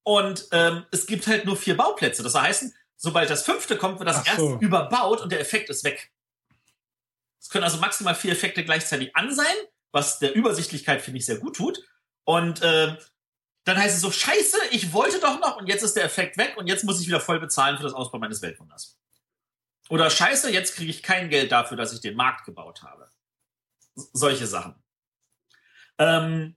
Und 0.04 0.48
ähm, 0.52 0.86
es 0.91 1.06
gibt 1.06 1.28
halt 1.28 1.46
nur 1.46 1.56
vier 1.56 1.78
Bauplätze. 1.78 2.24
Das 2.24 2.36
heißt, 2.36 2.74
sobald 2.97 3.29
das 3.29 3.43
fünfte 3.43 3.77
kommt, 3.77 3.99
wird 3.99 4.10
das 4.10 4.23
so. 4.23 4.29
erste 4.29 4.65
überbaut 4.65 5.21
und 5.21 5.31
der 5.31 5.39
Effekt 5.39 5.69
ist 5.69 5.83
weg. 5.83 6.12
Es 7.39 7.49
können 7.49 7.63
also 7.63 7.77
maximal 7.77 8.15
vier 8.15 8.33
Effekte 8.33 8.65
gleichzeitig 8.65 9.15
an 9.15 9.33
sein, 9.33 9.55
was 9.91 10.19
der 10.19 10.36
Übersichtlichkeit, 10.36 11.01
finde 11.01 11.19
ich, 11.19 11.25
sehr 11.25 11.38
gut 11.38 11.55
tut. 11.55 11.79
Und 12.25 12.62
äh, 12.62 12.97
dann 13.63 13.77
heißt 13.77 13.95
es 13.95 14.01
so, 14.01 14.12
scheiße, 14.12 14.57
ich 14.71 14.91
wollte 14.91 15.19
doch 15.19 15.39
noch 15.39 15.57
und 15.57 15.67
jetzt 15.67 15.83
ist 15.83 15.95
der 15.95 16.03
Effekt 16.03 16.38
weg 16.38 16.55
und 16.57 16.67
jetzt 16.67 16.83
muss 16.83 16.99
ich 16.99 17.07
wieder 17.07 17.21
voll 17.21 17.39
bezahlen 17.39 17.77
für 17.77 17.83
das 17.83 17.93
Ausbau 17.93 18.17
meines 18.17 18.41
Weltwunders. 18.41 18.97
Oder 19.89 20.10
scheiße, 20.10 20.51
jetzt 20.51 20.75
kriege 20.75 20.91
ich 20.91 21.03
kein 21.03 21.29
Geld 21.29 21.51
dafür, 21.51 21.77
dass 21.77 21.93
ich 21.93 22.01
den 22.01 22.15
Markt 22.15 22.45
gebaut 22.45 22.83
habe. 22.83 23.10
Solche 23.95 24.47
Sachen. 24.47 24.75
Ähm, 25.97 26.55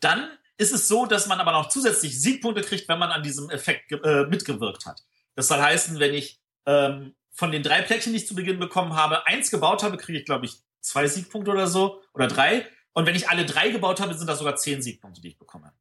dann 0.00 0.30
ist 0.58 0.72
es 0.72 0.88
so, 0.88 1.06
dass 1.06 1.26
man 1.26 1.40
aber 1.40 1.52
noch 1.52 1.68
zusätzlich 1.68 2.20
Siegpunkte 2.20 2.62
kriegt, 2.62 2.88
wenn 2.88 2.98
man 2.98 3.10
an 3.10 3.22
diesem 3.22 3.48
Effekt 3.50 3.92
äh, 3.92 4.24
mitgewirkt 4.26 4.86
hat. 4.86 5.02
Das 5.38 5.46
soll 5.46 5.60
heißen, 5.60 6.00
wenn 6.00 6.14
ich 6.14 6.40
ähm, 6.66 7.14
von 7.30 7.52
den 7.52 7.62
drei 7.62 7.80
Plättchen, 7.82 8.12
die 8.12 8.18
ich 8.18 8.26
zu 8.26 8.34
Beginn 8.34 8.58
bekommen 8.58 8.96
habe, 8.96 9.24
eins 9.28 9.52
gebaut 9.52 9.84
habe, 9.84 9.96
kriege 9.96 10.18
ich, 10.18 10.24
glaube 10.24 10.46
ich, 10.46 10.56
zwei 10.80 11.06
Siegpunkte 11.06 11.52
oder 11.52 11.68
so 11.68 12.02
oder 12.12 12.26
drei. 12.26 12.66
Und 12.92 13.06
wenn 13.06 13.14
ich 13.14 13.28
alle 13.28 13.46
drei 13.46 13.70
gebaut 13.70 14.00
habe, 14.00 14.14
sind 14.14 14.26
das 14.26 14.38
sogar 14.38 14.56
zehn 14.56 14.82
Siegpunkte, 14.82 15.20
die 15.20 15.28
ich 15.28 15.38
bekomme. 15.38 15.72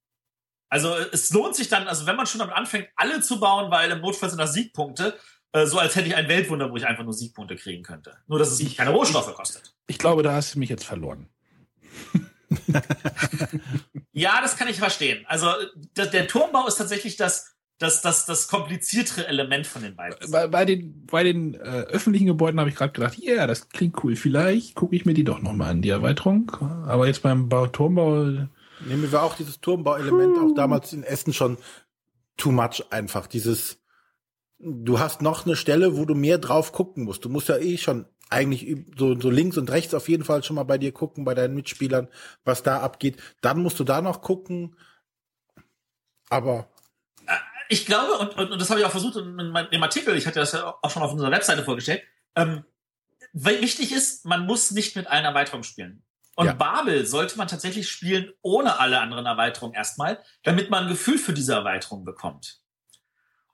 Also 0.70 0.94
es 1.12 1.32
lohnt 1.32 1.56
sich 1.56 1.70
dann, 1.70 1.88
also 1.88 2.06
wenn 2.06 2.16
man 2.16 2.28
schon 2.28 2.38
damit 2.38 2.54
anfängt, 2.54 2.90
alle 2.96 3.20
zu 3.22 3.40
bauen, 3.40 3.72
weil 3.72 3.90
im 3.90 4.00
Notfall 4.00 4.30
sind 4.30 4.38
das 4.38 4.54
Siegpunkte, 4.54 5.18
äh, 5.54 5.66
so 5.66 5.80
als 5.80 5.96
hätte 5.96 6.08
ich 6.08 6.16
ein 6.16 6.28
Weltwunder, 6.28 6.70
wo 6.70 6.78
ich 6.78 6.86
einfach 6.86 7.04
nur 7.04 7.14
Siegpunkte 7.14 7.56
kriegen 7.56 7.82
könnte. 7.82 8.16
Nur, 8.28 8.38
dass 8.38 8.52
es 8.52 8.60
ich, 8.60 8.78
keine 8.78 8.92
Rohstoffe 8.92 9.34
kostet. 9.34 9.74
Ich 9.88 9.98
glaube, 9.98 10.22
da 10.22 10.34
hast 10.34 10.54
du 10.54 10.60
mich 10.60 10.70
jetzt 10.70 10.86
verloren. 10.86 11.30
ja, 14.12 14.40
das 14.40 14.56
kann 14.56 14.68
ich 14.68 14.78
verstehen. 14.78 15.26
Also 15.28 15.52
der, 15.96 16.06
der 16.06 16.28
Turmbau 16.28 16.68
ist 16.68 16.76
tatsächlich 16.76 17.16
das, 17.16 17.57
das, 17.80 18.02
das, 18.02 18.26
das 18.26 18.48
kompliziertere 18.48 19.28
Element 19.28 19.68
von 19.68 19.84
den 19.84 19.96
beiden. 19.96 20.32
Bei, 20.32 20.48
bei 20.48 20.66
den, 20.66 21.06
bei 21.06 21.24
den 21.24 21.54
äh, 21.54 21.58
öffentlichen 21.58 22.26
Gebäuden 22.26 22.60
habe 22.60 22.70
ich 22.70 22.76
gerade 22.76 22.94
gedacht, 22.94 23.18
ja, 23.20 23.34
yeah, 23.34 23.48
das 23.48 23.70
klingt 23.70 24.04
cool. 24.04 24.16
Vielleicht 24.16 24.76
gucke 24.76 24.96
ich 24.96 25.06
mir 25.06 25.14
die 25.14 25.24
doch 25.24 25.42
nochmal 25.42 25.72
an, 25.72 25.82
die 25.82 25.90
Erweiterung. 25.90 26.52
Aber 26.88 27.06
jetzt 27.06 27.22
beim 27.22 27.50
Bau, 27.50 27.68
Turmbau. 27.68 28.48
Nehmen 28.86 29.12
wir 29.12 29.22
auch 29.22 29.36
dieses 29.36 29.62
Turmbauelement 29.62 30.38
auch 30.38 30.56
damals 30.56 30.94
in 30.94 31.04
Essen 31.04 31.34
schon 31.34 31.58
too 32.36 32.52
much 32.52 32.84
einfach. 32.90 33.28
Dieses, 33.28 33.80
du 34.60 35.00
hast 35.00 35.22
noch 35.22 35.46
eine 35.46 35.56
Stelle, 35.56 35.98
wo 35.98 36.06
du 36.06 36.16
mehr 36.16 36.40
drauf 36.40 36.72
gucken 36.72 37.04
musst. 37.04 37.26
Du 37.26 37.30
musst 37.30 37.50
ja 37.50 37.58
eh 37.58 37.78
schon 37.78 38.06
eigentlich 38.30 38.76
so, 38.98 39.20
so 39.20 39.30
links 39.30 39.58
und 39.58 39.72
rechts 39.72 39.94
auf 39.94 40.10
jeden 40.10 40.24
Fall 40.24 40.44
schon 40.44 40.56
mal 40.56 40.64
bei 40.64 40.78
dir 40.78 40.92
gucken, 40.92 41.26
bei 41.26 41.36
deinen 41.36 41.54
Mitspielern, 41.54 42.08
was 42.44 42.64
da 42.64 42.80
abgeht. 42.80 43.18
Dann 43.42 43.62
musst 43.62 43.80
du 43.80 43.84
da 43.84 44.02
noch 44.02 44.22
gucken. 44.22 44.76
Aber 46.30 46.68
ich 47.70 47.86
glaube, 47.86 48.18
und, 48.18 48.38
und, 48.38 48.52
und 48.52 48.62
das 48.62 48.70
habe 48.70 48.80
ich 48.80 48.86
auch 48.86 48.92
versucht 48.92 49.18
in, 49.18 49.36
meinem, 49.36 49.68
im 49.72 49.84
Artikel, 49.84 50.16
ich 50.18 50.28
hatte 50.28 50.40
das 50.40 50.54
ja 50.54 50.76
auch 50.82 50.90
schon 50.90 51.04
auf 51.04 51.12
unserer 51.12 51.32
Webseite 51.32 51.64
vorgestellt, 51.64 52.04
ähm, 52.36 52.64
wichtig 53.34 53.92
ist, 53.92 54.26
man 54.26 54.46
muss 54.46 54.72
nicht 54.72 54.96
mit 54.96 55.08
allen 55.08 55.26
Erweiterungen 55.26 55.64
spielen. 55.64 56.04
Und 56.36 56.46
ja. 56.46 56.54
Babel 56.54 57.06
sollte 57.06 57.38
man 57.38 57.48
tatsächlich 57.48 57.90
spielen 57.90 58.32
ohne 58.42 58.80
alle 58.80 59.00
anderen 59.00 59.26
Erweiterungen 59.26 59.74
erstmal, 59.74 60.24
damit 60.44 60.70
man 60.70 60.84
ein 60.84 60.90
Gefühl 60.90 61.18
für 61.18 61.34
diese 61.34 61.54
Erweiterung 61.54 62.06
bekommt. 62.06 62.62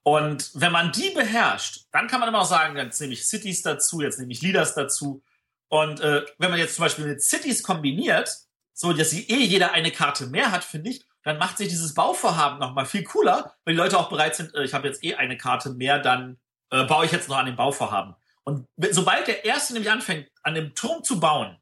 Und 0.03 0.51
wenn 0.53 0.73
man 0.73 0.91
die 0.91 1.11
beherrscht, 1.11 1.85
dann 1.91 2.07
kann 2.07 2.19
man 2.19 2.27
immer 2.27 2.41
auch 2.41 2.45
sagen, 2.45 2.75
jetzt 2.75 2.99
nehme 2.99 3.13
ich 3.13 3.25
Cities 3.25 3.61
dazu, 3.61 4.01
jetzt 4.01 4.19
nehme 4.19 4.33
ich 4.33 4.41
Leaders 4.41 4.75
dazu. 4.75 5.23
Und 5.69 6.01
äh, 6.01 6.25
wenn 6.37 6.51
man 6.51 6.59
jetzt 6.59 6.75
zum 6.75 6.83
Beispiel 6.83 7.05
mit 7.05 7.21
Cities 7.23 7.63
kombiniert, 7.63 8.29
so 8.73 8.91
dass 8.91 9.11
sie 9.11 9.29
eh 9.29 9.45
jeder 9.45 9.71
eine 9.71 9.91
Karte 9.91 10.27
mehr 10.27 10.51
hat, 10.51 10.65
finde 10.65 10.89
ich, 10.89 11.05
dann 11.23 11.37
macht 11.37 11.57
sich 11.57 11.69
dieses 11.69 11.93
Bauvorhaben 11.93 12.59
nochmal 12.59 12.85
viel 12.85 13.03
cooler, 13.03 13.55
weil 13.65 13.73
die 13.73 13.79
Leute 13.79 13.97
auch 13.97 14.09
bereit 14.09 14.35
sind, 14.35 14.53
äh, 14.53 14.63
ich 14.63 14.73
habe 14.73 14.87
jetzt 14.87 15.03
eh 15.03 15.15
eine 15.15 15.37
Karte 15.37 15.69
mehr, 15.71 15.99
dann 15.99 16.39
äh, 16.69 16.83
baue 16.83 17.05
ich 17.05 17.11
jetzt 17.11 17.29
noch 17.29 17.37
an 17.37 17.45
dem 17.45 17.55
Bauvorhaben. 17.55 18.15
Und 18.43 18.67
sobald 18.91 19.27
der 19.27 19.45
Erste 19.45 19.73
nämlich 19.73 19.91
anfängt, 19.91 20.29
an 20.43 20.53
dem 20.53 20.75
Turm 20.75 21.03
zu 21.03 21.19
bauen, 21.19 21.57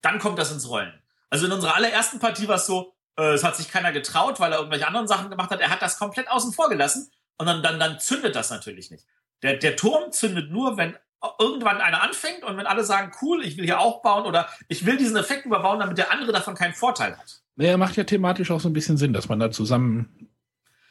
dann 0.00 0.18
kommt 0.18 0.38
das 0.38 0.52
ins 0.52 0.68
Rollen. 0.68 1.02
Also 1.28 1.46
in 1.46 1.52
unserer 1.52 1.74
allerersten 1.74 2.20
Partie 2.20 2.46
war 2.46 2.56
es 2.56 2.66
so, 2.66 2.94
äh, 3.18 3.32
es 3.32 3.42
hat 3.42 3.56
sich 3.56 3.70
keiner 3.70 3.92
getraut, 3.92 4.38
weil 4.38 4.52
er 4.52 4.58
irgendwelche 4.58 4.86
anderen 4.86 5.08
Sachen 5.08 5.30
gemacht 5.30 5.50
hat. 5.50 5.60
Er 5.60 5.70
hat 5.70 5.82
das 5.82 5.98
komplett 5.98 6.30
außen 6.30 6.52
vor 6.52 6.68
gelassen 6.68 7.10
und 7.38 7.46
dann, 7.46 7.62
dann, 7.62 7.80
dann 7.80 7.98
zündet 7.98 8.36
das 8.36 8.50
natürlich 8.50 8.90
nicht. 8.90 9.06
Der, 9.42 9.56
der 9.56 9.76
Turm 9.76 10.12
zündet 10.12 10.50
nur, 10.50 10.76
wenn 10.76 10.96
irgendwann 11.38 11.80
einer 11.80 12.02
anfängt 12.02 12.44
und 12.44 12.56
wenn 12.56 12.66
alle 12.66 12.84
sagen, 12.84 13.12
cool, 13.22 13.44
ich 13.44 13.56
will 13.56 13.64
hier 13.64 13.80
auch 13.80 14.02
bauen 14.02 14.26
oder 14.26 14.48
ich 14.68 14.86
will 14.86 14.96
diesen 14.96 15.16
Effekt 15.16 15.46
überbauen, 15.46 15.80
damit 15.80 15.98
der 15.98 16.12
andere 16.12 16.32
davon 16.32 16.54
keinen 16.54 16.74
Vorteil 16.74 17.16
hat. 17.16 17.43
Naja, 17.56 17.76
macht 17.76 17.96
ja 17.96 18.04
thematisch 18.04 18.50
auch 18.50 18.60
so 18.60 18.68
ein 18.68 18.72
bisschen 18.72 18.96
Sinn, 18.96 19.12
dass 19.12 19.28
man 19.28 19.38
da 19.38 19.50
zusammen. 19.50 20.28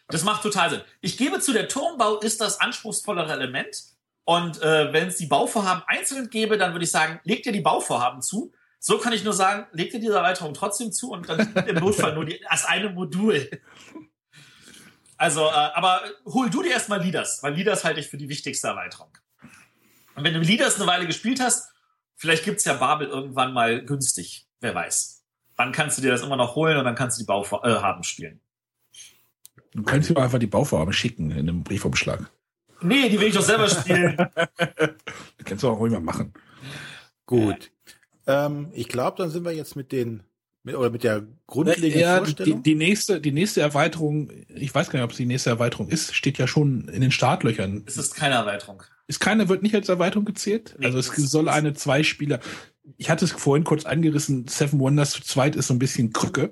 Das 0.08 0.24
macht 0.24 0.44
total 0.44 0.70
Sinn. 0.70 0.82
Ich 1.02 1.18
gebe 1.18 1.40
zu, 1.40 1.54
der 1.54 1.68
Turmbau 1.68 2.20
ist 2.20 2.42
das 2.42 2.60
anspruchsvollere 2.60 3.32
Element. 3.32 3.84
Und 4.26 4.62
äh, 4.62 4.94
wenn 4.94 5.10
es 5.10 5.18
die 5.18 5.26
Bauvorhaben 5.26 5.84
einzeln 5.88 6.30
gäbe, 6.30 6.58
dann 6.58 6.74
würde 6.74 6.86
ich 6.86 6.92
sagen, 6.92 7.20
legt 7.24 7.46
ihr 7.46 7.52
die 7.52 7.62
Bauvorhaben 7.62 8.22
zu. 8.22 8.54
So 8.80 8.98
kann 8.98 9.14
ich 9.14 9.24
nur 9.24 9.34
sagen, 9.34 9.68
legt 9.72 9.94
ihr 9.94 10.00
diese 10.00 10.16
Erweiterung 10.16 10.54
trotzdem 10.54 10.92
zu 10.92 11.12
und 11.12 11.28
dann 11.28 11.54
im 11.68 11.76
Notfall 11.76 12.14
nur 12.16 12.26
die, 12.26 12.46
als 12.48 12.66
eine 12.66 12.90
Modul. 12.90 13.50
Also, 15.18 15.42
äh, 15.42 15.70
aber 15.74 16.02
hol 16.26 16.50
du 16.50 16.64
dir 16.64 16.72
erstmal 16.72 17.02
Leaders, 17.02 17.42
weil 17.44 17.54
Leaders 17.54 17.84
halte 17.84 18.00
ich 18.00 18.08
für 18.08 18.18
die 18.18 18.30
wichtigste 18.30 18.68
Erweiterung. 18.68 19.10
Und 20.16 20.24
wenn 20.24 20.34
du 20.34 20.42
Leaders 20.42 20.76
eine 20.76 20.88
Weile 20.88 21.08
gespielt 21.08 21.40
hast, 21.40 21.72
vielleicht 22.16 22.44
gibt's 22.46 22.66
ja 22.66 22.74
Babel 22.74 23.08
irgendwann 23.08 23.54
mal 23.54 23.84
günstig. 23.86 24.48
Wer 24.60 24.76
weiß. 24.76 25.23
Dann 25.58 25.72
kannst 25.72 25.98
du 25.98 26.02
dir 26.02 26.12
das 26.12 26.22
immer 26.22 26.36
noch 26.36 26.56
holen 26.56 26.78
und 26.78 26.86
dann 26.86 26.96
kannst 26.96 27.18
du 27.18 27.24
die 27.24 27.28
Bauvorhaben 27.28 28.02
äh, 28.02 28.06
spielen. 28.06 28.40
Du 29.74 29.84
kannst 29.84 30.10
dir 30.10 30.18
einfach 30.18 30.40
die 30.40 30.48
Bauvorhaben 30.48 30.94
schicken 30.94 31.32
in 31.32 31.50
einem 31.50 31.64
Briefumschlag. 31.64 32.30
Nee, 32.82 33.10
die 33.10 33.20
will 33.20 33.28
ich 33.28 33.36
doch 33.36 33.42
selber 33.42 33.68
spielen. 33.68 34.18
das 34.58 35.46
kannst 35.46 35.64
du 35.64 35.70
auch 35.70 35.80
ruhig 35.80 35.94
mal 35.94 36.02
machen. 36.02 36.34
Gut. 37.26 37.72
Ähm, 38.28 38.70
ich 38.74 38.88
glaube, 38.88 39.18
dann 39.18 39.30
sind 39.30 39.46
wir 39.46 39.52
jetzt 39.52 39.76
mit 39.76 39.92
den 39.92 40.24
mit, 40.64 40.76
oder 40.76 40.90
mit 40.90 41.04
der 41.04 41.24
grundlegenden 41.48 42.00
ja, 42.00 42.18
Vorstellung. 42.18 42.64
Die, 42.64 42.72
die, 42.72 42.76
nächste, 42.76 43.22
die 43.22 43.32
nächste 43.32 43.62
Erweiterung, 43.62 44.32
ich 44.48 44.74
weiß 44.74 44.90
gar 44.90 45.00
nicht, 45.00 45.06
ob 45.06 45.12
es 45.12 45.18
die 45.18 45.26
nächste 45.26 45.50
Erweiterung 45.50 45.90
ist, 45.90 46.16
steht 46.16 46.38
ja 46.38 46.48
schon 46.48 46.88
in 46.88 47.02
den 47.02 47.12
Startlöchern. 47.12 47.84
Es 47.86 47.98
ist 47.98 48.16
keine 48.16 48.36
Erweiterung. 48.36 48.84
Ist 49.08 49.20
keine, 49.20 49.50
wird 49.50 49.64
nicht 49.64 49.76
als 49.76 49.90
Erweiterung 49.90 50.26
gezählt? 50.26 50.76
Nee, 50.78 50.86
also 50.86 50.98
es 50.98 51.08
soll 51.08 51.50
eine 51.50 51.74
Zwei-Spieler. 51.74 52.40
Ich 52.98 53.10
hatte 53.10 53.26
es 53.26 53.32
vorhin 53.32 53.64
kurz 53.64 53.86
angerissen, 53.86 54.48
Seven 54.48 54.80
Wonders 54.80 55.12
zu 55.12 55.22
zweit 55.22 55.56
ist 55.56 55.68
so 55.68 55.74
ein 55.74 55.80
bisschen 55.80 56.14
Krücke. 56.14 56.52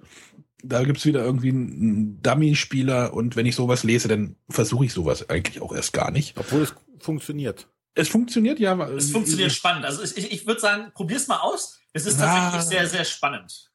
Da 0.63 0.83
gibt's 0.83 1.05
wieder 1.05 1.23
irgendwie 1.23 1.49
einen 1.49 2.21
Dummy-Spieler 2.21 3.13
und 3.13 3.35
wenn 3.35 3.45
ich 3.45 3.55
sowas 3.55 3.83
lese, 3.83 4.07
dann 4.07 4.35
versuche 4.49 4.85
ich 4.85 4.93
sowas 4.93 5.29
eigentlich 5.29 5.61
auch 5.61 5.73
erst 5.73 5.93
gar 5.93 6.11
nicht. 6.11 6.37
Obwohl 6.37 6.61
es 6.61 6.73
funktioniert. 6.99 7.67
Es 7.95 8.07
funktioniert 8.07 8.59
ja. 8.59 8.77
Es 8.89 9.11
funktioniert 9.11 9.51
spannend. 9.51 9.85
Also 9.85 10.03
ich, 10.03 10.31
ich 10.31 10.47
würde 10.47 10.61
sagen, 10.61 10.91
probier's 10.93 11.27
mal 11.27 11.39
aus. 11.39 11.79
Es 11.93 12.05
ist 12.05 12.19
tatsächlich 12.19 12.61
ah. 12.61 12.63
sehr, 12.63 12.87
sehr 12.87 13.03
spannend 13.03 13.71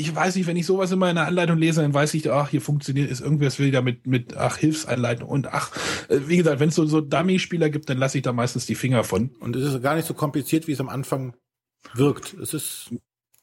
ich 0.00 0.14
weiß 0.14 0.36
nicht, 0.36 0.46
wenn 0.46 0.56
ich 0.56 0.64
sowas 0.64 0.92
immer 0.92 1.10
in 1.10 1.16
der 1.16 1.26
Anleitung 1.26 1.58
lese, 1.58 1.82
dann 1.82 1.92
weiß 1.92 2.14
ich, 2.14 2.30
ach, 2.30 2.48
hier 2.48 2.60
funktioniert, 2.60 3.10
ist 3.10 3.20
irgendwas 3.20 3.58
wieder 3.58 3.82
mit, 3.82 4.06
mit, 4.06 4.36
ach, 4.36 4.56
Hilfseinleitung 4.56 5.28
und 5.28 5.48
ach, 5.48 5.72
äh, 6.08 6.20
wie 6.26 6.36
gesagt, 6.36 6.60
wenn 6.60 6.68
es 6.68 6.76
so, 6.76 6.86
so 6.86 7.00
Dummy-Spieler 7.00 7.68
gibt, 7.68 7.90
dann 7.90 7.98
lasse 7.98 8.18
ich 8.18 8.22
da 8.22 8.32
meistens 8.32 8.64
die 8.64 8.76
Finger 8.76 9.02
von. 9.02 9.30
Und 9.40 9.56
es 9.56 9.74
ist 9.74 9.82
gar 9.82 9.96
nicht 9.96 10.06
so 10.06 10.14
kompliziert, 10.14 10.68
wie 10.68 10.72
es 10.72 10.80
am 10.80 10.88
Anfang 10.88 11.34
wirkt. 11.94 12.34
Es 12.34 12.54
ist 12.54 12.90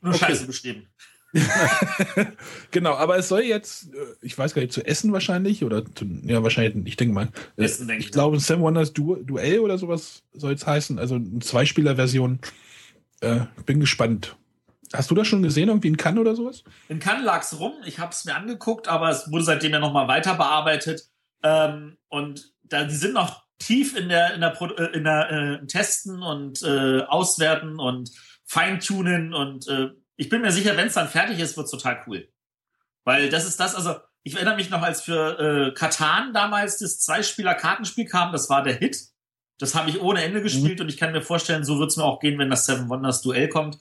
nur 0.02 0.14
okay. 0.14 0.26
Scheiße 0.26 0.48
beschrieben. 0.48 0.88
genau, 2.72 2.94
aber 2.94 3.18
es 3.18 3.28
soll 3.28 3.42
jetzt, 3.42 3.94
äh, 3.94 3.98
ich 4.22 4.38
weiß 4.38 4.54
gar 4.54 4.62
nicht, 4.62 4.74
zu 4.74 4.86
essen 4.86 5.12
wahrscheinlich 5.12 5.64
oder 5.64 5.84
zu, 5.84 6.06
ja, 6.24 6.42
wahrscheinlich, 6.44 6.88
ich 6.88 6.96
denke 6.96 7.14
mal. 7.14 7.30
Äh, 7.58 7.66
essen, 7.66 7.88
denke 7.88 8.04
ich 8.04 8.12
glaube, 8.12 8.40
Sam 8.40 8.62
Wonders 8.62 8.94
du 8.94 9.16
Duell 9.16 9.60
oder 9.60 9.78
sowas 9.78 10.24
soll 10.34 10.54
es 10.54 10.66
heißen, 10.66 10.98
also 10.98 11.16
eine 11.16 11.40
Zweispieler-Version. 11.40 12.40
Äh, 13.22 13.42
bin 13.66 13.80
gespannt. 13.80 14.36
Hast 14.94 15.12
du 15.12 15.16
das 15.16 15.28
schon 15.28 15.44
gesehen, 15.44 15.68
irgendwie 15.70 15.88
in 15.88 15.98
Cannes 15.98 16.22
oder 16.22 16.36
sowas? 16.36 16.64
In 16.90 17.00
Cannes 17.00 17.26
lag's 17.26 17.60
rum. 17.60 17.74
Ich 17.86 18.00
habe 18.00 18.12
es 18.12 18.24
mir 18.24 18.36
angeguckt, 18.36 18.88
aber 18.88 19.10
es 19.10 19.30
wurde 19.32 19.44
seitdem 19.44 19.74
ja 19.74 19.80
nochmal 19.80 20.08
weiter 20.08 20.36
bearbeitet. 20.36 21.10
Ähm, 21.44 21.98
und 22.08 22.54
da, 22.64 22.86
die 22.86 22.96
sind 22.96 23.14
noch 23.14 23.44
tief 23.60 23.96
in 23.98 24.10
der, 24.10 24.36
in 24.36 24.42
der, 24.42 24.62
äh, 24.62 24.98
in 24.98 25.04
der 25.04 25.32
äh, 25.32 25.66
Testen 25.66 26.22
und 26.22 26.62
äh, 26.64 27.02
Auswerten 27.02 27.80
und 27.80 28.12
Feintunen. 28.46 29.34
Und 29.34 29.68
äh, 29.68 29.90
ich 30.16 30.30
bin 30.30 30.42
mir 30.42 30.52
sicher, 30.52 30.78
wenn 30.78 30.88
es 30.88 30.94
dann 30.94 31.10
fertig 31.10 31.40
ist, 31.40 31.58
wird's 31.58 31.72
total 31.72 32.04
cool. 32.08 32.28
Weil 33.04 33.30
das 33.30 33.46
ist 33.46 33.60
das, 33.60 33.76
also 33.76 33.96
ich 34.24 34.36
erinnere 34.36 34.56
mich 34.56 34.70
noch, 34.70 34.82
als 34.82 35.02
für 35.02 35.40
äh, 35.40 35.74
Katan 35.74 36.34
damals 36.34 36.80
das 36.80 37.00
Zweispieler-Kartenspiel 37.02 38.06
kam, 38.06 38.32
das 38.32 38.50
war 38.50 38.64
der 38.64 38.76
Hit. 38.76 38.98
Das 39.60 39.76
habe 39.76 39.90
ich 39.90 40.02
ohne 40.02 40.24
Ende 40.24 40.42
gespielt 40.42 40.80
mhm. 40.80 40.86
und 40.86 40.90
ich 40.90 40.98
kann 40.98 41.12
mir 41.12 41.22
vorstellen, 41.22 41.64
so 41.64 41.80
wird's 41.80 41.98
mir 41.98 42.04
auch 42.04 42.20
gehen, 42.20 42.40
wenn 42.40 42.50
das 42.50 42.66
Seven 42.66 42.90
Wonders 42.90 43.22
Duell 43.22 43.48
kommt 43.48 43.78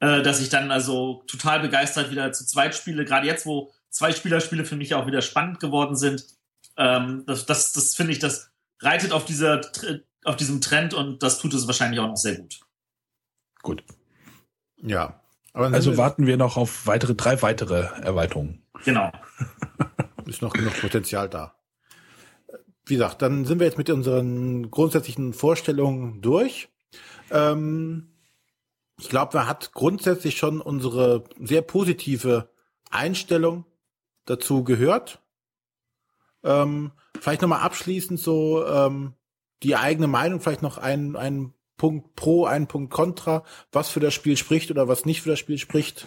äh, 0.00 0.22
dass 0.22 0.40
ich 0.40 0.48
dann 0.48 0.70
also 0.70 1.24
total 1.26 1.60
begeistert 1.60 2.10
wieder 2.10 2.32
zu 2.32 2.46
zweit 2.46 2.74
spiele. 2.74 3.04
Gerade 3.04 3.26
jetzt, 3.26 3.46
wo 3.46 3.72
zwei 3.90 4.12
Spielerspiele 4.12 4.64
für 4.64 4.76
mich 4.76 4.94
auch 4.94 5.06
wieder 5.06 5.22
spannend 5.22 5.60
geworden 5.60 5.96
sind. 5.96 6.24
Ähm, 6.76 7.24
das 7.26 7.46
das, 7.46 7.72
das 7.72 7.94
finde 7.94 8.12
ich, 8.12 8.18
das 8.18 8.50
reitet 8.80 9.12
auf, 9.12 9.24
dieser, 9.24 9.60
auf 10.24 10.36
diesem 10.36 10.60
Trend 10.60 10.94
und 10.94 11.22
das 11.22 11.38
tut 11.38 11.54
es 11.54 11.66
wahrscheinlich 11.66 12.00
auch 12.00 12.08
noch 12.08 12.16
sehr 12.16 12.36
gut. 12.36 12.60
Gut. 13.62 13.82
Ja. 14.82 15.20
also 15.52 15.96
warten 15.96 16.26
wir 16.26 16.36
noch 16.36 16.56
auf 16.56 16.86
weitere, 16.86 17.14
drei 17.14 17.42
weitere 17.42 17.88
Erweiterungen. 18.02 18.62
Genau. 18.84 19.12
Ist 20.26 20.42
noch 20.42 20.52
genug 20.52 20.78
Potenzial 20.80 21.28
da. 21.28 21.54
Wie 22.84 22.94
gesagt, 22.94 23.22
dann 23.22 23.44
sind 23.44 23.58
wir 23.58 23.66
jetzt 23.66 23.78
mit 23.78 23.90
unseren 23.90 24.70
grundsätzlichen 24.70 25.32
Vorstellungen 25.32 26.20
durch. 26.20 26.68
Ähm, 27.30 28.14
ich 28.98 29.08
glaube, 29.08 29.36
man 29.36 29.46
hat 29.46 29.72
grundsätzlich 29.72 30.36
schon 30.38 30.60
unsere 30.60 31.24
sehr 31.40 31.62
positive 31.62 32.50
Einstellung 32.90 33.64
dazu 34.24 34.64
gehört. 34.64 35.20
Ähm, 36.42 36.92
vielleicht 37.20 37.42
nochmal 37.42 37.60
abschließend 37.60 38.18
so 38.20 38.66
ähm, 38.66 39.14
die 39.62 39.76
eigene 39.76 40.06
Meinung, 40.06 40.40
vielleicht 40.40 40.62
noch 40.62 40.78
ein, 40.78 41.16
ein 41.16 41.52
Punkt 41.78 42.14
pro, 42.14 42.44
ein 42.44 42.66
Punkt 42.66 42.92
contra, 42.92 43.44
was 43.72 43.88
für 43.88 44.00
das 44.00 44.12
Spiel 44.12 44.36
spricht 44.36 44.70
oder 44.70 44.86
was 44.88 45.06
nicht 45.06 45.22
für 45.22 45.30
das 45.30 45.38
Spiel 45.38 45.56
spricht. 45.56 46.06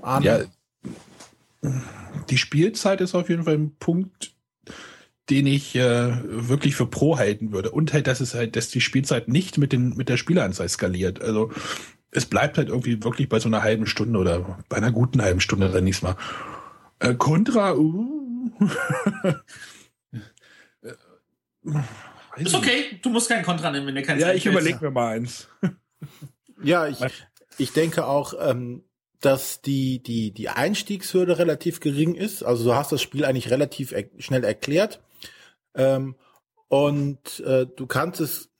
Arne? 0.00 0.24
Ja, 0.24 0.44
die 2.28 2.38
Spielzeit 2.38 3.00
ist 3.00 3.14
auf 3.14 3.28
jeden 3.28 3.44
Fall 3.44 3.54
ein 3.54 3.76
Punkt, 3.78 4.34
den 5.30 5.46
ich 5.46 5.74
äh, 5.76 6.12
wirklich 6.24 6.74
für 6.74 6.86
pro 6.86 7.18
halten 7.18 7.52
würde. 7.52 7.70
Und 7.70 7.92
halt, 7.92 8.06
dass 8.06 8.20
es 8.20 8.34
halt, 8.34 8.56
dass 8.56 8.68
die 8.68 8.80
Spielzeit 8.80 9.28
nicht 9.28 9.58
mit 9.58 9.72
den 9.72 9.96
mit 9.96 10.08
der 10.08 10.16
Spieleranzahl 10.16 10.68
skaliert. 10.68 11.22
Also 11.22 11.52
es 12.10 12.26
bleibt 12.26 12.58
halt 12.58 12.68
irgendwie 12.68 13.02
wirklich 13.04 13.28
bei 13.28 13.40
so 13.40 13.48
einer 13.48 13.62
halben 13.62 13.86
Stunde 13.86 14.18
oder 14.18 14.58
bei 14.68 14.76
einer 14.76 14.92
guten 14.92 15.22
halben 15.22 15.40
Stunde 15.40 15.70
dann 15.70 15.84
nicht 15.84 16.02
mal. 16.02 16.16
Äh, 16.98 17.14
Contra, 17.14 17.74
uh. 17.74 18.60
ist 22.36 22.54
okay, 22.54 22.98
du 23.02 23.10
musst 23.10 23.28
kein 23.28 23.44
Contra 23.44 23.70
nehmen, 23.70 23.86
wenn 23.86 23.94
dir 23.94 24.02
kein 24.02 24.18
Ja, 24.18 24.32
ich 24.32 24.46
überlege 24.46 24.78
mir 24.80 24.90
mal 24.90 25.16
eins. 25.16 25.48
ja, 26.62 26.86
ich, 26.86 26.98
ich 27.58 27.72
denke 27.72 28.06
auch, 28.06 28.34
ähm, 28.40 28.84
dass 29.20 29.62
die, 29.62 30.02
die, 30.02 30.32
die 30.32 30.48
Einstiegshürde 30.48 31.38
relativ 31.38 31.80
gering 31.80 32.14
ist. 32.14 32.42
Also 32.42 32.64
du 32.64 32.74
hast 32.74 32.92
das 32.92 33.00
Spiel 33.00 33.24
eigentlich 33.24 33.50
relativ 33.50 33.92
er 33.92 34.04
schnell 34.18 34.44
erklärt. 34.44 35.00
Ähm, 35.74 36.16
und 36.68 37.40
äh, 37.40 37.66
du 37.66 37.86
kannst 37.86 38.20
es, 38.20 38.50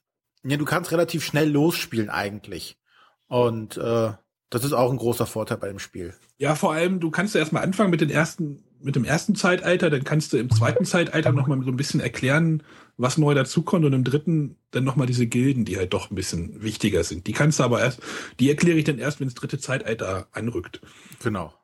ja, 0.44 0.56
du 0.56 0.64
kannst 0.64 0.92
relativ 0.92 1.24
schnell 1.24 1.50
losspielen 1.50 2.10
eigentlich. 2.10 2.78
Und 3.26 3.76
äh, 3.76 4.12
das 4.50 4.64
ist 4.64 4.72
auch 4.72 4.90
ein 4.90 4.98
großer 4.98 5.26
Vorteil 5.26 5.56
bei 5.56 5.68
dem 5.68 5.78
Spiel. 5.78 6.14
Ja, 6.36 6.54
vor 6.54 6.72
allem, 6.72 7.00
du 7.00 7.10
kannst 7.10 7.34
ja 7.34 7.40
erstmal 7.40 7.62
anfangen 7.62 7.90
mit 7.90 8.00
den 8.00 8.10
ersten, 8.10 8.62
mit 8.82 8.96
dem 8.96 9.04
ersten 9.04 9.34
Zeitalter, 9.34 9.90
dann 9.90 10.04
kannst 10.04 10.32
du 10.32 10.36
im 10.36 10.50
zweiten 10.50 10.84
Zeitalter 10.84 11.32
nochmal 11.32 11.62
so 11.62 11.70
ein 11.70 11.76
bisschen 11.76 12.00
erklären, 12.00 12.62
was 12.96 13.18
neu 13.18 13.34
dazukommt 13.34 13.84
und 13.84 13.92
im 13.92 14.04
dritten 14.04 14.56
dann 14.70 14.84
nochmal 14.84 15.06
diese 15.06 15.26
Gilden, 15.26 15.64
die 15.64 15.76
halt 15.76 15.92
doch 15.92 16.10
ein 16.10 16.14
bisschen 16.14 16.62
wichtiger 16.62 17.04
sind. 17.04 17.26
Die 17.26 17.32
kannst 17.32 17.58
du 17.58 17.64
aber 17.64 17.80
erst, 17.80 18.00
die 18.40 18.48
erkläre 18.48 18.78
ich 18.78 18.84
dann 18.84 18.98
erst, 18.98 19.20
wenn 19.20 19.28
das 19.28 19.34
dritte 19.34 19.58
Zeitalter 19.58 20.28
anrückt. 20.32 20.80
Genau. 21.22 21.54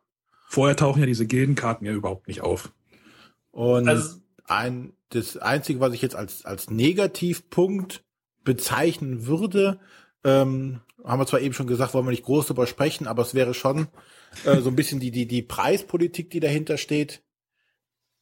Vorher 0.49 0.77
tauchen 0.77 1.01
ja 1.01 1.07
diese 1.07 1.27
Gildenkarten 1.27 1.87
ja 1.87 1.93
überhaupt 1.93 2.29
nicht 2.29 2.41
auf. 2.41 2.73
Und 3.51 3.89
also, 3.89 4.17
ein, 4.45 4.93
das 5.11 5.37
Einzige, 5.37 5.81
was 5.81 5.93
ich 5.93 6.03
jetzt 6.03 6.17
als, 6.17 6.45
als 6.45 6.71
Negativpunkt 6.71 8.05
bezeichnen 8.45 9.27
würde, 9.27 9.79
ähm, 10.25 10.81
haben 11.05 11.21
wir 11.21 11.27
zwar 11.27 11.41
eben 11.41 11.55
schon 11.55 11.67
gesagt, 11.67 11.95
wollen 11.95 12.07
wir 12.07 12.11
nicht 12.11 12.25
groß 12.25 12.47
darüber 12.47 12.67
sprechen, 12.67 13.07
aber 13.07 13.23
es 13.23 13.35
wäre 13.35 13.55
schon 13.55 13.89
äh, 14.45 14.61
so 14.61 14.69
ein 14.71 14.77
bisschen 14.77 15.01
die, 15.01 15.11
die, 15.11 15.27
die 15.27 15.43
Preispolitik, 15.43 16.31
die 16.31 16.41
dahinter 16.41 16.77
steht. 16.77 17.23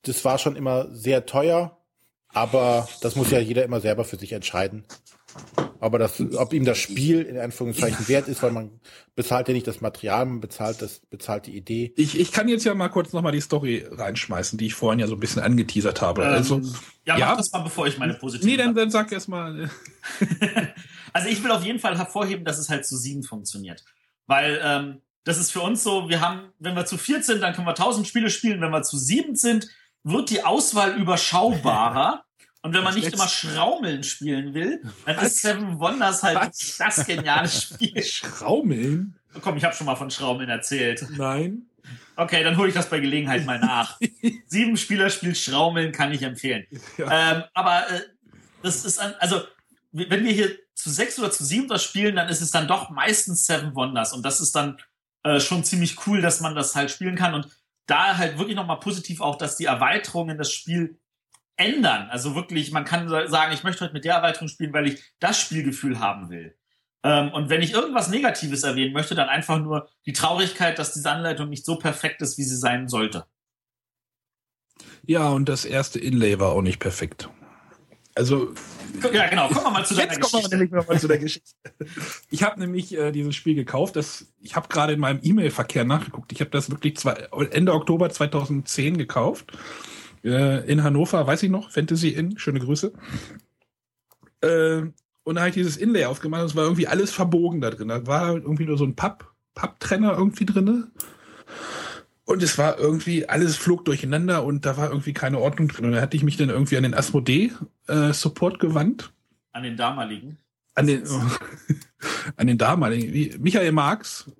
Das 0.02 0.24
war 0.24 0.38
schon 0.38 0.56
immer 0.56 0.94
sehr 0.94 1.26
teuer, 1.26 1.82
aber 2.28 2.88
das 3.00 3.16
muss 3.16 3.30
ja 3.30 3.38
jeder 3.38 3.64
immer 3.64 3.80
selber 3.80 4.04
für 4.04 4.16
sich 4.16 4.32
entscheiden. 4.32 4.84
Aber 5.80 5.98
das, 5.98 6.20
ob 6.36 6.52
ihm 6.52 6.64
das 6.64 6.78
Spiel 6.78 7.22
in 7.22 7.38
Anführungszeichen 7.38 8.08
wert 8.08 8.28
ist, 8.28 8.42
weil 8.42 8.50
man 8.50 8.80
bezahlt 9.14 9.48
ja 9.48 9.54
nicht 9.54 9.66
das 9.66 9.80
Material, 9.80 10.26
man 10.26 10.40
bezahlt 10.40 10.82
das, 10.82 11.00
bezahlt 11.10 11.46
die 11.46 11.56
Idee. 11.56 11.92
Ich, 11.96 12.18
ich 12.18 12.32
kann 12.32 12.48
jetzt 12.48 12.64
ja 12.64 12.74
mal 12.74 12.88
kurz 12.88 13.12
nochmal 13.12 13.32
die 13.32 13.40
Story 13.40 13.86
reinschmeißen, 13.90 14.58
die 14.58 14.66
ich 14.66 14.74
vorhin 14.74 14.98
ja 15.00 15.06
so 15.06 15.14
ein 15.14 15.20
bisschen 15.20 15.42
angeteasert 15.42 16.00
habe. 16.00 16.22
Ähm, 16.22 16.28
also, 16.28 16.60
ja, 17.04 17.16
ja, 17.16 17.26
mach 17.26 17.36
das 17.38 17.52
mal, 17.52 17.62
bevor 17.62 17.86
ich 17.86 17.98
meine 17.98 18.14
positive. 18.14 18.48
Nee, 18.48 18.56
dann, 18.56 18.74
dann 18.74 18.90
sag 18.90 19.10
erst 19.12 19.28
mal. 19.28 19.70
also 21.12 21.28
ich 21.28 21.42
will 21.42 21.50
auf 21.50 21.64
jeden 21.64 21.78
Fall 21.78 21.96
hervorheben, 21.96 22.44
dass 22.44 22.58
es 22.58 22.68
halt 22.68 22.86
zu 22.86 22.96
sieben 22.96 23.22
funktioniert. 23.22 23.84
Weil 24.26 24.60
ähm, 24.62 25.02
das 25.24 25.38
ist 25.38 25.50
für 25.50 25.60
uns 25.60 25.82
so, 25.82 26.08
wir 26.08 26.20
haben, 26.20 26.52
wenn 26.58 26.76
wir 26.76 26.86
zu 26.86 26.98
viert 26.98 27.24
sind, 27.24 27.42
dann 27.42 27.52
können 27.52 27.66
wir 27.66 27.70
1000 27.70 28.06
Spiele 28.06 28.30
spielen. 28.30 28.60
Wenn 28.60 28.70
wir 28.70 28.82
zu 28.82 28.96
sieben 28.96 29.34
sind, 29.34 29.68
wird 30.04 30.30
die 30.30 30.44
Auswahl 30.44 30.96
überschaubarer. 30.96 32.22
Und 32.66 32.74
wenn 32.74 32.82
man 32.82 32.94
nicht 32.96 33.12
immer 33.12 33.28
Schraumeln 33.28 34.02
spielen 34.02 34.52
will, 34.52 34.82
dann 35.04 35.18
ist 35.24 35.40
Seven 35.40 35.78
Wonders 35.78 36.24
halt 36.24 36.36
Was? 36.36 36.76
das 36.78 37.06
geniale 37.06 37.48
Spiel. 37.48 38.02
Schraumeln? 38.02 39.16
Komm, 39.40 39.56
ich 39.56 39.62
habe 39.62 39.72
schon 39.72 39.86
mal 39.86 39.94
von 39.94 40.10
Schraumeln 40.10 40.48
erzählt. 40.48 41.06
Nein. 41.16 41.62
Okay, 42.16 42.42
dann 42.42 42.56
hole 42.56 42.68
ich 42.68 42.74
das 42.74 42.90
bei 42.90 42.98
Gelegenheit 42.98 43.46
mal 43.46 43.60
nach. 43.60 44.00
Sieben 44.46 44.76
Spieler 44.76 45.10
spielt 45.10 45.38
Schraumeln, 45.38 45.92
kann 45.92 46.10
ich 46.10 46.22
empfehlen. 46.22 46.66
Ja. 46.98 47.36
Ähm, 47.36 47.44
aber 47.54 47.88
äh, 47.88 48.00
das 48.64 48.84
ist 48.84 48.98
an, 48.98 49.14
also 49.20 49.42
wenn 49.92 50.24
wir 50.24 50.32
hier 50.32 50.50
zu 50.74 50.90
sechs 50.90 51.20
oder 51.20 51.30
zu 51.30 51.44
sieben 51.44 51.68
das 51.68 51.84
spielen, 51.84 52.16
dann 52.16 52.28
ist 52.28 52.40
es 52.40 52.50
dann 52.50 52.66
doch 52.66 52.90
meistens 52.90 53.46
Seven 53.46 53.76
Wonders 53.76 54.12
und 54.12 54.24
das 54.24 54.40
ist 54.40 54.56
dann 54.56 54.78
äh, 55.22 55.38
schon 55.38 55.62
ziemlich 55.62 56.04
cool, 56.08 56.20
dass 56.20 56.40
man 56.40 56.56
das 56.56 56.74
halt 56.74 56.90
spielen 56.90 57.14
kann 57.14 57.34
und 57.34 57.46
da 57.86 58.16
halt 58.16 58.38
wirklich 58.38 58.56
nochmal 58.56 58.80
positiv 58.80 59.20
auch, 59.20 59.36
dass 59.36 59.56
die 59.56 59.66
Erweiterungen 59.66 60.36
das 60.36 60.52
Spiel 60.52 60.98
ändern. 61.56 62.08
Also 62.10 62.34
wirklich, 62.34 62.70
man 62.72 62.84
kann 62.84 63.08
sa- 63.08 63.28
sagen, 63.28 63.52
ich 63.52 63.62
möchte 63.64 63.84
heute 63.84 63.94
mit 63.94 64.04
der 64.04 64.14
Erweiterung 64.16 64.48
spielen, 64.48 64.72
weil 64.72 64.86
ich 64.88 65.02
das 65.20 65.40
Spielgefühl 65.40 66.00
haben 66.00 66.28
will. 66.30 66.56
Ähm, 67.02 67.30
und 67.32 67.48
wenn 67.50 67.62
ich 67.62 67.72
irgendwas 67.72 68.08
Negatives 68.08 68.62
erwähnen 68.62 68.92
möchte, 68.92 69.14
dann 69.14 69.28
einfach 69.28 69.58
nur 69.58 69.88
die 70.06 70.12
Traurigkeit, 70.12 70.78
dass 70.78 70.92
diese 70.92 71.10
Anleitung 71.10 71.48
nicht 71.48 71.64
so 71.64 71.76
perfekt 71.76 72.20
ist, 72.22 72.36
wie 72.38 72.42
sie 72.44 72.56
sein 72.56 72.88
sollte. 72.88 73.26
Ja, 75.06 75.28
und 75.30 75.48
das 75.48 75.64
erste 75.64 75.98
Inlay 75.98 76.38
war 76.40 76.50
auch 76.52 76.62
nicht 76.62 76.80
perfekt. 76.80 77.28
Also, 78.14 78.54
Ja, 79.12 79.28
genau. 79.28 79.48
Kommen 79.48 79.64
wir 79.66 79.70
mal 79.70 79.84
zu 79.86 79.94
deiner 79.94 80.12
jetzt 80.12 80.20
kommen 80.20 80.32
wir 80.32 80.48
Geschichte. 80.48 80.56
nämlich 80.56 80.70
noch 80.72 80.88
mal 80.88 80.98
zu 80.98 81.06
der 81.06 81.18
Geschichte. 81.18 81.50
Ich 82.30 82.42
habe 82.42 82.58
nämlich 82.58 82.96
äh, 82.96 83.12
dieses 83.12 83.34
Spiel 83.36 83.54
gekauft. 83.54 83.94
Das, 83.96 84.26
ich 84.40 84.56
habe 84.56 84.68
gerade 84.68 84.94
in 84.94 85.00
meinem 85.00 85.20
E-Mail-Verkehr 85.22 85.84
nachgeguckt. 85.84 86.32
Ich 86.32 86.40
habe 86.40 86.50
das 86.50 86.70
wirklich 86.70 86.96
zwei, 86.96 87.12
Ende 87.50 87.74
Oktober 87.74 88.08
2010 88.10 88.96
gekauft. 88.96 89.52
Äh, 90.24 90.70
in 90.70 90.82
Hannover, 90.82 91.26
weiß 91.26 91.42
ich 91.42 91.50
noch, 91.50 91.70
Fantasy 91.70 92.08
Inn, 92.10 92.38
schöne 92.38 92.60
Grüße. 92.60 92.92
Äh, 94.40 94.82
und 95.24 95.34
da 95.34 95.40
habe 95.40 95.48
ich 95.48 95.54
dieses 95.54 95.76
Inlay 95.76 96.04
aufgemacht. 96.04 96.42
und 96.42 96.46
Es 96.46 96.56
war 96.56 96.64
irgendwie 96.64 96.86
alles 96.86 97.12
verbogen 97.12 97.60
da 97.60 97.70
drin. 97.70 97.88
Da 97.88 98.06
war 98.06 98.34
irgendwie 98.34 98.64
nur 98.64 98.78
so 98.78 98.84
ein 98.84 98.94
Papp, 98.94 99.32
Papptrenner 99.54 100.12
irgendwie 100.16 100.46
drinne. 100.46 100.88
Und 102.24 102.42
es 102.42 102.58
war 102.58 102.78
irgendwie, 102.78 103.28
alles 103.28 103.56
flog 103.56 103.84
durcheinander 103.84 104.44
und 104.44 104.66
da 104.66 104.76
war 104.76 104.88
irgendwie 104.88 105.12
keine 105.12 105.38
Ordnung 105.38 105.68
drin. 105.68 105.86
Und 105.86 105.92
da 105.92 106.00
hatte 106.00 106.16
ich 106.16 106.24
mich 106.24 106.36
dann 106.36 106.48
irgendwie 106.48 106.76
an 106.76 106.82
den 106.82 106.94
Asmodee 106.94 107.52
äh, 107.86 108.12
gewandt. 108.12 109.12
An 109.52 109.62
den 109.62 109.76
damaligen. 109.76 110.38
An 110.74 110.86
den, 110.86 111.04
an 112.36 112.46
den 112.46 112.58
damaligen, 112.58 113.42
Michael 113.42 113.72
Marx, 113.72 114.30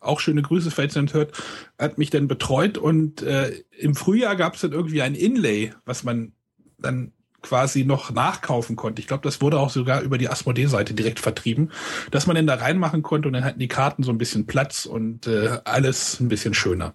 auch 0.00 0.20
schöne 0.20 0.42
Grüße, 0.42 0.70
falls 0.70 0.96
ihr 0.96 1.06
hört, 1.12 1.32
hat 1.78 1.98
mich 1.98 2.10
dann 2.10 2.28
betreut 2.28 2.78
und 2.78 3.22
äh, 3.22 3.62
im 3.78 3.94
Frühjahr 3.94 4.36
gab 4.36 4.54
es 4.54 4.60
dann 4.60 4.72
irgendwie 4.72 5.02
ein 5.02 5.14
Inlay, 5.14 5.72
was 5.84 6.04
man 6.04 6.32
dann 6.78 7.12
quasi 7.42 7.84
noch 7.84 8.10
nachkaufen 8.10 8.76
konnte. 8.76 9.00
Ich 9.00 9.06
glaube, 9.06 9.22
das 9.22 9.40
wurde 9.40 9.58
auch 9.58 9.70
sogar 9.70 10.02
über 10.02 10.18
die 10.18 10.28
Asmodee-Seite 10.28 10.94
direkt 10.94 11.20
vertrieben, 11.20 11.70
dass 12.10 12.26
man 12.26 12.36
dann 12.36 12.46
da 12.46 12.56
reinmachen 12.56 13.02
konnte 13.02 13.28
und 13.28 13.34
dann 13.34 13.44
hatten 13.44 13.60
die 13.60 13.68
Karten 13.68 14.02
so 14.02 14.10
ein 14.10 14.18
bisschen 14.18 14.46
Platz 14.46 14.86
und 14.86 15.26
äh, 15.26 15.58
alles 15.64 16.20
ein 16.20 16.28
bisschen 16.28 16.54
schöner. 16.54 16.94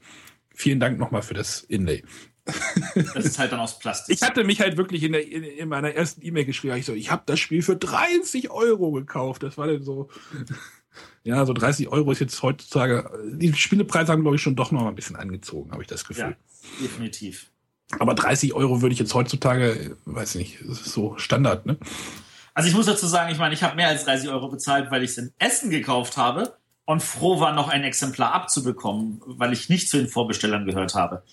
Vielen 0.50 0.80
Dank 0.80 1.00
nochmal 1.00 1.22
für 1.22 1.34
das 1.34 1.62
Inlay. 1.62 2.04
Das 3.16 3.26
ist 3.26 3.40
halt 3.40 3.54
dann 3.54 3.62
aus 3.62 3.80
Plastik. 3.80 4.16
Ich 4.16 4.22
hatte 4.22 4.44
mich 4.44 4.60
halt 4.60 4.76
wirklich 4.76 5.04
in, 5.04 5.14
der, 5.14 5.26
in, 5.26 5.44
in 5.44 5.70
meiner 5.70 5.92
ersten 5.92 6.22
E-Mail 6.22 6.44
geschrieben, 6.44 6.76
ich 6.76 6.86
so, 6.86 6.94
ich 6.94 7.10
habe 7.10 7.24
das 7.26 7.40
Spiel 7.40 7.62
für 7.62 7.78
30 7.78 8.52
Euro 8.52 8.92
gekauft. 8.92 9.44
Das 9.44 9.58
war 9.58 9.68
dann 9.68 9.82
so, 9.82 10.10
ja, 11.24 11.46
so 11.46 11.54
30 11.54 11.88
Euro 11.88 12.12
ist 12.12 12.20
jetzt 12.20 12.42
heutzutage, 12.42 13.10
die 13.32 13.54
Spielepreise 13.54 14.12
haben, 14.12 14.22
glaube 14.22 14.36
ich, 14.36 14.42
schon 14.42 14.56
doch 14.56 14.72
noch 14.72 14.82
mal 14.82 14.90
ein 14.90 14.96
bisschen 14.96 15.16
angezogen, 15.16 15.72
habe 15.72 15.82
ich 15.82 15.88
das 15.88 16.06
Gefühl. 16.06 16.36
ja, 16.38 16.82
definitiv. 16.82 17.50
Aber 18.00 18.14
30 18.14 18.54
Euro 18.54 18.82
würde 18.82 18.94
ich 18.94 19.00
jetzt 19.00 19.14
heutzutage, 19.14 19.96
weiß 20.06 20.36
nicht, 20.36 20.60
das 20.62 20.82
ist 20.82 20.94
so 20.94 21.18
Standard, 21.18 21.66
ne? 21.66 21.78
Also 22.54 22.70
ich 22.70 22.76
muss 22.76 22.86
dazu 22.86 23.08
sagen, 23.08 23.32
ich 23.32 23.40
meine, 23.40 23.54
ich 23.54 23.64
habe 23.64 23.76
mehr 23.76 23.88
als 23.88 24.06
30 24.06 24.30
Euro 24.30 24.48
bezahlt, 24.48 24.92
weil 24.92 25.04
ich 25.04 25.12
es 25.12 25.18
in 25.18 25.34
Essen 25.40 25.70
gekauft 25.70 26.18
habe 26.18 26.56
und 26.86 27.02
froh 27.02 27.40
war, 27.40 27.54
noch 27.54 27.68
ein 27.68 27.84
Exemplar 27.84 28.34
abzubekommen, 28.34 29.22
weil 29.26 29.54
ich 29.54 29.70
nicht 29.70 29.90
zu 29.90 29.98
den 29.98 30.08
Vorbestellern 30.08 30.66
gehört 30.66 30.94
habe. 30.94 31.24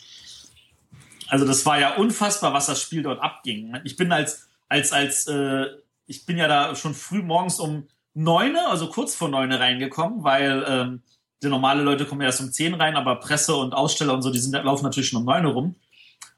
Also 1.29 1.47
das 1.47 1.67
war 1.67 1.79
ja 1.79 1.95
unfassbar, 1.97 2.53
was 2.53 2.67
das 2.67 2.81
Spiel 2.81 3.03
dort 3.03 3.23
abging. 3.23 3.77
Ich 3.85 3.97
bin 3.97 4.13
als, 4.13 4.49
als, 4.69 4.93
als, 4.93 5.27
äh, 5.27 5.67
ich 6.07 6.27
bin 6.27 6.39
ja 6.39 6.49
da 6.49 6.75
schon 6.75 6.95
früh 6.95 7.23
morgens 7.23 7.61
um 7.61 7.87
neune, 8.15 8.67
also 8.69 8.89
kurz 8.89 9.15
vor 9.15 9.29
neune 9.29 9.61
reingekommen, 9.61 10.25
weil 10.25 10.65
ähm, 10.67 11.03
die 11.43 11.49
normale 11.49 11.83
Leute 11.83 12.07
kommen 12.07 12.21
erst 12.21 12.41
um 12.41 12.53
zehn 12.53 12.75
rein, 12.75 12.97
aber 12.97 13.17
Presse 13.17 13.57
und 13.57 13.73
Aussteller 13.73 14.15
und 14.15 14.23
so, 14.23 14.31
die 14.31 14.39
sind, 14.39 14.53
laufen 14.53 14.85
natürlich 14.85 15.09
schon 15.09 15.21
um 15.21 15.27
neune 15.27 15.49
rum. 15.49 15.77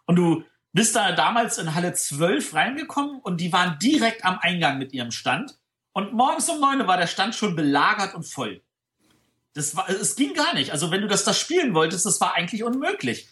Und 0.07 0.17
du 0.17 0.45
bist 0.73 0.97
da 0.97 1.13
damals 1.13 1.59
in 1.59 1.75
Halle 1.75 1.93
12 1.93 2.55
reingekommen 2.55 3.21
und 3.21 3.41
die 3.41 3.53
waren 3.53 3.79
direkt 3.79 4.25
am 4.25 4.39
Eingang 4.39 4.79
mit 4.79 4.93
ihrem 4.93 5.11
Stand. 5.11 5.59
Und 5.93 6.13
morgens 6.13 6.49
um 6.49 6.61
neun 6.61 6.87
war 6.87 6.97
der 6.97 7.07
Stand 7.07 7.35
schon 7.35 7.57
belagert 7.57 8.15
und 8.15 8.25
voll. 8.25 8.63
Das 9.55 9.77
war, 9.77 9.89
es 9.91 10.17
ging 10.17 10.33
gar 10.33 10.55
nicht. 10.55 10.71
Also 10.71 10.91
wenn 10.91 11.03
du 11.03 11.09
das 11.09 11.25
da 11.25 11.35
spielen 11.35 11.75
wolltest, 11.75 12.07
das 12.07 12.21
war 12.21 12.35
eigentlich 12.35 12.65
unmöglich. 12.65 13.29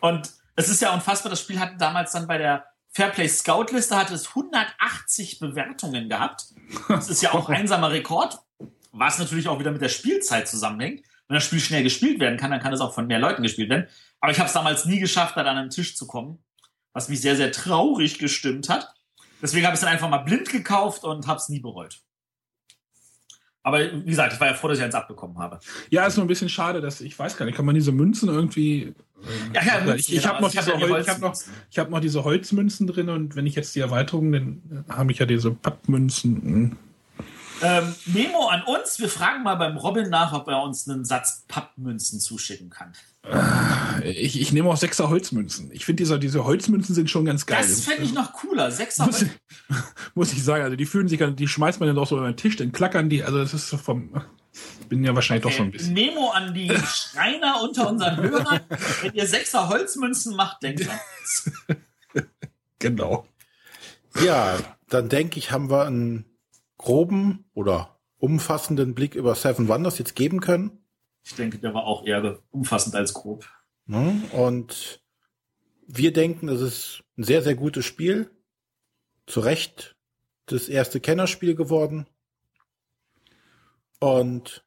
Und 0.00 0.30
es 0.54 0.68
ist 0.68 0.82
ja 0.82 0.92
unfassbar, 0.92 1.30
das 1.30 1.40
Spiel 1.40 1.58
hatte 1.58 1.76
damals 1.78 2.12
dann 2.12 2.26
bei 2.26 2.36
der 2.36 2.66
Fairplay 2.94 3.26
Scout 3.26 3.72
Liste 3.72 3.96
hatte 3.96 4.14
es 4.14 4.28
180 4.28 5.38
Bewertungen 5.38 6.10
gehabt. 6.10 6.44
Das 6.88 7.08
ist 7.08 7.22
ja 7.22 7.32
auch 7.32 7.48
einsamer 7.48 7.90
Rekord, 7.90 8.38
was 8.92 9.18
natürlich 9.18 9.48
auch 9.48 9.58
wieder 9.58 9.72
mit 9.72 9.80
der 9.80 9.88
Spielzeit 9.88 10.46
zusammenhängt. 10.46 11.02
Wenn 11.26 11.34
das 11.34 11.44
Spiel 11.44 11.60
schnell 11.60 11.82
gespielt 11.82 12.20
werden 12.20 12.38
kann, 12.38 12.50
dann 12.50 12.60
kann 12.60 12.74
es 12.74 12.80
auch 12.80 12.92
von 12.92 13.06
mehr 13.06 13.18
Leuten 13.18 13.42
gespielt 13.42 13.70
werden. 13.70 13.88
Aber 14.20 14.30
ich 14.30 14.38
habe 14.38 14.48
es 14.48 14.52
damals 14.52 14.84
nie 14.84 14.98
geschafft, 14.98 15.36
da 15.36 15.40
an 15.40 15.56
einen 15.56 15.70
Tisch 15.70 15.96
zu 15.96 16.06
kommen, 16.06 16.44
was 16.92 17.08
mich 17.08 17.22
sehr, 17.22 17.36
sehr 17.36 17.50
traurig 17.50 18.18
gestimmt 18.18 18.68
hat. 18.68 18.92
Deswegen 19.40 19.64
habe 19.64 19.74
ich 19.74 19.78
es 19.78 19.80
dann 19.80 19.92
einfach 19.92 20.10
mal 20.10 20.18
blind 20.18 20.50
gekauft 20.50 21.04
und 21.04 21.26
habe 21.26 21.38
es 21.38 21.48
nie 21.48 21.60
bereut. 21.60 22.02
Aber 23.62 23.78
wie 23.80 24.10
gesagt, 24.10 24.32
ich 24.32 24.40
war 24.40 24.48
ja 24.48 24.54
froh, 24.54 24.68
dass 24.68 24.78
ich 24.78 24.84
eins 24.84 24.94
abbekommen 24.94 25.38
habe. 25.38 25.60
Ja, 25.90 26.06
ist 26.06 26.16
nur 26.16 26.24
ein 26.24 26.28
bisschen 26.28 26.48
schade, 26.48 26.80
dass 26.80 27.00
ich 27.00 27.16
weiß 27.16 27.36
gar 27.36 27.46
nicht, 27.46 27.54
kann 27.54 27.64
man 27.64 27.74
diese 27.74 27.92
Münzen 27.92 28.28
irgendwie. 28.28 28.94
Ja, 29.54 29.62
ja, 29.64 29.80
Münzen, 29.84 29.98
ich 29.98 30.16
ich 30.16 30.26
habe 30.26 30.42
noch, 30.42 30.54
Also 30.54 30.72
diese 30.72 30.98
ich 30.98 31.08
hab 31.08 31.20
noch, 31.20 31.34
ich 31.70 31.78
hab 31.78 31.90
noch 31.90 32.00
diese 32.00 32.24
Holzmünzen 32.24 32.88
drin 32.88 33.08
und 33.08 33.36
wenn 33.36 33.46
ich 33.46 33.54
jetzt 33.54 33.74
die 33.76 33.80
Erweiterung, 33.80 34.32
dann 34.32 34.84
habe 34.88 35.12
ich 35.12 35.18
ja 35.18 35.26
diese 35.26 35.52
Pappmünzen. 35.52 36.76
Hm. 37.62 37.68
Ähm, 37.84 37.94
Memo 38.06 38.48
an 38.48 38.62
uns. 38.64 38.98
Wir 38.98 39.08
fragen 39.08 39.42
mal 39.42 39.54
beim 39.54 39.76
Robin 39.76 40.10
nach, 40.10 40.32
ob 40.32 40.48
er 40.48 40.62
uns 40.62 40.88
einen 40.88 41.04
Satz 41.04 41.44
Pappmünzen 41.48 42.20
zuschicken 42.20 42.70
kann. 42.70 42.92
Ich, 44.04 44.40
ich 44.40 44.52
nehme 44.52 44.68
auch 44.68 44.76
sechser 44.76 45.08
Holzmünzen. 45.08 45.70
Ich 45.72 45.84
finde 45.84 46.02
diese, 46.02 46.18
diese 46.18 46.44
Holzmünzen 46.44 46.94
sind 46.94 47.08
schon 47.08 47.24
ganz 47.24 47.46
geil. 47.46 47.62
Das 47.62 47.82
fände 47.82 48.02
ich 48.02 48.12
noch 48.12 48.32
cooler. 48.32 48.72
Sechser 48.72 49.06
muss, 49.06 49.24
muss 50.14 50.32
ich 50.32 50.42
sagen, 50.42 50.64
also 50.64 50.76
die 50.76 50.86
fühlen 50.86 51.06
sich, 51.06 51.20
die 51.36 51.48
schmeißt 51.48 51.78
man 51.78 51.88
dann 51.88 51.98
auch 51.98 52.06
so 52.06 52.16
über 52.16 52.26
den 52.26 52.36
Tisch, 52.36 52.56
dann 52.56 52.72
klackern 52.72 53.08
die, 53.08 53.22
also 53.22 53.38
das 53.38 53.54
ist 53.54 53.68
so 53.68 53.76
vom, 53.76 54.10
ich 54.80 54.88
bin 54.88 55.04
ja 55.04 55.14
wahrscheinlich 55.14 55.44
doch 55.44 55.52
so 55.52 55.62
ein 55.62 55.70
bisschen. 55.70 55.94
Memo 55.94 56.30
an 56.30 56.52
die 56.52 56.68
Schreiner 56.84 57.62
unter 57.62 57.88
unseren 57.88 58.16
Hörern. 58.16 58.60
Wenn 59.02 59.14
ihr 59.14 59.26
Sechser 59.26 59.68
Holzmünzen 59.68 60.34
macht, 60.34 60.62
denkt 60.62 60.88
an 60.88 60.98
uns. 61.20 61.52
Genau. 62.78 63.28
Ja, 64.24 64.58
dann 64.88 65.08
denke 65.08 65.38
ich, 65.38 65.52
haben 65.52 65.70
wir 65.70 65.86
einen 65.86 66.24
groben 66.82 67.44
oder 67.54 67.98
umfassenden 68.18 68.94
Blick 68.94 69.14
über 69.14 69.34
Seven 69.34 69.68
Wonders 69.68 69.98
jetzt 69.98 70.14
geben 70.14 70.40
können. 70.40 70.84
Ich 71.24 71.34
denke, 71.34 71.58
der 71.58 71.74
war 71.74 71.84
auch 71.84 72.04
eher 72.04 72.40
umfassend 72.50 72.94
als 72.94 73.14
grob. 73.14 73.48
Ne? 73.86 74.22
Und 74.32 75.00
wir 75.86 76.12
denken, 76.12 76.48
es 76.48 76.60
ist 76.60 77.04
ein 77.16 77.24
sehr, 77.24 77.42
sehr 77.42 77.54
gutes 77.54 77.84
Spiel. 77.84 78.30
Zu 79.26 79.40
Recht 79.40 79.96
das 80.46 80.68
erste 80.68 81.00
Kennerspiel 81.00 81.54
geworden. 81.54 82.06
Und 84.00 84.64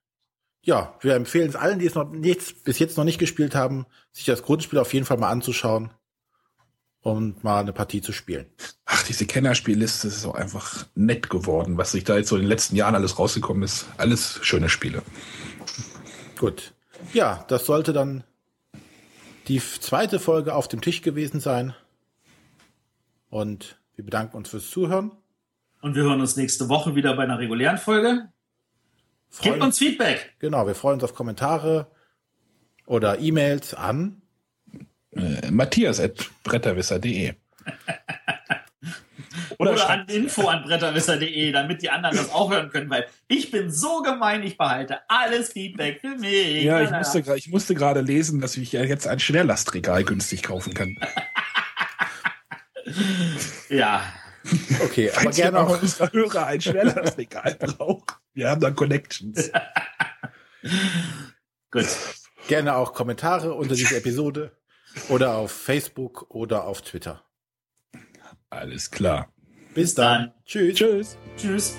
ja, 0.62 0.98
wir 1.02 1.16
empfehlen 1.16 1.50
es 1.50 1.56
allen, 1.56 1.80
die 1.80 1.86
es 1.86 1.96
noch 1.96 2.10
nicht, 2.10 2.64
bis 2.64 2.80
jetzt 2.80 2.98
noch 2.98 3.04
nicht 3.04 3.20
gespielt 3.20 3.54
haben, 3.54 3.86
sich 4.12 4.26
das 4.26 4.44
Grundspiel 4.44 4.80
auf 4.80 4.94
jeden 4.94 5.06
Fall 5.06 5.18
mal 5.18 5.30
anzuschauen 5.30 5.92
und 7.06 7.44
mal 7.44 7.60
eine 7.60 7.72
Partie 7.72 8.02
zu 8.02 8.12
spielen. 8.12 8.48
Ach, 8.86 9.04
diese 9.04 9.28
Kennerspielliste 9.28 10.08
ist 10.08 10.26
auch 10.26 10.34
einfach 10.34 10.88
nett 10.96 11.30
geworden, 11.30 11.78
was 11.78 11.92
sich 11.92 12.04
da 12.04 12.18
jetzt 12.18 12.30
so 12.30 12.36
in 12.36 12.42
den 12.42 12.50
letzten 12.50 12.76
Jahren 12.76 12.96
alles 12.96 13.20
rausgekommen 13.20 13.62
ist. 13.62 13.86
Alles 13.98 14.40
schöne 14.42 14.70
Spiele. 14.70 15.04
Gut. 16.36 16.74
Ja, 17.14 17.46
das 17.48 17.68
sollte 17.68 17.94
dann 17.94 18.24
die 19.48 19.60
zweite 19.60 20.18
Folge 20.20 20.56
auf 20.56 20.68
dem 20.68 20.82
Tisch 20.82 21.04
gewesen 21.04 21.40
sein. 21.40 21.76
Und 23.30 23.80
wir 23.96 24.04
bedanken 24.04 24.36
uns 24.38 24.50
fürs 24.50 24.72
Zuhören. 24.72 25.12
Und 25.82 25.94
wir 25.94 26.02
hören 26.02 26.22
uns 26.22 26.36
nächste 26.36 26.70
Woche 26.70 26.96
wieder 26.96 27.16
bei 27.16 27.22
einer 27.24 27.38
regulären 27.38 27.78
Folge. 27.78 28.30
Gebt 29.30 29.54
Freuen- 29.58 29.62
uns 29.62 29.78
Feedback. 29.78 30.34
Genau, 30.40 30.66
wir 30.66 30.74
freuen 30.74 30.96
uns 30.96 31.04
auf 31.04 31.14
Kommentare 31.14 31.86
oder 32.88 33.20
E-Mails 33.20 33.76
an. 33.76 34.24
Äh, 35.16 35.52
Matthias 35.52 36.00
at 36.00 36.30
bretterwisser.de. 36.44 37.34
Oder 39.58 39.72
Oder, 39.72 39.90
an 39.90 40.08
info 40.08 40.48
an 40.48 40.64
bretterwisser.de, 40.64 41.52
damit 41.52 41.82
die 41.82 41.90
anderen 41.90 42.18
das 42.18 42.32
auch 42.32 42.52
hören 42.52 42.70
können, 42.70 42.90
weil 42.90 43.06
ich 43.28 43.52
bin 43.52 43.72
so 43.72 44.02
gemein, 44.02 44.44
ich 44.44 44.58
behalte 44.58 45.00
alles 45.08 45.54
Feedback 45.54 46.02
für 46.02 46.16
mich. 46.16 46.64
Ja, 46.64 46.82
ich 46.82 46.92
musste, 46.92 47.36
ich 47.36 47.50
musste 47.50 47.76
gerade 47.76 48.02
lesen, 48.02 48.42
dass 48.42 48.58
ich 48.58 48.72
ja 48.74 48.84
jetzt 48.84 49.08
ein 49.08 49.20
Schwerlastregal 49.20 50.04
günstig 50.04 50.44
kaufen 50.44 50.74
kann. 50.74 50.98
Ja, 53.68 54.04
Okay, 54.80 55.10
aber 55.12 55.22
Falls 55.22 55.36
gerne 55.38 55.60
auch, 55.60 55.82
unserer 55.82 56.12
Hörer 56.14 56.46
ein 56.46 56.62
Schwerlastregal 56.62 57.56
braucht. 57.60 58.16
Wir 58.34 58.50
haben 58.50 58.62
da 58.62 58.70
Connections. 58.72 59.52
gut. 61.72 61.88
gerne 62.48 62.76
auch 62.76 62.94
Kommentare 62.94 63.54
unter 63.54 63.74
dieser 63.74 63.98
Episode 63.98 64.52
oder 65.10 65.36
auf 65.36 65.52
Facebook 65.52 66.28
oder 66.30 66.66
auf 66.66 66.82
Twitter. 66.82 67.24
Alles 68.50 68.92
klar. 68.92 69.34
Bis 69.74 69.94
dann. 69.94 70.34
Tschüss. 70.46 70.76
Tschüss. 70.78 71.18
Tschüss. 71.38 71.76